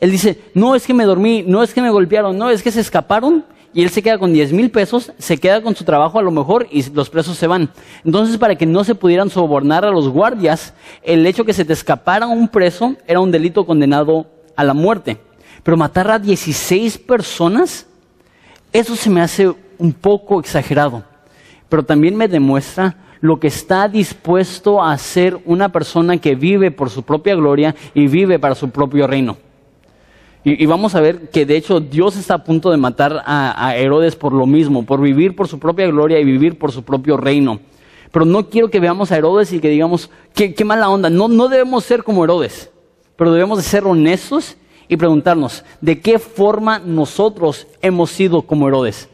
Él 0.00 0.10
dice, 0.10 0.40
no 0.54 0.74
es 0.74 0.88
que 0.88 0.92
me 0.92 1.04
dormí, 1.04 1.44
no 1.46 1.62
es 1.62 1.72
que 1.72 1.80
me 1.80 1.90
golpearon, 1.90 2.36
no 2.36 2.50
es 2.50 2.64
que 2.64 2.72
se 2.72 2.80
escaparon 2.80 3.44
y 3.72 3.84
él 3.84 3.90
se 3.90 4.02
queda 4.02 4.18
con 4.18 4.32
10 4.32 4.52
mil 4.52 4.72
pesos, 4.72 5.12
se 5.18 5.38
queda 5.38 5.62
con 5.62 5.76
su 5.76 5.84
trabajo 5.84 6.18
a 6.18 6.22
lo 6.22 6.32
mejor 6.32 6.66
y 6.68 6.82
los 6.90 7.08
presos 7.10 7.38
se 7.38 7.46
van. 7.46 7.70
Entonces, 8.04 8.38
para 8.38 8.56
que 8.56 8.66
no 8.66 8.82
se 8.82 8.96
pudieran 8.96 9.30
sobornar 9.30 9.84
a 9.84 9.92
los 9.92 10.08
guardias, 10.08 10.74
el 11.04 11.24
hecho 11.24 11.44
que 11.44 11.52
se 11.52 11.64
te 11.64 11.74
escapara 11.74 12.26
un 12.26 12.48
preso 12.48 12.96
era 13.06 13.20
un 13.20 13.30
delito 13.30 13.64
condenado 13.64 14.26
a 14.56 14.64
la 14.64 14.74
muerte. 14.74 15.18
Pero 15.62 15.76
matar 15.76 16.10
a 16.10 16.18
16 16.18 16.98
personas, 16.98 17.86
eso 18.72 18.96
se 18.96 19.10
me 19.10 19.20
hace 19.20 19.54
un 19.78 19.92
poco 19.92 20.40
exagerado. 20.40 21.04
Pero 21.68 21.84
también 21.84 22.16
me 22.16 22.26
demuestra 22.26 22.96
lo 23.24 23.40
que 23.40 23.46
está 23.46 23.88
dispuesto 23.88 24.82
a 24.82 24.92
hacer 24.92 25.40
una 25.46 25.70
persona 25.70 26.18
que 26.18 26.34
vive 26.34 26.70
por 26.70 26.90
su 26.90 27.04
propia 27.04 27.34
gloria 27.34 27.74
y 27.94 28.06
vive 28.06 28.38
para 28.38 28.54
su 28.54 28.68
propio 28.68 29.06
reino. 29.06 29.38
Y, 30.44 30.66
vamos 30.66 30.94
a 30.94 31.00
ver 31.00 31.30
que 31.30 31.46
de 31.46 31.56
hecho 31.56 31.80
Dios 31.80 32.18
está 32.18 32.34
a 32.34 32.44
punto 32.44 32.70
de 32.70 32.76
matar 32.76 33.22
a, 33.24 33.74
Herodes 33.78 34.14
por 34.14 34.34
lo 34.34 34.44
mismo, 34.44 34.84
por 34.84 35.00
vivir 35.00 35.34
por 35.34 35.48
su 35.48 35.58
propia 35.58 35.86
gloria 35.86 36.20
y 36.20 36.24
vivir 36.24 36.58
por 36.58 36.70
su 36.70 36.82
propio 36.82 37.16
reino. 37.16 37.60
Pero 38.12 38.26
no 38.26 38.50
quiero 38.50 38.68
que 38.68 38.78
veamos 38.78 39.10
a 39.10 39.16
Herodes 39.16 39.54
y 39.54 39.58
que 39.58 39.70
digamos, 39.70 40.10
qué, 40.34 40.54
mala 40.62 40.90
onda. 40.90 41.08
No, 41.08 41.26
no 41.26 41.48
debemos 41.48 41.84
ser 41.84 42.04
como 42.04 42.24
Herodes, 42.24 42.70
pero 43.16 43.32
debemos 43.32 43.56
de 43.56 43.64
ser 43.64 43.86
honestos 43.86 44.58
y 44.86 44.98
preguntarnos, 44.98 45.64
¿de 45.80 45.98
qué 45.98 46.18
forma 46.18 46.78
nosotros 46.78 47.68
hemos 47.80 48.10
sido 48.10 48.42
como 48.42 48.68
Herodes? 48.68 49.08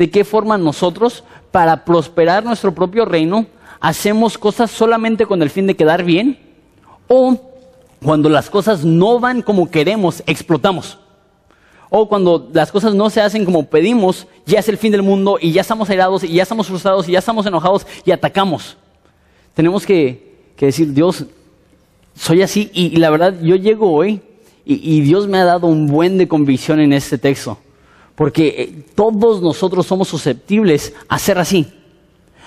¿De 0.00 0.08
qué 0.08 0.24
forma 0.24 0.56
nosotros, 0.56 1.24
para 1.50 1.84
prosperar 1.84 2.42
nuestro 2.42 2.74
propio 2.74 3.04
reino, 3.04 3.44
hacemos 3.80 4.38
cosas 4.38 4.70
solamente 4.70 5.26
con 5.26 5.42
el 5.42 5.50
fin 5.50 5.66
de 5.66 5.76
quedar 5.76 6.04
bien? 6.04 6.38
¿O 7.06 7.38
cuando 8.02 8.30
las 8.30 8.48
cosas 8.48 8.82
no 8.82 9.20
van 9.20 9.42
como 9.42 9.70
queremos, 9.70 10.22
explotamos. 10.26 10.98
O 11.90 12.08
cuando 12.08 12.48
las 12.54 12.72
cosas 12.72 12.94
no 12.94 13.10
se 13.10 13.20
hacen 13.20 13.44
como 13.44 13.66
pedimos, 13.66 14.26
ya 14.46 14.60
es 14.60 14.70
el 14.70 14.78
fin 14.78 14.90
del 14.90 15.02
mundo 15.02 15.36
y 15.38 15.52
ya 15.52 15.60
estamos 15.60 15.90
airados 15.90 16.24
y 16.24 16.32
ya 16.32 16.44
estamos 16.44 16.68
frustrados 16.68 17.06
y 17.06 17.12
ya 17.12 17.18
estamos 17.18 17.44
enojados 17.44 17.86
y 18.06 18.10
atacamos. 18.10 18.78
Tenemos 19.52 19.84
que, 19.84 20.54
decir, 20.58 20.94
Dios, 20.94 21.26
soy 22.14 22.40
así 22.40 22.70
y, 22.72 22.96
la 22.96 23.10
verdad 23.10 23.34
yo 23.42 23.54
llego 23.54 23.92
hoy 23.92 24.22
y, 24.64 25.02
Dios 25.02 25.28
me 25.28 25.36
ha 25.36 25.44
dado 25.44 25.66
un 25.66 25.88
buen 25.88 26.16
de 26.16 26.26
convicción 26.26 26.80
en 26.80 26.94
este 26.94 27.18
texto. 27.18 27.58
Porque 28.20 28.48
eh, 28.48 28.84
todos 28.94 29.40
nosotros 29.40 29.86
somos 29.86 30.08
susceptibles 30.08 30.92
a 31.08 31.18
ser 31.18 31.38
así, 31.38 31.66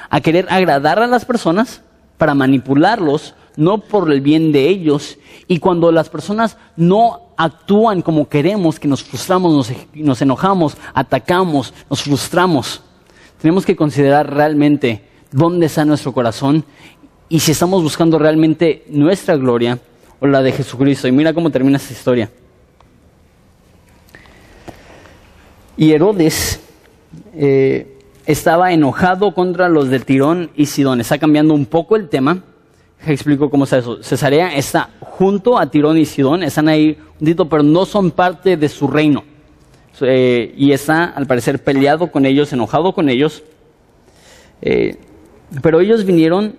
a 0.07 0.21
querer 0.21 0.45
agradar 0.51 0.99
a 0.99 1.07
las 1.07 1.25
personas 1.25 1.81
para 2.19 2.35
manipularlos 2.35 3.33
no 3.55 3.79
por 3.79 4.11
el 4.11 4.21
bien 4.21 4.51
de 4.51 4.69
ellos. 4.69 5.17
Y 5.47 5.57
cuando 5.57 5.91
las 5.91 6.09
personas 6.09 6.57
no 6.77 7.21
actúan 7.37 8.03
como 8.03 8.29
queremos, 8.29 8.79
que 8.79 8.87
nos 8.87 9.03
frustramos, 9.03 9.67
nos, 9.95 10.21
enojamos, 10.21 10.77
atacamos, 10.93 11.73
nos 11.89 12.03
frustramos, 12.03 12.83
tenemos 13.41 13.65
que 13.65 13.75
considerar 13.75 14.31
realmente 14.31 15.09
dónde 15.31 15.65
está 15.65 15.85
nuestro 15.85 16.13
corazón 16.13 16.63
y 17.29 17.39
si 17.39 17.51
estamos 17.51 17.81
buscando 17.81 18.19
realmente 18.19 18.85
nuestra 18.89 19.37
gloria 19.37 19.79
o 20.19 20.27
la 20.27 20.43
de 20.43 20.51
Jesucristo. 20.51 21.07
Y 21.07 21.11
mira 21.11 21.33
cómo 21.33 21.49
termina 21.49 21.77
esta 21.77 21.93
historia. 21.93 22.29
Y 25.77 25.91
Herodes 25.91 26.59
eh, 27.35 27.97
estaba 28.25 28.73
enojado 28.73 29.33
contra 29.33 29.69
los 29.69 29.89
de 29.89 29.99
Tirón 29.99 30.51
y 30.55 30.67
Sidón. 30.67 31.01
Está 31.01 31.17
cambiando 31.17 31.53
un 31.53 31.65
poco 31.65 31.95
el 31.95 32.09
tema 32.09 32.43
explico 33.11 33.49
cómo 33.49 33.65
está 33.65 33.79
eso. 33.79 34.01
Cesarea 34.01 34.55
está 34.55 34.89
junto 34.99 35.57
a 35.57 35.69
Tirón 35.69 35.97
y 35.97 36.05
Sidón, 36.05 36.43
están 36.43 36.67
ahí 36.67 36.97
un 37.19 37.47
pero 37.49 37.63
no 37.63 37.85
son 37.85 38.11
parte 38.11 38.57
de 38.57 38.69
su 38.69 38.87
reino. 38.87 39.23
Eh, 40.01 40.53
y 40.57 40.71
está, 40.71 41.05
al 41.05 41.27
parecer, 41.27 41.63
peleado 41.63 42.11
con 42.11 42.25
ellos, 42.25 42.51
enojado 42.53 42.93
con 42.93 43.09
ellos. 43.09 43.43
Eh, 44.61 44.97
pero 45.61 45.81
ellos 45.81 46.05
vinieron 46.05 46.55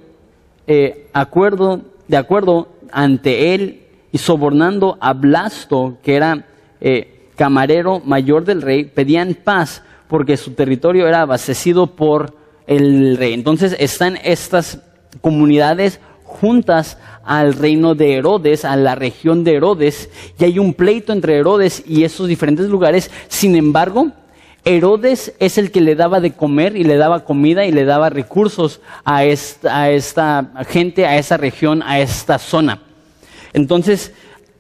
eh, 0.67 1.09
acuerdo, 1.13 1.83
de 2.07 2.17
acuerdo 2.17 2.69
ante 2.93 3.55
él 3.55 3.83
y 4.13 4.19
sobornando 4.19 4.99
a 5.01 5.13
Blasto, 5.15 5.99
que 6.03 6.15
era 6.15 6.47
camarero 7.37 8.01
mayor 8.05 8.45
del 8.45 8.63
rey, 8.63 8.85
pedían 8.85 9.35
paz 9.35 9.83
porque 10.09 10.37
su 10.37 10.53
territorio 10.53 11.09
era 11.09 11.23
abastecido 11.23 11.89
por 11.89 12.35
el 12.67 13.17
rey. 13.17 13.33
Entonces 13.35 13.77
están 13.79 14.19
estas 14.23 14.79
comunidades 15.21 16.01
juntas 16.25 16.99
al 17.25 17.55
reino 17.55 17.95
de 17.95 18.15
Herodes, 18.15 18.65
a 18.65 18.77
la 18.77 18.95
región 18.95 19.45
de 19.45 19.55
Herodes, 19.55 20.11
y 20.39 20.45
hay 20.45 20.59
un 20.59 20.75
pleito 20.75 21.13
entre 21.13 21.37
Herodes 21.37 21.83
y 21.87 22.05
esos 22.05 22.29
diferentes 22.29 22.69
lugares. 22.69 23.11
Sin 23.29 23.57
embargo, 23.57 24.13
Herodes 24.65 25.35
es 25.39 25.59
el 25.59 25.71
que 25.71 25.81
le 25.81 25.95
daba 25.95 26.21
de 26.21 26.33
comer 26.33 26.77
y 26.77 26.85
le 26.85 26.97
daba 26.97 27.25
comida 27.25 27.67
y 27.67 27.73
le 27.73 27.85
daba 27.85 28.09
recursos 28.11 28.81
a 29.05 29.25
esta, 29.25 30.53
gente, 30.69 31.07
a 31.07 31.19
esa 31.19 31.37
región, 31.37 31.83
a 31.83 32.01
esta 32.01 32.39
zona. 32.39 32.81
Entonces, 33.53 34.13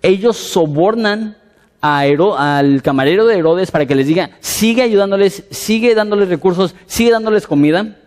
ellos 0.02 0.37
sobornan 0.37 1.37
al 1.85 2.81
camarero 2.81 3.27
de 3.27 3.37
Herodes 3.37 3.70
para 3.70 3.85
que 3.85 3.94
les 3.94 4.07
diga, 4.07 4.31
sigue 4.40 4.81
ayudándoles, 4.81 5.44
sigue 5.51 5.94
dándoles 5.94 6.31
recursos, 6.31 6.75
sigue 6.87 7.11
dándoles 7.11 7.47
comida. 7.47 7.99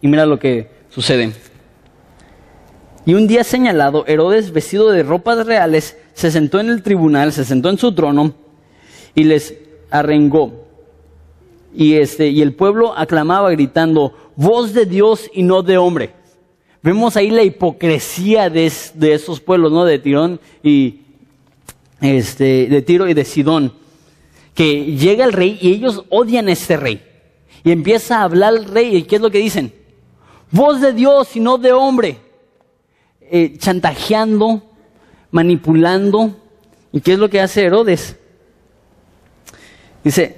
Y 0.00 0.06
mira 0.06 0.26
lo 0.26 0.38
que 0.38 0.70
sucede. 0.90 1.32
Y 3.04 3.14
un 3.14 3.26
día 3.26 3.42
señalado, 3.42 4.04
Herodes, 4.06 4.52
vestido 4.52 4.92
de 4.92 5.02
ropas 5.02 5.44
reales, 5.44 5.96
se 6.14 6.30
sentó 6.30 6.60
en 6.60 6.68
el 6.68 6.84
tribunal, 6.84 7.32
se 7.32 7.44
sentó 7.44 7.68
en 7.68 7.78
su 7.78 7.92
trono 7.92 8.32
y 9.16 9.24
les 9.24 9.56
arrengó. 9.90 10.66
Y, 11.74 11.94
este, 11.94 12.28
y 12.28 12.42
el 12.42 12.54
pueblo 12.54 12.96
aclamaba 12.96 13.50
gritando, 13.50 14.14
voz 14.36 14.72
de 14.72 14.86
Dios 14.86 15.28
y 15.34 15.42
no 15.42 15.62
de 15.62 15.78
hombre. 15.78 16.12
Vemos 16.82 17.16
ahí 17.16 17.30
la 17.30 17.42
hipocresía 17.42 18.50
de, 18.50 18.72
de 18.94 19.14
esos 19.14 19.40
pueblos, 19.40 19.72
¿no? 19.72 19.84
De 19.84 19.98
Tirón 19.98 20.38
y 20.62 20.99
este, 22.00 22.66
de 22.66 22.82
Tiro 22.82 23.08
y 23.08 23.14
de 23.14 23.24
Sidón. 23.24 23.72
Que 24.54 24.96
llega 24.96 25.24
el 25.24 25.32
rey 25.32 25.58
y 25.60 25.70
ellos 25.70 26.04
odian 26.08 26.48
a 26.48 26.52
este 26.52 26.76
rey. 26.76 27.02
Y 27.64 27.70
empieza 27.72 28.18
a 28.18 28.24
hablar 28.24 28.54
el 28.54 28.64
rey. 28.64 28.96
¿Y 28.96 29.02
qué 29.02 29.16
es 29.16 29.22
lo 29.22 29.30
que 29.30 29.38
dicen? 29.38 29.72
Voz 30.50 30.80
de 30.80 30.92
Dios 30.92 31.34
y 31.36 31.40
no 31.40 31.58
de 31.58 31.72
hombre. 31.72 32.18
Eh, 33.20 33.56
chantajeando, 33.58 34.62
manipulando. 35.30 36.36
¿Y 36.92 37.00
qué 37.00 37.12
es 37.12 37.18
lo 37.18 37.30
que 37.30 37.40
hace 37.40 37.64
Herodes? 37.64 38.16
Dice, 40.02 40.36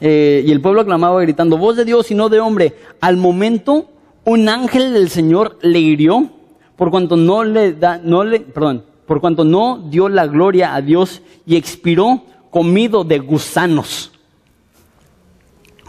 eh, 0.00 0.42
y 0.44 0.50
el 0.50 0.60
pueblo 0.60 0.84
clamaba 0.84 1.20
gritando, 1.20 1.56
voz 1.58 1.76
de 1.76 1.84
Dios 1.84 2.10
y 2.10 2.14
no 2.14 2.28
de 2.28 2.40
hombre. 2.40 2.74
Al 3.00 3.16
momento, 3.16 3.90
un 4.24 4.48
ángel 4.48 4.92
del 4.92 5.10
Señor 5.10 5.58
le 5.62 5.78
hirió 5.78 6.30
por 6.76 6.90
cuanto 6.90 7.16
no 7.16 7.44
le 7.44 7.74
da, 7.74 8.00
no 8.02 8.24
le, 8.24 8.40
perdón, 8.40 8.84
por 9.06 9.20
cuanto 9.20 9.44
no 9.44 9.78
dio 9.90 10.08
la 10.08 10.26
gloria 10.26 10.74
a 10.74 10.80
Dios 10.80 11.22
y 11.46 11.56
expiró 11.56 12.24
comido 12.50 13.04
de 13.04 13.18
gusanos. 13.18 14.12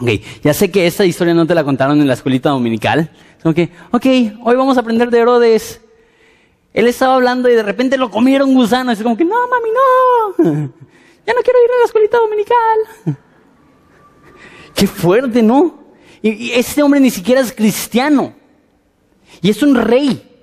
Ok, 0.00 0.10
ya 0.42 0.52
sé 0.52 0.70
que 0.70 0.86
esta 0.86 1.04
historia 1.04 1.32
no 1.32 1.46
te 1.46 1.54
la 1.54 1.64
contaron 1.64 2.00
en 2.00 2.06
la 2.06 2.14
escuelita 2.14 2.50
dominical. 2.50 3.10
Ok, 3.44 3.58
ok, 3.92 4.06
hoy 4.42 4.56
vamos 4.56 4.76
a 4.76 4.80
aprender 4.80 5.10
de 5.10 5.20
Herodes. 5.20 5.80
Él 6.74 6.86
estaba 6.86 7.14
hablando 7.14 7.48
y 7.48 7.54
de 7.54 7.62
repente 7.62 7.96
lo 7.96 8.10
comieron 8.10 8.52
gusanos. 8.52 8.98
Es 8.98 9.02
como 9.02 9.16
que, 9.16 9.24
no, 9.24 9.36
mami, 9.48 9.70
no. 9.70 10.72
Ya 11.26 11.34
no 11.34 11.40
quiero 11.40 11.58
ir 11.58 11.70
a 11.72 11.78
la 11.78 11.84
escuelita 11.86 12.18
dominical. 12.18 13.16
Qué 14.74 14.86
fuerte, 14.86 15.42
¿no? 15.42 15.86
Y, 16.22 16.52
este 16.52 16.82
hombre 16.82 17.00
ni 17.00 17.10
siquiera 17.10 17.40
es 17.40 17.52
cristiano. 17.52 18.34
Y 19.40 19.50
es 19.50 19.62
un 19.62 19.74
rey. 19.74 20.35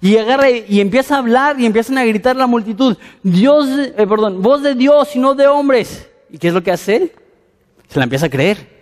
Y 0.00 0.16
agarra 0.18 0.50
y 0.50 0.80
empieza 0.80 1.16
a 1.16 1.18
hablar 1.18 1.58
y 1.58 1.66
empiezan 1.66 1.98
a 1.98 2.04
gritar 2.04 2.36
la 2.36 2.46
multitud. 2.46 2.96
Dios, 3.22 3.66
eh, 3.68 4.06
perdón, 4.06 4.42
voz 4.42 4.62
de 4.62 4.74
Dios 4.74 5.14
y 5.16 5.18
no 5.18 5.34
de 5.34 5.46
hombres. 5.46 6.08
¿Y 6.30 6.38
qué 6.38 6.48
es 6.48 6.54
lo 6.54 6.62
que 6.62 6.70
hace 6.70 6.96
él? 6.96 7.12
Se 7.88 7.98
la 7.98 8.04
empieza 8.04 8.26
a 8.26 8.30
creer. 8.30 8.76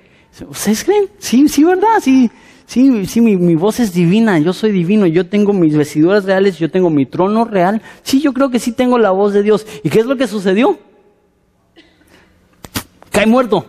¿Ustedes 0.49 0.83
creen? 0.83 1.09
Sí, 1.19 1.49
sí, 1.49 1.63
¿verdad? 1.63 2.01
Sí, 2.01 2.31
sí, 2.67 3.07
sí, 3.07 3.21
mi, 3.21 3.55
voz 3.55 3.79
es 3.79 3.93
divina, 3.93 4.39
yo 4.41 4.53
soy 4.53 4.73
divino, 4.73 5.07
yo 5.07 5.29
tengo 5.29 5.53
mis 5.53 5.77
vestiduras 5.77 6.25
reales, 6.25 6.59
yo 6.59 6.71
tengo 6.71 6.91
mi 6.91 7.07
trono 7.07 7.45
real. 7.45 7.81
Sí, 8.03 8.21
yo 8.21 8.33
creo 8.33 8.51
que 8.51 8.59
sí 8.59 8.73
tengo 8.73 8.99
la 8.99 9.11
voz 9.11 9.33
de 9.33 9.45
Dios. 9.45 9.65
¿Y 9.85 9.91
qué 9.91 10.01
es 10.01 10.07
lo 10.07 10.17
que 10.17 10.27
sucedió? 10.27 10.79
Cae 13.11 13.27
muerto. 13.27 13.67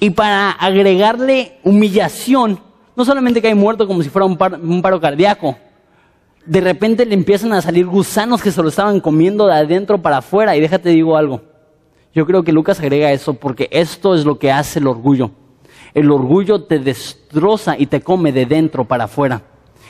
Y 0.00 0.10
para 0.10 0.52
agregarle 0.52 1.58
humillación, 1.62 2.58
no 2.94 3.04
solamente 3.04 3.42
cae 3.42 3.54
muerto 3.54 3.86
como 3.86 4.02
si 4.02 4.08
fuera 4.08 4.24
un 4.24 4.82
paro 4.82 5.00
cardíaco, 5.00 5.58
de 6.46 6.60
repente 6.60 7.04
le 7.04 7.14
empiezan 7.14 7.52
a 7.52 7.60
salir 7.60 7.86
gusanos 7.86 8.42
que 8.42 8.52
se 8.52 8.62
lo 8.62 8.68
estaban 8.68 9.00
comiendo 9.00 9.46
de 9.46 9.54
adentro 9.54 10.00
para 10.00 10.18
afuera. 10.18 10.56
Y 10.56 10.60
déjate 10.60 10.90
digo 10.90 11.16
algo. 11.16 11.42
Yo 12.14 12.24
creo 12.24 12.42
que 12.42 12.52
Lucas 12.52 12.80
agrega 12.80 13.12
eso 13.12 13.34
porque 13.34 13.68
esto 13.70 14.14
es 14.14 14.24
lo 14.24 14.38
que 14.38 14.50
hace 14.50 14.78
el 14.78 14.86
orgullo. 14.86 15.32
El 15.92 16.10
orgullo 16.10 16.62
te 16.62 16.78
destroza 16.78 17.76
y 17.78 17.86
te 17.86 18.00
come 18.00 18.32
de 18.32 18.46
dentro 18.46 18.84
para 18.84 19.04
afuera. 19.04 19.42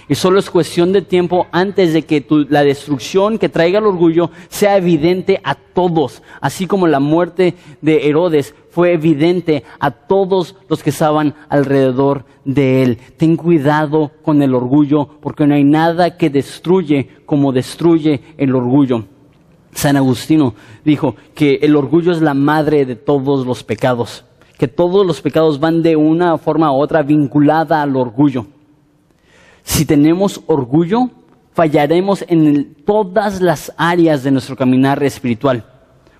Y 0.08 0.14
solo 0.14 0.38
es 0.38 0.50
cuestión 0.50 0.92
de 0.92 1.02
tiempo 1.02 1.46
antes 1.50 1.92
de 1.92 2.02
que 2.02 2.24
la 2.48 2.62
destrucción 2.62 3.38
que 3.38 3.48
traiga 3.48 3.80
el 3.80 3.86
orgullo 3.86 4.30
sea 4.48 4.76
evidente 4.76 5.40
a 5.42 5.56
todos, 5.56 6.22
así 6.40 6.66
como 6.66 6.86
la 6.86 7.00
muerte 7.00 7.54
de 7.80 8.08
Herodes 8.08 8.54
fue 8.76 8.92
evidente 8.92 9.64
a 9.80 9.90
todos 9.90 10.54
los 10.68 10.82
que 10.82 10.90
estaban 10.90 11.32
alrededor 11.48 12.26
de 12.44 12.82
él. 12.82 12.98
Ten 13.16 13.38
cuidado 13.38 14.10
con 14.22 14.42
el 14.42 14.54
orgullo, 14.54 15.08
porque 15.22 15.46
no 15.46 15.54
hay 15.54 15.64
nada 15.64 16.18
que 16.18 16.28
destruye 16.28 17.08
como 17.24 17.52
destruye 17.52 18.20
el 18.36 18.54
orgullo. 18.54 19.06
San 19.72 19.96
Agustino 19.96 20.52
dijo 20.84 21.16
que 21.34 21.54
el 21.62 21.74
orgullo 21.74 22.12
es 22.12 22.20
la 22.20 22.34
madre 22.34 22.84
de 22.84 22.96
todos 22.96 23.46
los 23.46 23.64
pecados, 23.64 24.26
que 24.58 24.68
todos 24.68 25.06
los 25.06 25.22
pecados 25.22 25.58
van 25.58 25.82
de 25.82 25.96
una 25.96 26.36
forma 26.36 26.70
u 26.70 26.76
otra 26.76 27.02
vinculada 27.02 27.80
al 27.80 27.96
orgullo. 27.96 28.44
Si 29.62 29.86
tenemos 29.86 30.42
orgullo, 30.44 31.08
fallaremos 31.54 32.26
en 32.28 32.74
todas 32.84 33.40
las 33.40 33.72
áreas 33.78 34.22
de 34.22 34.32
nuestro 34.32 34.54
caminar 34.54 35.02
espiritual, 35.02 35.64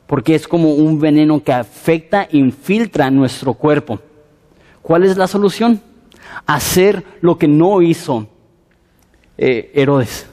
porque 0.07 0.35
es 0.35 0.47
como 0.47 0.75
un 0.75 1.01
veneno 1.01 1.43
que 1.43 1.53
afecta 1.53 2.29
infiltra 2.31 3.11
nuestro 3.11 3.55
cuerpo. 3.55 4.01
¿Cuál 4.83 5.05
es 5.05 5.17
la 5.17 5.27
solución? 5.27 5.81
Hacer 6.47 7.05
lo 7.21 7.39
que 7.39 7.49
no 7.49 7.83
hizo 7.83 8.29
eh, 9.39 9.71
Herodes, 9.75 10.27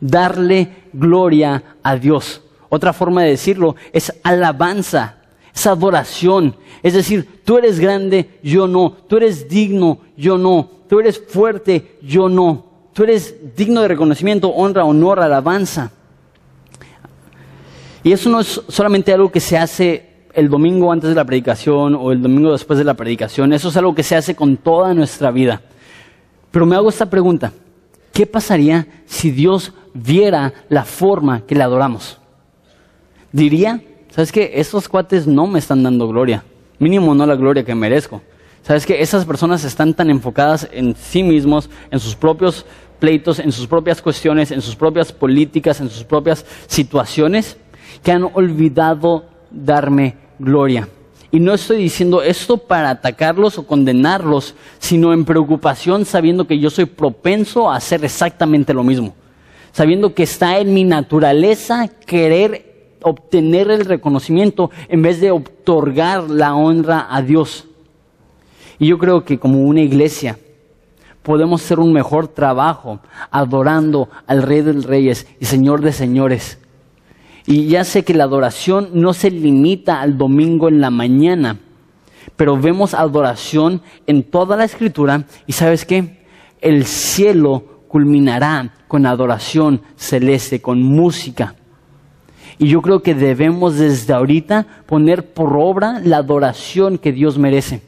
darle 0.00 0.68
gloria 0.92 1.62
a 1.82 1.96
Dios. 1.96 2.42
Otra 2.68 2.92
forma 2.92 3.22
de 3.22 3.30
decirlo 3.30 3.76
es 3.92 4.12
alabanza, 4.22 5.16
es 5.54 5.66
adoración. 5.66 6.56
Es 6.82 6.94
decir, 6.94 7.42
tú 7.44 7.56
eres 7.58 7.78
grande, 7.78 8.38
yo 8.42 8.66
no. 8.66 8.92
Tú 9.08 9.16
eres 9.16 9.48
digno, 9.48 10.00
yo 10.16 10.36
no 10.36 10.74
tú 10.88 11.00
eres 11.00 11.20
fuerte, 11.20 11.98
yo 12.02 12.28
no. 12.28 12.66
Tú 12.92 13.02
eres 13.02 13.34
digno 13.56 13.80
de 13.82 13.88
reconocimiento, 13.88 14.48
honra, 14.50 14.84
honor, 14.84 15.18
alabanza. 15.18 15.90
Y 18.04 18.12
eso 18.12 18.28
no 18.28 18.40
es 18.40 18.60
solamente 18.68 19.12
algo 19.14 19.32
que 19.32 19.40
se 19.40 19.56
hace 19.56 20.10
el 20.34 20.50
domingo 20.50 20.92
antes 20.92 21.08
de 21.08 21.16
la 21.16 21.24
predicación 21.24 21.94
o 21.94 22.12
el 22.12 22.20
domingo 22.20 22.52
después 22.52 22.78
de 22.78 22.84
la 22.84 22.94
predicación. 22.94 23.52
Eso 23.54 23.70
es 23.70 23.76
algo 23.78 23.94
que 23.94 24.02
se 24.02 24.14
hace 24.14 24.36
con 24.36 24.58
toda 24.58 24.92
nuestra 24.92 25.30
vida. 25.30 25.62
Pero 26.50 26.66
me 26.66 26.76
hago 26.76 26.90
esta 26.90 27.08
pregunta. 27.08 27.52
¿Qué 28.12 28.26
pasaría 28.26 28.86
si 29.06 29.30
Dios 29.30 29.72
viera 29.94 30.52
la 30.68 30.84
forma 30.84 31.40
que 31.46 31.54
le 31.54 31.62
adoramos? 31.62 32.18
Diría, 33.32 33.82
¿sabes 34.10 34.30
qué? 34.30 34.52
Estos 34.54 34.88
cuates 34.88 35.26
no 35.26 35.46
me 35.46 35.58
están 35.58 35.82
dando 35.82 36.06
gloria. 36.06 36.44
Mínimo 36.78 37.14
no 37.14 37.24
la 37.24 37.36
gloria 37.36 37.64
que 37.64 37.74
merezco. 37.74 38.20
¿Sabes 38.62 38.84
que 38.84 39.00
Esas 39.00 39.24
personas 39.24 39.64
están 39.64 39.94
tan 39.94 40.10
enfocadas 40.10 40.68
en 40.72 40.94
sí 40.94 41.22
mismos, 41.22 41.70
en 41.90 41.98
sus 42.00 42.14
propios 42.14 42.66
pleitos, 42.98 43.38
en 43.38 43.50
sus 43.50 43.66
propias 43.66 44.02
cuestiones, 44.02 44.50
en 44.50 44.60
sus 44.60 44.76
propias 44.76 45.10
políticas, 45.10 45.80
en 45.80 45.88
sus 45.88 46.04
propias 46.04 46.44
situaciones, 46.66 47.56
que 48.04 48.12
han 48.12 48.22
olvidado 48.34 49.24
darme 49.50 50.14
gloria. 50.38 50.88
Y 51.32 51.40
no 51.40 51.54
estoy 51.54 51.78
diciendo 51.78 52.22
esto 52.22 52.58
para 52.58 52.90
atacarlos 52.90 53.58
o 53.58 53.66
condenarlos, 53.66 54.54
sino 54.78 55.12
en 55.12 55.24
preocupación 55.24 56.04
sabiendo 56.04 56.46
que 56.46 56.60
yo 56.60 56.70
soy 56.70 56.84
propenso 56.84 57.68
a 57.68 57.76
hacer 57.76 58.04
exactamente 58.04 58.72
lo 58.72 58.84
mismo. 58.84 59.14
Sabiendo 59.72 60.14
que 60.14 60.22
está 60.22 60.58
en 60.58 60.72
mi 60.72 60.84
naturaleza 60.84 61.88
querer 61.88 62.98
obtener 63.02 63.70
el 63.70 63.84
reconocimiento 63.84 64.70
en 64.88 65.02
vez 65.02 65.20
de 65.20 65.32
otorgar 65.32 66.30
la 66.30 66.54
honra 66.54 67.08
a 67.10 67.20
Dios. 67.20 67.66
Y 68.78 68.86
yo 68.86 68.98
creo 68.98 69.24
que 69.24 69.38
como 69.38 69.62
una 69.62 69.80
iglesia 69.80 70.38
podemos 71.22 71.64
hacer 71.64 71.80
un 71.80 71.92
mejor 71.92 72.28
trabajo 72.28 73.00
adorando 73.30 74.08
al 74.26 74.42
Rey 74.42 74.60
de 74.60 74.72
Reyes 74.74 75.26
y 75.40 75.46
Señor 75.46 75.80
de 75.80 75.92
Señores. 75.92 76.58
Y 77.46 77.66
ya 77.66 77.84
sé 77.84 78.04
que 78.04 78.14
la 78.14 78.24
adoración 78.24 78.90
no 78.94 79.12
se 79.12 79.30
limita 79.30 80.00
al 80.00 80.16
domingo 80.16 80.68
en 80.68 80.80
la 80.80 80.90
mañana, 80.90 81.58
pero 82.36 82.56
vemos 82.58 82.94
adoración 82.94 83.82
en 84.06 84.22
toda 84.22 84.56
la 84.56 84.64
escritura 84.64 85.24
y 85.46 85.52
sabes 85.52 85.84
qué? 85.84 86.24
El 86.60 86.86
cielo 86.86 87.82
culminará 87.88 88.72
con 88.88 89.04
adoración 89.04 89.82
celeste, 89.96 90.62
con 90.62 90.82
música. 90.82 91.54
Y 92.58 92.68
yo 92.68 92.80
creo 92.80 93.02
que 93.02 93.14
debemos 93.14 93.76
desde 93.76 94.14
ahorita 94.14 94.66
poner 94.86 95.34
por 95.34 95.56
obra 95.56 96.00
la 96.02 96.18
adoración 96.18 96.98
que 96.98 97.12
Dios 97.12 97.36
merece. 97.36 97.82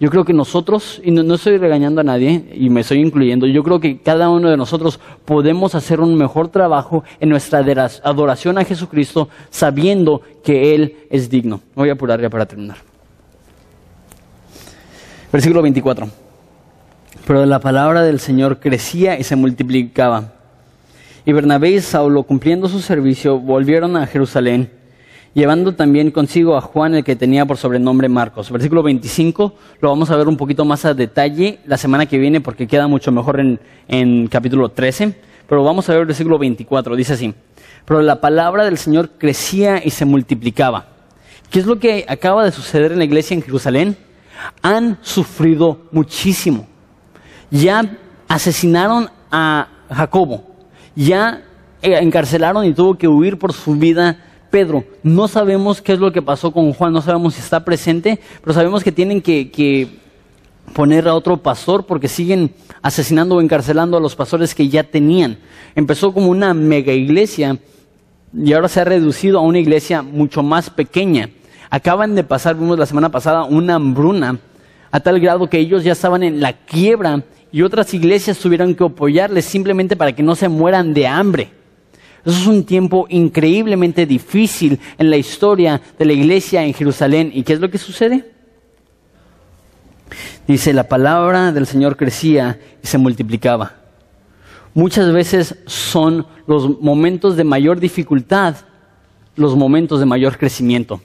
Yo 0.00 0.08
creo 0.08 0.24
que 0.24 0.32
nosotros, 0.32 0.98
y 1.04 1.10
no, 1.10 1.34
estoy 1.34 1.58
regañando 1.58 2.00
a 2.00 2.04
nadie, 2.04 2.46
y 2.54 2.70
me 2.70 2.80
estoy 2.80 3.00
incluyendo, 3.00 3.46
yo 3.46 3.62
creo 3.62 3.80
que 3.80 3.98
cada 3.98 4.30
uno 4.30 4.48
de 4.48 4.56
nosotros 4.56 4.98
podemos 5.26 5.74
hacer 5.74 6.00
un 6.00 6.16
mejor 6.16 6.48
trabajo 6.48 7.04
en 7.20 7.28
nuestra 7.28 7.58
adoración 7.58 8.56
a 8.56 8.64
Jesucristo 8.64 9.28
sabiendo 9.50 10.22
que 10.42 10.74
Él 10.74 10.96
es 11.10 11.28
digno. 11.28 11.60
Voy 11.74 11.90
a 11.90 11.92
apurar 11.92 12.18
ya 12.18 12.30
para 12.30 12.46
terminar. 12.46 12.78
Versículo 15.30 15.60
24. 15.60 16.08
Pero 17.26 17.44
la 17.44 17.60
palabra 17.60 18.00
del 18.02 18.20
Señor 18.20 18.58
crecía 18.58 19.18
y 19.18 19.22
se 19.22 19.36
multiplicaba. 19.36 20.32
Y 21.26 21.32
Bernabé 21.32 21.72
y 21.72 21.80
Saulo, 21.80 22.22
cumpliendo 22.22 22.70
su 22.70 22.80
servicio, 22.80 23.38
volvieron 23.38 23.98
a 23.98 24.06
Jerusalén 24.06 24.79
llevando 25.34 25.74
también 25.74 26.10
consigo 26.10 26.56
a 26.56 26.60
Juan, 26.60 26.94
el 26.94 27.04
que 27.04 27.16
tenía 27.16 27.46
por 27.46 27.56
sobrenombre 27.56 28.08
Marcos. 28.08 28.50
Versículo 28.50 28.82
25 28.82 29.54
lo 29.80 29.88
vamos 29.88 30.10
a 30.10 30.16
ver 30.16 30.28
un 30.28 30.36
poquito 30.36 30.64
más 30.64 30.84
a 30.84 30.94
detalle 30.94 31.60
la 31.66 31.76
semana 31.76 32.06
que 32.06 32.18
viene 32.18 32.40
porque 32.40 32.66
queda 32.66 32.88
mucho 32.88 33.12
mejor 33.12 33.40
en, 33.40 33.60
en 33.88 34.26
capítulo 34.26 34.70
13, 34.70 35.14
pero 35.48 35.64
vamos 35.64 35.88
a 35.88 35.92
ver 35.92 36.02
el 36.02 36.06
versículo 36.06 36.38
24, 36.38 36.96
dice 36.96 37.14
así, 37.14 37.34
pero 37.84 38.02
la 38.02 38.20
palabra 38.20 38.64
del 38.64 38.78
Señor 38.78 39.10
crecía 39.18 39.80
y 39.84 39.90
se 39.90 40.04
multiplicaba. 40.04 40.86
¿Qué 41.50 41.58
es 41.58 41.66
lo 41.66 41.78
que 41.78 42.04
acaba 42.08 42.44
de 42.44 42.52
suceder 42.52 42.92
en 42.92 42.98
la 42.98 43.04
iglesia 43.04 43.34
en 43.34 43.42
Jerusalén? 43.42 43.96
Han 44.62 44.98
sufrido 45.02 45.82
muchísimo. 45.90 46.66
Ya 47.50 47.98
asesinaron 48.28 49.10
a 49.32 49.68
Jacobo, 49.90 50.44
ya 50.94 51.42
encarcelaron 51.82 52.64
y 52.64 52.72
tuvo 52.72 52.96
que 52.96 53.08
huir 53.08 53.38
por 53.38 53.52
su 53.52 53.74
vida 53.74 54.18
Pedro. 54.50 54.84
No 55.02 55.28
sabemos 55.28 55.80
qué 55.80 55.92
es 55.92 55.98
lo 55.98 56.12
que 56.12 56.22
pasó 56.22 56.50
con 56.50 56.72
Juan, 56.72 56.92
no 56.92 57.02
sabemos 57.02 57.34
si 57.34 57.40
está 57.40 57.64
presente, 57.64 58.18
pero 58.42 58.52
sabemos 58.52 58.82
que 58.84 58.92
tienen 58.92 59.22
que, 59.22 59.88
poner 60.74 61.08
a 61.08 61.14
otro 61.14 61.36
pastor 61.36 61.84
porque 61.84 62.06
siguen 62.06 62.52
asesinando 62.80 63.36
o 63.36 63.40
encarcelando 63.40 63.96
a 63.96 64.00
los 64.00 64.14
pastores 64.14 64.54
que 64.54 64.68
ya 64.68 64.84
tenían. 64.84 65.38
Empezó 65.74 66.12
como 66.12 66.28
una 66.28 66.54
mega 66.54 66.92
iglesia 66.92 67.58
y 68.32 68.52
ahora 68.52 68.68
se 68.68 68.80
ha 68.80 68.84
reducido 68.84 69.38
a 69.38 69.42
una 69.42 69.58
iglesia 69.58 70.02
mucho 70.02 70.44
más 70.44 70.70
pequeña. 70.70 71.30
Acaban 71.70 72.14
de 72.14 72.22
pasar, 72.22 72.56
vimos 72.56 72.78
la 72.78 72.86
semana 72.86 73.10
pasada, 73.10 73.44
una 73.44 73.76
hambruna 73.76 74.38
a 74.92 75.00
tal 75.00 75.18
grado 75.20 75.48
que 75.48 75.58
ellos 75.58 75.82
ya 75.82 75.92
estaban 75.92 76.22
en 76.22 76.40
la 76.40 76.52
quiebra 76.52 77.24
y 77.52 77.62
otras 77.62 77.92
iglesias 77.94 78.38
tuvieron 78.38 78.74
que 78.74 78.84
apoyarles 78.84 79.44
simplemente 79.44 79.96
para 79.96 80.12
que 80.12 80.22
no 80.22 80.36
se 80.36 80.48
mueran 80.48 80.94
de 80.94 81.06
hambre. 81.06 81.59
Eso 82.24 82.38
es 82.40 82.46
un 82.46 82.64
tiempo 82.64 83.06
increíblemente 83.08 84.06
difícil 84.06 84.78
en 84.98 85.10
la 85.10 85.16
historia 85.16 85.80
de 85.98 86.04
la 86.04 86.12
iglesia 86.12 86.64
en 86.64 86.74
Jerusalén. 86.74 87.30
¿Y 87.32 87.42
qué 87.42 87.54
es 87.54 87.60
lo 87.60 87.70
que 87.70 87.78
sucede? 87.78 88.30
Dice, 90.46 90.72
la 90.72 90.88
palabra 90.88 91.52
del 91.52 91.66
Señor 91.66 91.96
crecía 91.96 92.58
y 92.82 92.86
se 92.86 92.98
multiplicaba. 92.98 93.74
Muchas 94.74 95.12
veces 95.12 95.56
son 95.66 96.26
los 96.46 96.80
momentos 96.80 97.36
de 97.36 97.44
mayor 97.44 97.80
dificultad 97.80 98.56
los 99.36 99.56
momentos 99.56 100.00
de 100.00 100.06
mayor 100.06 100.38
crecimiento. 100.38 101.00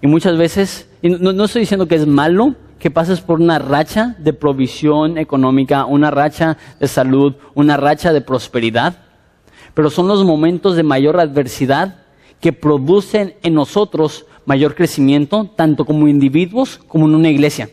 Y 0.00 0.06
muchas 0.06 0.36
veces, 0.36 0.88
no, 1.02 1.32
no 1.32 1.44
estoy 1.44 1.60
diciendo 1.60 1.86
que 1.86 1.96
es 1.96 2.06
malo 2.06 2.54
que 2.78 2.90
pases 2.90 3.20
por 3.20 3.40
una 3.40 3.58
racha 3.58 4.16
de 4.18 4.32
provisión 4.32 5.18
económica, 5.18 5.84
una 5.84 6.10
racha 6.10 6.56
de 6.80 6.88
salud, 6.88 7.34
una 7.54 7.76
racha 7.76 8.12
de 8.12 8.22
prosperidad, 8.22 8.96
pero 9.74 9.90
son 9.90 10.08
los 10.08 10.24
momentos 10.24 10.76
de 10.76 10.82
mayor 10.82 11.18
adversidad 11.20 12.02
que 12.40 12.52
producen 12.52 13.34
en 13.42 13.54
nosotros 13.54 14.26
mayor 14.46 14.74
crecimiento, 14.74 15.48
tanto 15.54 15.84
como 15.84 16.08
individuos 16.08 16.80
como 16.88 17.06
en 17.06 17.14
una 17.14 17.28
iglesia. 17.28 17.70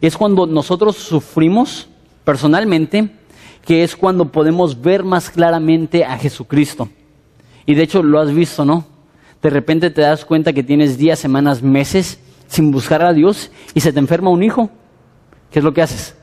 Es 0.00 0.16
cuando 0.16 0.46
nosotros 0.46 0.96
sufrimos 0.96 1.88
personalmente, 2.24 3.10
que 3.64 3.82
es 3.82 3.96
cuando 3.96 4.30
podemos 4.30 4.80
ver 4.80 5.04
más 5.04 5.30
claramente 5.30 6.04
a 6.04 6.16
Jesucristo. 6.16 6.88
Y 7.66 7.74
de 7.74 7.82
hecho 7.82 8.02
lo 8.02 8.20
has 8.20 8.32
visto, 8.32 8.64
¿no? 8.64 8.86
De 9.42 9.50
repente 9.50 9.90
te 9.90 10.00
das 10.00 10.24
cuenta 10.24 10.52
que 10.52 10.62
tienes 10.62 10.96
días, 10.96 11.18
semanas, 11.18 11.62
meses 11.62 12.18
sin 12.46 12.70
buscar 12.70 13.02
a 13.02 13.12
Dios 13.12 13.50
y 13.74 13.80
se 13.80 13.92
te 13.92 13.98
enferma 13.98 14.30
un 14.30 14.42
hijo. 14.42 14.70
¿Qué 15.50 15.58
es 15.58 15.64
lo 15.64 15.74
que 15.74 15.82
haces? 15.82 16.16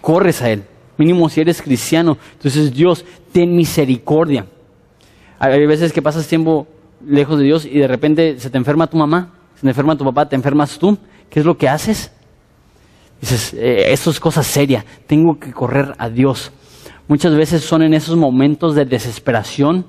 Corres 0.00 0.42
a 0.42 0.50
Él. 0.50 0.64
Mínimo 0.96 1.28
si 1.28 1.40
eres 1.40 1.60
cristiano. 1.60 2.16
Entonces 2.32 2.72
Dios, 2.72 3.04
ten 3.34 3.56
misericordia. 3.56 4.46
Hay 5.40 5.66
veces 5.66 5.92
que 5.92 6.00
pasas 6.00 6.28
tiempo 6.28 6.68
lejos 7.04 7.36
de 7.40 7.44
Dios 7.44 7.66
y 7.66 7.80
de 7.80 7.88
repente 7.88 8.38
se 8.38 8.48
te 8.48 8.56
enferma 8.56 8.86
tu 8.86 8.96
mamá, 8.96 9.34
se 9.56 9.62
te 9.62 9.68
enferma 9.68 9.96
tu 9.96 10.04
papá, 10.04 10.28
te 10.28 10.36
enfermas 10.36 10.78
tú. 10.78 10.96
¿Qué 11.28 11.40
es 11.40 11.44
lo 11.44 11.58
que 11.58 11.68
haces? 11.68 12.12
Dices, 13.20 13.52
eh, 13.54 13.92
eso 13.92 14.10
es 14.10 14.20
cosa 14.20 14.44
seria, 14.44 14.84
tengo 15.08 15.40
que 15.40 15.52
correr 15.52 15.94
a 15.98 16.08
Dios. 16.08 16.52
Muchas 17.08 17.34
veces 17.34 17.62
son 17.64 17.82
en 17.82 17.92
esos 17.92 18.16
momentos 18.16 18.76
de 18.76 18.84
desesperación 18.84 19.84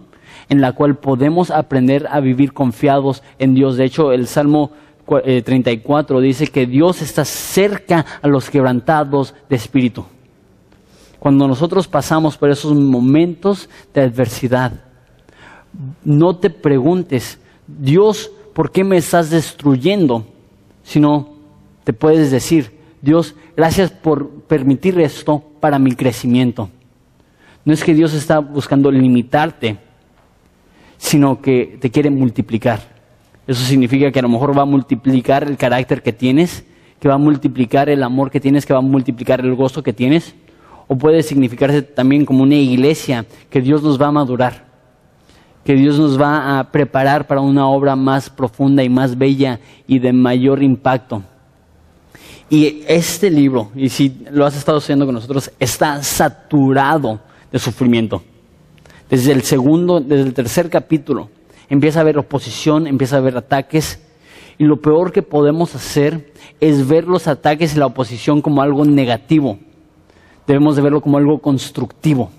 en 0.50 0.60
la 0.60 0.72
cual 0.72 0.96
podemos 0.96 1.52
aprender 1.52 2.08
a 2.10 2.22
vivir 2.22 2.52
confiados 2.52 3.22
en 3.38 3.54
Dios. 3.54 3.78
De 3.78 3.86
hecho, 3.86 4.12
el 4.12 4.26
Salmo 4.26 4.72
34 5.06 6.20
eh, 6.20 6.24
dice 6.24 6.48
que 6.48 6.66
Dios 6.66 7.04
está 7.04 7.26
cerca 7.26 8.08
a 8.24 8.28
los 8.28 8.50
quebrantados 8.50 9.36
de 9.50 9.56
espíritu. 9.56 10.04
Cuando 11.26 11.48
nosotros 11.48 11.88
pasamos 11.88 12.38
por 12.38 12.52
esos 12.52 12.76
momentos 12.76 13.68
de 13.96 14.02
adversidad, 14.02 14.74
no 16.04 16.36
te 16.36 16.52
preguntes, 16.52 17.40
Dios, 17.66 18.30
¿por 18.54 18.72
qué 18.72 18.84
me 18.84 18.98
estás 18.98 19.32
destruyendo? 19.32 20.24
Sino 20.84 21.30
te 21.84 21.94
puedes 21.94 22.30
decir, 22.30 22.78
Dios, 23.02 23.34
gracias 23.58 23.90
por 23.90 24.30
permitir 24.42 25.00
esto 25.00 25.44
para 25.60 25.80
mi 25.80 25.94
crecimiento. 25.94 26.70
No 27.66 27.74
es 27.74 27.84
que 27.84 27.96
Dios 27.96 28.14
está 28.14 28.38
buscando 28.38 28.92
limitarte, 28.92 29.80
sino 30.98 31.42
que 31.42 31.80
te 31.82 31.90
quiere 31.90 32.12
multiplicar. 32.12 32.82
Eso 33.48 33.66
significa 33.66 34.12
que 34.12 34.20
a 34.20 34.22
lo 34.22 34.30
mejor 34.30 34.56
va 34.56 34.62
a 34.62 34.66
multiplicar 34.66 35.44
el 35.46 35.58
carácter 35.58 36.04
que 36.04 36.14
tienes, 36.14 36.64
que 37.00 37.08
va 37.08 37.16
a 37.16 37.18
multiplicar 37.18 37.90
el 37.90 38.04
amor 38.04 38.30
que 38.30 38.40
tienes, 38.40 38.64
que 38.64 38.74
va 38.74 38.80
a 38.80 38.84
multiplicar 38.84 39.40
el 39.40 39.56
gozo 39.56 39.82
que 39.82 39.92
tienes. 39.92 40.36
O 40.88 40.98
puede 40.98 41.24
significarse 41.24 41.82
también 41.82 42.26
como 42.26 42.44
una 42.44 42.56
iglesia 42.56 43.26
que 43.50 43.62
Dios 43.62 43.82
nos 43.82 44.00
va 44.00 44.08
a 44.08 44.12
madurar, 44.12 44.66
que 45.64 45.74
Dios 45.74 45.98
nos 45.98 46.20
va 46.20 46.60
a 46.60 46.72
preparar 46.72 47.26
para 47.26 47.42
una 47.42 47.68
obra 47.68 47.96
más 47.96 48.30
profunda 48.30 48.84
y 48.84 48.90
más 48.90 49.18
bella 49.18 49.60
y 49.88 50.00
de 50.00 50.14
mayor 50.14 50.62
impacto. 50.62 51.24
Y 52.50 52.84
este 52.88 53.32
libro, 53.32 53.72
y 53.76 53.90
si 53.90 54.26
lo 54.30 54.46
has 54.46 54.56
estado 54.56 54.78
haciendo 54.78 55.06
con 55.06 55.16
nosotros, 55.16 55.52
está 55.60 56.04
saturado 56.04 57.20
de 57.52 57.58
sufrimiento. 57.58 58.22
Desde 59.10 59.32
el 59.32 59.42
segundo, 59.42 60.00
desde 60.00 60.24
el 60.24 60.34
tercer 60.34 60.70
capítulo, 60.70 61.30
empieza 61.70 62.00
a 62.00 62.02
haber 62.02 62.20
oposición, 62.20 62.86
empieza 62.86 63.16
a 63.16 63.20
haber 63.20 63.38
ataques. 63.38 64.00
Y 64.58 64.66
lo 64.66 64.80
peor 64.80 65.12
que 65.12 65.22
podemos 65.24 65.74
hacer 65.76 66.32
es 66.62 66.88
ver 66.88 67.06
los 67.06 67.28
ataques 67.28 67.76
y 67.76 67.80
la 67.80 67.88
oposición 67.88 68.42
como 68.42 68.62
algo 68.62 68.86
negativo. 68.86 69.58
Debemos 70.48 70.76
de 70.76 70.82
verlo 70.82 71.02
como 71.02 71.18
algo 71.18 71.40
constructivo. 71.40 72.32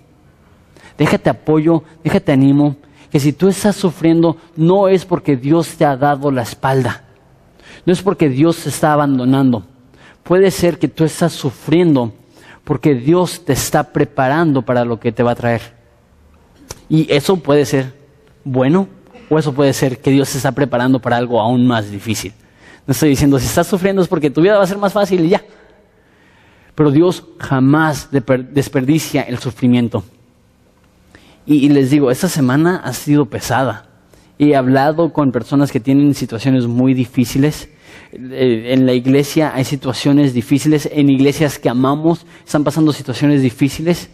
Déjate 0.96 1.30
apoyo, 1.30 1.82
déjate 2.02 2.32
ánimo, 2.32 2.76
que 3.10 3.20
si 3.20 3.32
tú 3.32 3.48
estás 3.48 3.76
sufriendo 3.76 4.36
no 4.56 4.88
es 4.88 5.04
porque 5.04 5.36
Dios 5.36 5.76
te 5.76 5.84
ha 5.84 5.96
dado 5.96 6.30
la 6.30 6.42
espalda, 6.42 7.04
no 7.84 7.92
es 7.92 8.02
porque 8.02 8.28
Dios 8.28 8.58
te 8.58 8.68
está 8.68 8.92
abandonando. 8.92 9.64
Puede 10.22 10.50
ser 10.50 10.78
que 10.78 10.88
tú 10.88 11.04
estás 11.04 11.32
sufriendo 11.32 12.12
porque 12.64 12.94
Dios 12.94 13.44
te 13.44 13.52
está 13.52 13.92
preparando 13.92 14.62
para 14.62 14.84
lo 14.84 14.98
que 14.98 15.12
te 15.12 15.22
va 15.22 15.32
a 15.32 15.36
traer. 15.36 15.62
Y 16.88 17.12
eso 17.12 17.36
puede 17.36 17.64
ser 17.64 17.94
bueno 18.44 18.88
o 19.28 19.38
eso 19.38 19.52
puede 19.52 19.72
ser 19.72 20.00
que 20.00 20.10
Dios 20.10 20.30
se 20.30 20.38
está 20.38 20.52
preparando 20.52 21.00
para 21.00 21.16
algo 21.16 21.40
aún 21.40 21.66
más 21.66 21.90
difícil. 21.90 22.32
No 22.86 22.92
estoy 22.92 23.10
diciendo, 23.10 23.38
si 23.38 23.46
estás 23.46 23.66
sufriendo 23.66 24.02
es 24.02 24.08
porque 24.08 24.30
tu 24.30 24.40
vida 24.40 24.56
va 24.56 24.64
a 24.64 24.66
ser 24.66 24.78
más 24.78 24.92
fácil 24.92 25.24
y 25.24 25.30
ya. 25.30 25.42
Pero 26.76 26.90
Dios 26.90 27.24
jamás 27.38 28.10
desperdicia 28.10 29.22
el 29.22 29.38
sufrimiento. 29.38 30.04
Y, 31.46 31.70
les 31.70 31.90
digo, 31.90 32.10
esta 32.10 32.28
semana 32.28 32.82
ha 32.84 32.92
sido 32.92 33.26
pesada. 33.26 33.86
He 34.38 34.54
hablado 34.54 35.12
con 35.12 35.32
personas 35.32 35.72
que 35.72 35.80
tienen 35.80 36.14
situaciones 36.14 36.66
muy 36.66 36.92
difíciles. 36.92 37.70
Eh, 38.12 38.74
en 38.74 38.84
la 38.84 38.92
iglesia 38.92 39.52
hay 39.54 39.64
situaciones 39.64 40.34
difíciles. 40.34 40.86
En 40.92 41.08
iglesias 41.08 41.58
que 41.58 41.70
amamos 41.70 42.26
están 42.44 42.62
pasando 42.62 42.92
situaciones 42.92 43.40
difíciles. 43.40 44.10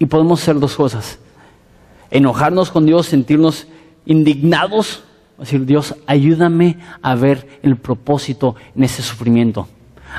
Y 0.00 0.06
podemos 0.06 0.42
hacer 0.42 0.58
dos 0.58 0.74
cosas. 0.74 1.20
Enojarnos 2.10 2.72
con 2.72 2.84
Dios, 2.84 3.06
sentirnos 3.06 3.68
indignados, 4.06 5.04
decir, 5.38 5.66
Dios, 5.66 5.94
ayúdame 6.06 6.78
a 7.00 7.14
ver 7.14 7.60
el 7.62 7.76
propósito 7.76 8.56
en 8.74 8.82
ese 8.82 9.02
sufrimiento. 9.02 9.68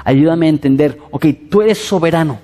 Ayúdame 0.04 0.48
a 0.48 0.50
entender, 0.50 1.00
ok, 1.12 1.26
tú 1.50 1.62
eres 1.62 1.78
soberano. 1.78 2.40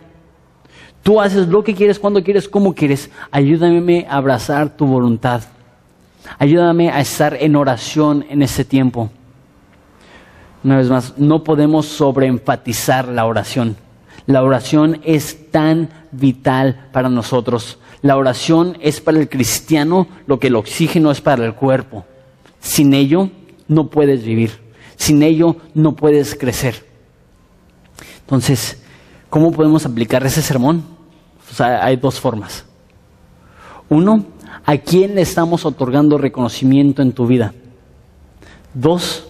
Tú 1.03 1.19
haces 1.19 1.47
lo 1.47 1.63
que 1.63 1.75
quieres, 1.75 1.99
cuando 1.99 2.23
quieres, 2.23 2.47
como 2.47 2.73
quieres. 2.73 3.09
Ayúdame 3.29 4.07
a 4.09 4.17
abrazar 4.17 4.75
tu 4.77 4.85
voluntad. 4.85 5.41
Ayúdame 6.39 6.89
a 6.89 7.01
estar 7.01 7.35
en 7.39 7.55
oración 7.57 8.25
en 8.29 8.41
este 8.41 8.63
tiempo. 8.63 9.09
Una 10.63 10.77
vez 10.77 10.89
más, 10.89 11.17
no 11.17 11.43
podemos 11.43 11.87
sobreenfatizar 11.87 13.09
la 13.09 13.25
oración. 13.25 13.75
La 14.25 14.43
oración 14.43 15.01
es 15.03 15.51
tan 15.51 15.89
vital 16.11 16.87
para 16.93 17.09
nosotros. 17.09 17.79
La 18.01 18.15
oración 18.15 18.77
es 18.79 19.01
para 19.01 19.19
el 19.19 19.27
cristiano 19.27 20.07
lo 20.25 20.39
que 20.39 20.47
el 20.47 20.55
oxígeno 20.55 21.11
es 21.11 21.19
para 21.19 21.45
el 21.45 21.53
cuerpo. 21.53 22.05
Sin 22.61 22.93
ello 22.93 23.29
no 23.67 23.89
puedes 23.89 24.23
vivir. 24.23 24.51
Sin 24.95 25.21
ello 25.21 25.57
no 25.73 25.97
puedes 25.97 26.35
crecer. 26.35 26.92
Entonces, 28.23 28.81
¿cómo 29.29 29.51
podemos 29.51 29.85
aplicar 29.85 30.25
ese 30.25 30.41
sermón? 30.41 30.83
hay 31.59 31.97
dos 31.97 32.19
formas. 32.19 32.65
Uno, 33.89 34.25
¿a 34.65 34.77
quién 34.77 35.15
le 35.15 35.21
estamos 35.21 35.65
otorgando 35.65 36.17
reconocimiento 36.17 37.01
en 37.01 37.11
tu 37.11 37.27
vida? 37.27 37.53
Dos, 38.73 39.27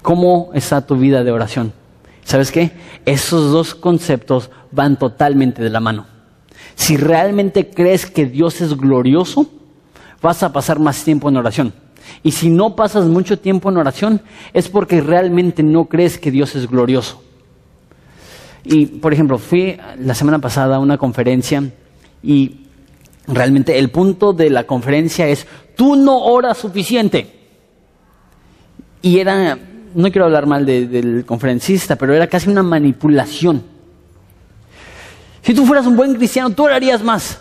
¿cómo 0.00 0.50
está 0.54 0.86
tu 0.86 0.96
vida 0.96 1.22
de 1.22 1.32
oración? 1.32 1.72
¿Sabes 2.24 2.50
qué? 2.50 2.72
Esos 3.04 3.52
dos 3.52 3.74
conceptos 3.74 4.50
van 4.70 4.98
totalmente 4.98 5.62
de 5.62 5.70
la 5.70 5.80
mano. 5.80 6.06
Si 6.76 6.96
realmente 6.96 7.68
crees 7.68 8.06
que 8.06 8.26
Dios 8.26 8.60
es 8.60 8.76
glorioso, 8.76 9.46
vas 10.22 10.42
a 10.42 10.52
pasar 10.52 10.78
más 10.78 11.02
tiempo 11.04 11.28
en 11.28 11.36
oración. 11.36 11.74
Y 12.22 12.32
si 12.32 12.48
no 12.48 12.76
pasas 12.76 13.06
mucho 13.06 13.38
tiempo 13.38 13.68
en 13.70 13.76
oración, 13.76 14.22
es 14.52 14.68
porque 14.68 15.00
realmente 15.00 15.62
no 15.62 15.86
crees 15.86 16.18
que 16.18 16.30
Dios 16.30 16.54
es 16.54 16.68
glorioso. 16.68 17.22
Y, 18.64 18.86
por 18.86 19.12
ejemplo, 19.12 19.38
fui 19.38 19.78
la 19.98 20.14
semana 20.14 20.38
pasada 20.38 20.76
a 20.76 20.78
una 20.78 20.98
conferencia 20.98 21.62
y 22.22 22.66
realmente 23.26 23.78
el 23.78 23.90
punto 23.90 24.32
de 24.32 24.50
la 24.50 24.64
conferencia 24.64 25.28
es, 25.28 25.46
tú 25.76 25.96
no 25.96 26.18
oras 26.18 26.58
suficiente. 26.58 27.38
Y 29.02 29.18
era 29.18 29.58
no 29.94 30.10
quiero 30.10 30.26
hablar 30.26 30.46
mal 30.46 30.64
del 30.66 31.24
conferencista, 31.26 31.96
pero 31.96 32.14
era 32.14 32.26
casi 32.26 32.48
una 32.48 32.62
manipulación. 32.62 33.62
Si 35.42 35.54
tú 35.54 35.64
fueras 35.66 35.86
un 35.86 35.96
buen 35.96 36.14
cristiano, 36.14 36.50
tú 36.50 36.64
orarías 36.64 37.02
más. 37.02 37.40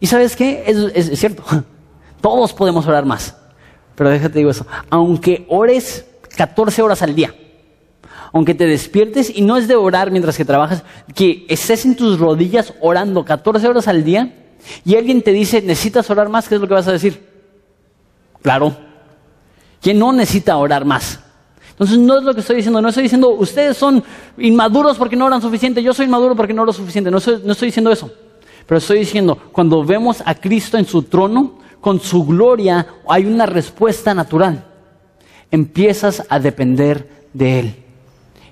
¿Y 0.00 0.06
sabes 0.06 0.36
qué? 0.36 0.64
Es, 0.66 0.76
es, 0.94 1.18
cierto. 1.18 1.44
Todos 2.20 2.52
podemos 2.52 2.86
orar 2.86 3.04
más. 3.04 3.36
pero 3.94 4.10
déjate 4.10 4.38
digo 4.38 4.50
eso, 4.50 4.66
aunque 4.90 5.46
ores 5.48 6.04
14 6.36 6.82
horas 6.82 7.02
al 7.02 7.14
día, 7.14 7.34
aunque 8.32 8.54
te 8.54 8.66
despiertes 8.66 9.30
y 9.34 9.42
no 9.42 9.56
es 9.56 9.68
de 9.68 9.76
orar 9.76 10.10
mientras 10.10 10.36
que 10.36 10.44
trabajas, 10.44 10.82
que 11.14 11.46
estés 11.48 11.84
en 11.84 11.96
tus 11.96 12.18
rodillas 12.18 12.74
orando 12.80 13.24
14 13.24 13.66
horas 13.68 13.88
al 13.88 14.04
día 14.04 14.34
y 14.84 14.96
alguien 14.96 15.22
te 15.22 15.32
dice, 15.32 15.62
necesitas 15.62 16.08
orar 16.10 16.28
más, 16.28 16.48
¿qué 16.48 16.56
es 16.56 16.60
lo 16.60 16.68
que 16.68 16.74
vas 16.74 16.88
a 16.88 16.92
decir? 16.92 17.24
Claro. 18.42 18.76
¿Quién 19.80 19.98
no 19.98 20.12
necesita 20.12 20.56
orar 20.56 20.84
más? 20.84 21.20
Entonces 21.70 21.98
no 21.98 22.18
es 22.18 22.24
lo 22.24 22.34
que 22.34 22.40
estoy 22.40 22.56
diciendo, 22.56 22.80
no 22.80 22.88
estoy 22.88 23.02
diciendo 23.02 23.28
ustedes 23.30 23.76
son 23.76 24.02
inmaduros 24.38 24.96
porque 24.96 25.14
no 25.14 25.26
oran 25.26 25.42
suficiente, 25.42 25.82
yo 25.82 25.92
soy 25.92 26.06
inmaduro 26.06 26.34
porque 26.34 26.54
no 26.54 26.62
oro 26.62 26.72
suficiente, 26.72 27.10
no 27.10 27.18
estoy 27.18 27.66
diciendo 27.66 27.90
eso. 27.90 28.10
Pero 28.66 28.78
estoy 28.78 28.98
diciendo, 28.98 29.38
cuando 29.52 29.84
vemos 29.84 30.22
a 30.24 30.34
Cristo 30.34 30.76
en 30.76 30.86
su 30.86 31.04
trono, 31.04 31.58
con 31.80 32.00
su 32.00 32.24
gloria, 32.24 32.86
hay 33.08 33.26
una 33.26 33.46
respuesta 33.46 34.12
natural. 34.12 34.64
Empiezas 35.50 36.24
a 36.28 36.40
depender 36.40 37.28
de 37.32 37.60
Él. 37.60 37.85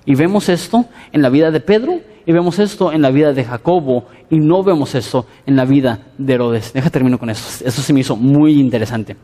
Y 0.05 0.15
vemos 0.15 0.49
esto 0.49 0.85
en 1.11 1.21
la 1.21 1.29
vida 1.29 1.51
de 1.51 1.59
Pedro 1.59 2.01
y 2.25 2.31
vemos 2.31 2.59
esto 2.59 2.91
en 2.91 3.01
la 3.01 3.11
vida 3.11 3.33
de 3.33 3.43
Jacobo 3.43 4.05
y 4.29 4.37
no 4.37 4.63
vemos 4.63 4.95
esto 4.95 5.25
en 5.45 5.55
la 5.55 5.65
vida 5.65 6.07
de 6.17 6.33
Herodes. 6.33 6.73
Deja 6.73 6.89
termino 6.89 7.17
con 7.17 7.29
esto. 7.29 7.65
Eso 7.65 7.81
se 7.81 7.93
me 7.93 8.01
hizo 8.01 8.15
muy 8.15 8.59
interesante. 8.59 9.15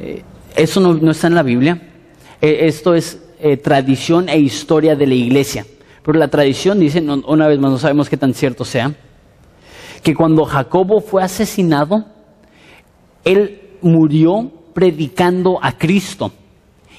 Eh, 0.00 0.22
eso 0.56 0.80
no, 0.80 1.10
está 1.10 1.26
en 1.26 1.34
la 1.34 1.42
Biblia. 1.42 1.80
Eh, 2.40 2.60
esto 2.62 2.94
es 2.94 3.22
eh, 3.40 3.56
tradición 3.56 4.28
e 4.28 4.38
historia 4.38 4.96
de 4.96 5.06
la 5.06 5.14
iglesia. 5.14 5.66
Pero 6.02 6.18
la 6.18 6.28
tradición 6.28 6.80
dice, 6.80 7.00
una 7.00 7.48
vez 7.48 7.58
más 7.58 7.70
no 7.70 7.78
sabemos 7.78 8.08
qué 8.08 8.16
tan 8.16 8.32
cierto 8.32 8.64
sea, 8.64 8.94
que 10.02 10.14
cuando 10.14 10.44
Jacobo 10.44 11.00
fue 11.00 11.22
asesinado, 11.22 12.06
él 13.24 13.60
murió 13.82 14.50
predicando 14.72 15.58
a 15.60 15.76
Cristo. 15.76 16.32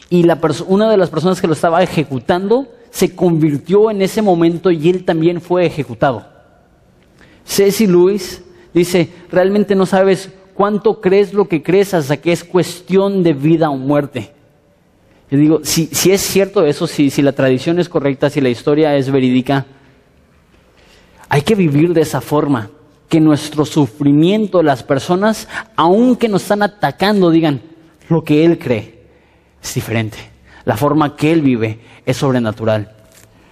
Y 0.09 0.23
la 0.23 0.39
una 0.67 0.89
de 0.89 0.97
las 0.97 1.09
personas 1.09 1.39
que 1.39 1.47
lo 1.47 1.53
estaba 1.53 1.83
ejecutando 1.83 2.67
se 2.89 3.15
convirtió 3.15 3.91
en 3.91 4.01
ese 4.01 4.21
momento 4.21 4.71
y 4.71 4.89
él 4.89 5.05
también 5.05 5.39
fue 5.39 5.65
ejecutado. 5.65 6.25
Ceci 7.45 7.85
Luis 7.85 8.43
dice, 8.73 9.09
realmente 9.31 9.75
no 9.75 9.85
sabes 9.85 10.31
cuánto 10.55 10.99
crees 10.99 11.33
lo 11.33 11.47
que 11.47 11.61
crees 11.61 11.93
hasta 11.93 12.17
que 12.17 12.31
es 12.31 12.43
cuestión 12.43 13.21
de 13.21 13.33
vida 13.33 13.69
o 13.69 13.77
muerte. 13.77 14.33
Yo 15.29 15.37
digo, 15.37 15.59
si, 15.63 15.85
si 15.87 16.11
es 16.11 16.21
cierto 16.21 16.65
eso, 16.65 16.87
si, 16.87 17.11
si 17.11 17.21
la 17.21 17.33
tradición 17.33 17.77
es 17.79 17.87
correcta, 17.87 18.31
si 18.31 18.41
la 18.41 18.49
historia 18.49 18.95
es 18.95 19.11
verídica, 19.11 19.67
hay 21.29 21.43
que 21.43 21.53
vivir 21.53 21.93
de 21.93 22.01
esa 22.01 22.19
forma. 22.19 22.71
Que 23.07 23.19
nuestro 23.19 23.65
sufrimiento, 23.65 24.61
las 24.61 24.83
personas, 24.83 25.47
aunque 25.75 26.27
nos 26.27 26.43
están 26.43 26.61
atacando, 26.61 27.31
digan 27.31 27.61
lo 28.07 28.23
que 28.23 28.45
Él 28.45 28.59
cree 28.59 28.98
es 29.61 29.73
diferente. 29.73 30.17
La 30.65 30.77
forma 30.77 31.15
que 31.15 31.31
Él 31.31 31.41
vive 31.41 31.79
es 32.05 32.17
sobrenatural. 32.17 32.91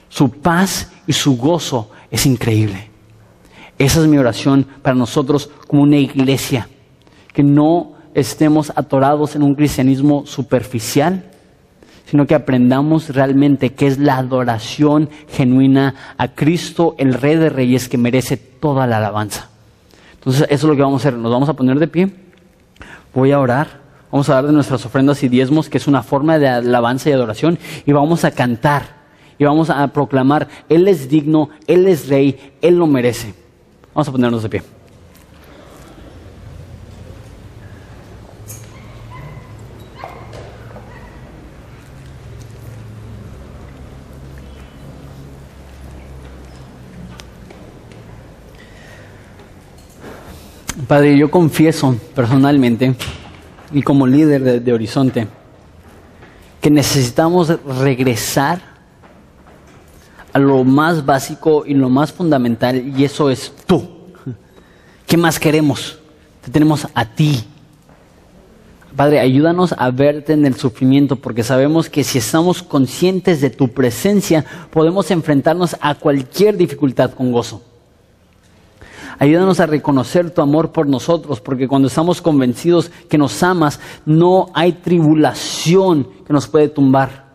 Su 0.10 0.30
paz 0.30 0.92
y 1.06 1.14
su 1.14 1.38
gozo 1.38 1.92
es 2.12 2.26
increíble. 2.26 2.90
Esa 3.78 4.02
es 4.02 4.08
mi 4.08 4.18
oración 4.18 4.66
para 4.82 4.96
nosotros 4.96 5.50
como 5.68 5.84
una 5.84 5.98
iglesia 5.98 6.68
que 7.34 7.44
no 7.44 7.94
estemos 8.16 8.72
atorados 8.76 9.36
en 9.36 9.44
un 9.44 9.54
cristianismo 9.54 10.26
superficial, 10.26 11.26
sino 12.06 12.26
que 12.26 12.34
aprendamos 12.34 13.10
realmente 13.10 13.74
qué 13.74 13.86
es 13.86 14.00
la 14.00 14.18
adoración 14.18 15.10
genuina 15.28 15.94
a 16.18 16.30
Cristo, 16.30 16.96
el 16.98 17.14
Rey 17.14 17.36
de 17.36 17.50
Reyes, 17.50 17.90
que 17.90 17.98
merece 17.98 18.38
toda 18.38 18.88
la 18.88 18.98
alabanza. 18.98 19.50
Entonces, 20.14 20.48
eso 20.50 20.68
es 20.68 20.70
lo 20.70 20.76
que 20.76 20.82
vamos 20.82 21.06
a 21.06 21.10
hacer. 21.10 21.20
Nos 21.20 21.32
vamos 21.32 21.50
a 21.50 21.54
poner 21.54 21.78
de 21.78 21.88
pie. 21.88 22.10
Voy 23.14 23.32
a 23.32 23.40
orar. 23.40 23.87
Vamos 24.12 24.30
a 24.30 24.36
dar 24.36 24.48
de 24.48 24.54
nuestras 24.54 24.86
ofrendas 24.86 25.22
y 25.24 25.30
diezmos, 25.30 25.70
que 25.70 25.78
es 25.78 25.88
una 25.88 26.02
forma 26.02 26.40
de 26.40 26.48
alabanza 26.48 27.10
y 27.10 27.14
adoración, 27.14 27.60
y 27.86 27.92
vamos 27.92 28.24
a 28.24 28.32
cantar 28.32 28.98
y 29.40 29.44
vamos 29.44 29.70
a 29.70 29.88
proclamar, 29.90 30.48
Él 30.70 30.88
es 30.88 31.10
digno, 31.10 31.50
Él 31.68 31.88
es 31.88 32.08
rey, 32.08 32.54
Él 32.62 32.78
lo 32.78 32.88
merece. 32.88 33.34
Vamos 33.94 34.08
a 34.08 34.12
ponernos 34.12 34.44
de 34.44 34.50
pie. 34.50 34.64
Padre, 50.88 51.18
yo 51.18 51.30
confieso 51.30 51.98
personalmente 52.16 52.96
y 53.72 53.82
como 53.82 54.08
líder 54.08 54.62
de, 54.62 54.74
Horizonte 54.74 55.28
que 56.62 56.72
necesitamos 56.72 57.54
regresar 57.80 58.60
a 60.34 60.40
lo 60.40 60.64
más 60.64 61.06
básico 61.06 61.64
y 61.66 61.74
lo 61.74 61.90
más 61.90 62.12
fundamental 62.12 62.94
y 62.98 63.04
eso 63.04 63.30
es 63.30 63.54
tú. 63.66 63.88
¿Qué 65.06 65.18
más 65.18 65.40
queremos? 65.40 66.00
Te 66.44 66.52
tenemos 66.52 66.88
a 66.94 67.06
ti. 67.06 67.44
Padre, 68.96 69.20
ayúdanos 69.20 69.76
a 69.78 69.92
verte 69.92 70.34
en 70.34 70.46
el 70.46 70.56
sufrimiento 70.56 71.16
porque 71.16 71.44
sabemos 71.44 71.90
que 71.90 72.04
si 72.04 72.18
estamos 72.18 72.64
conscientes 72.64 73.40
de 73.42 73.52
tu 73.52 73.70
presencia 73.70 74.44
podemos 74.72 75.12
enfrentarnos 75.12 75.78
a 75.80 75.96
cualquier 75.96 76.58
dificultad 76.58 77.12
con 77.12 77.32
gozo. 77.32 77.62
Ayúdanos 79.20 79.60
a 79.60 79.66
reconocer 79.66 80.30
tu 80.30 80.42
amor 80.42 80.72
por 80.72 80.88
nosotros, 80.88 81.42
porque 81.42 81.68
cuando 81.68 81.88
estamos 81.88 82.22
convencidos 82.22 82.92
que 83.10 83.18
nos 83.18 83.42
amas, 83.42 83.80
no 84.06 84.48
hay 84.54 84.74
tribulación 84.74 86.08
que 86.26 86.34
nos 86.34 86.48
puede 86.48 86.70
tumbar. 86.70 87.26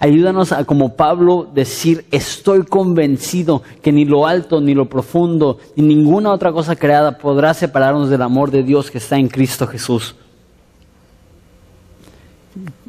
Ayúdanos 0.00 0.50
a, 0.52 0.64
como 0.64 0.96
Pablo, 0.96 1.48
decir, 1.52 2.06
estoy 2.10 2.64
convencido 2.64 3.62
que 3.82 3.92
ni 3.92 4.04
lo 4.04 4.26
alto, 4.26 4.60
ni 4.60 4.74
lo 4.74 4.88
profundo, 4.88 5.58
ni 5.76 5.86
ninguna 5.86 6.32
otra 6.32 6.52
cosa 6.52 6.74
creada 6.74 7.18
podrá 7.18 7.54
separarnos 7.54 8.08
del 8.08 8.22
amor 8.22 8.50
de 8.50 8.64
Dios 8.64 8.90
que 8.90 8.98
está 8.98 9.16
en 9.16 9.28
Cristo 9.28 9.66
Jesús. 9.66 10.16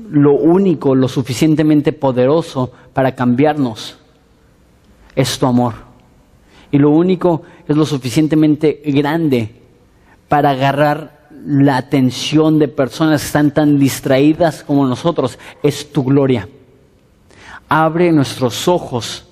Lo 0.09 0.33
único, 0.33 0.95
lo 0.95 1.07
suficientemente 1.07 1.93
poderoso 1.93 2.71
para 2.93 3.13
cambiarnos 3.13 3.97
es 5.15 5.37
tu 5.37 5.45
amor 5.45 5.92
y 6.73 6.79
lo 6.79 6.89
único 6.89 7.43
es 7.67 7.77
lo 7.77 7.85
suficientemente 7.85 8.81
grande 8.83 9.61
para 10.27 10.49
agarrar 10.49 11.27
la 11.45 11.77
atención 11.77 12.57
de 12.57 12.67
personas 12.67 13.21
que 13.21 13.27
están 13.27 13.51
tan 13.51 13.77
distraídas 13.77 14.63
como 14.63 14.87
nosotros, 14.87 15.37
es 15.61 15.93
tu 15.93 16.03
gloria. 16.03 16.49
Abre 17.69 18.11
nuestros 18.11 18.67
ojos 18.67 19.27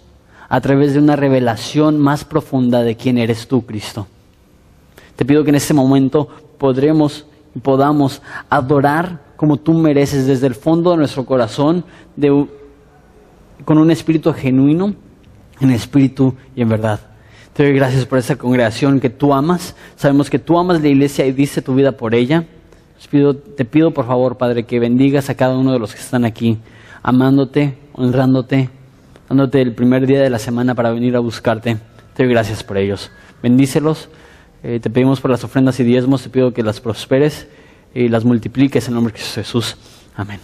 a 0.49 0.61
través 0.61 0.93
de 0.93 0.99
una 0.99 1.15
revelación 1.15 1.97
más 1.97 2.25
profunda 2.25 2.83
de 2.83 2.95
quién 2.95 3.17
eres 3.17 3.47
tú, 3.47 3.65
Cristo. 3.65 4.05
Te 5.15 5.25
pido 5.25 5.43
que 5.43 5.49
en 5.49 5.55
este 5.55 5.73
momento 5.73 6.27
podremos 6.59 7.25
y 7.55 7.59
podamos 7.59 8.21
adorar 8.51 9.19
como 9.35 9.57
tú 9.57 9.73
mereces 9.73 10.27
desde 10.27 10.45
el 10.45 10.53
fondo 10.53 10.91
de 10.91 10.97
nuestro 10.97 11.25
corazón, 11.25 11.85
con 13.65 13.79
un 13.79 13.89
espíritu 13.89 14.31
genuino, 14.31 14.93
en 15.59 15.71
espíritu 15.71 16.35
y 16.55 16.61
en 16.61 16.69
verdad. 16.69 17.10
Te 17.53 17.63
doy 17.63 17.73
gracias 17.73 18.05
por 18.05 18.17
esa 18.17 18.37
congregación 18.37 18.99
que 18.99 19.09
tú 19.09 19.33
amas. 19.33 19.75
Sabemos 19.95 20.29
que 20.29 20.39
tú 20.39 20.57
amas 20.57 20.81
la 20.81 20.87
iglesia 20.87 21.25
y 21.25 21.31
diste 21.33 21.61
tu 21.61 21.75
vida 21.75 21.91
por 21.91 22.15
ella. 22.15 22.45
te 23.55 23.65
pido 23.65 23.91
por 23.91 24.05
favor, 24.07 24.37
Padre, 24.37 24.63
que 24.63 24.79
bendigas 24.79 25.29
a 25.29 25.35
cada 25.35 25.57
uno 25.57 25.73
de 25.73 25.79
los 25.79 25.93
que 25.93 25.99
están 25.99 26.23
aquí, 26.25 26.57
amándote, 27.03 27.77
honrándote, 27.93 28.69
dándote 29.27 29.61
el 29.61 29.73
primer 29.73 30.07
día 30.07 30.21
de 30.21 30.29
la 30.29 30.39
semana 30.39 30.75
para 30.75 30.91
venir 30.91 31.15
a 31.15 31.19
buscarte. 31.19 31.77
Te 32.15 32.23
doy 32.23 32.31
gracias 32.31 32.63
por 32.63 32.77
ellos. 32.77 33.11
Bendícelos. 33.41 34.09
Eh, 34.63 34.79
te 34.81 34.89
pedimos 34.89 35.19
por 35.19 35.31
las 35.31 35.43
ofrendas 35.43 35.79
y 35.79 35.83
diezmos. 35.83 36.23
Te 36.23 36.29
pido 36.29 36.53
que 36.53 36.63
las 36.63 36.79
prosperes 36.79 37.47
y 37.93 38.09
las 38.09 38.25
multipliques 38.25 38.87
en 38.87 38.93
nombre 38.93 39.13
de 39.13 39.19
Jesús. 39.19 39.77
Amén. 40.15 40.41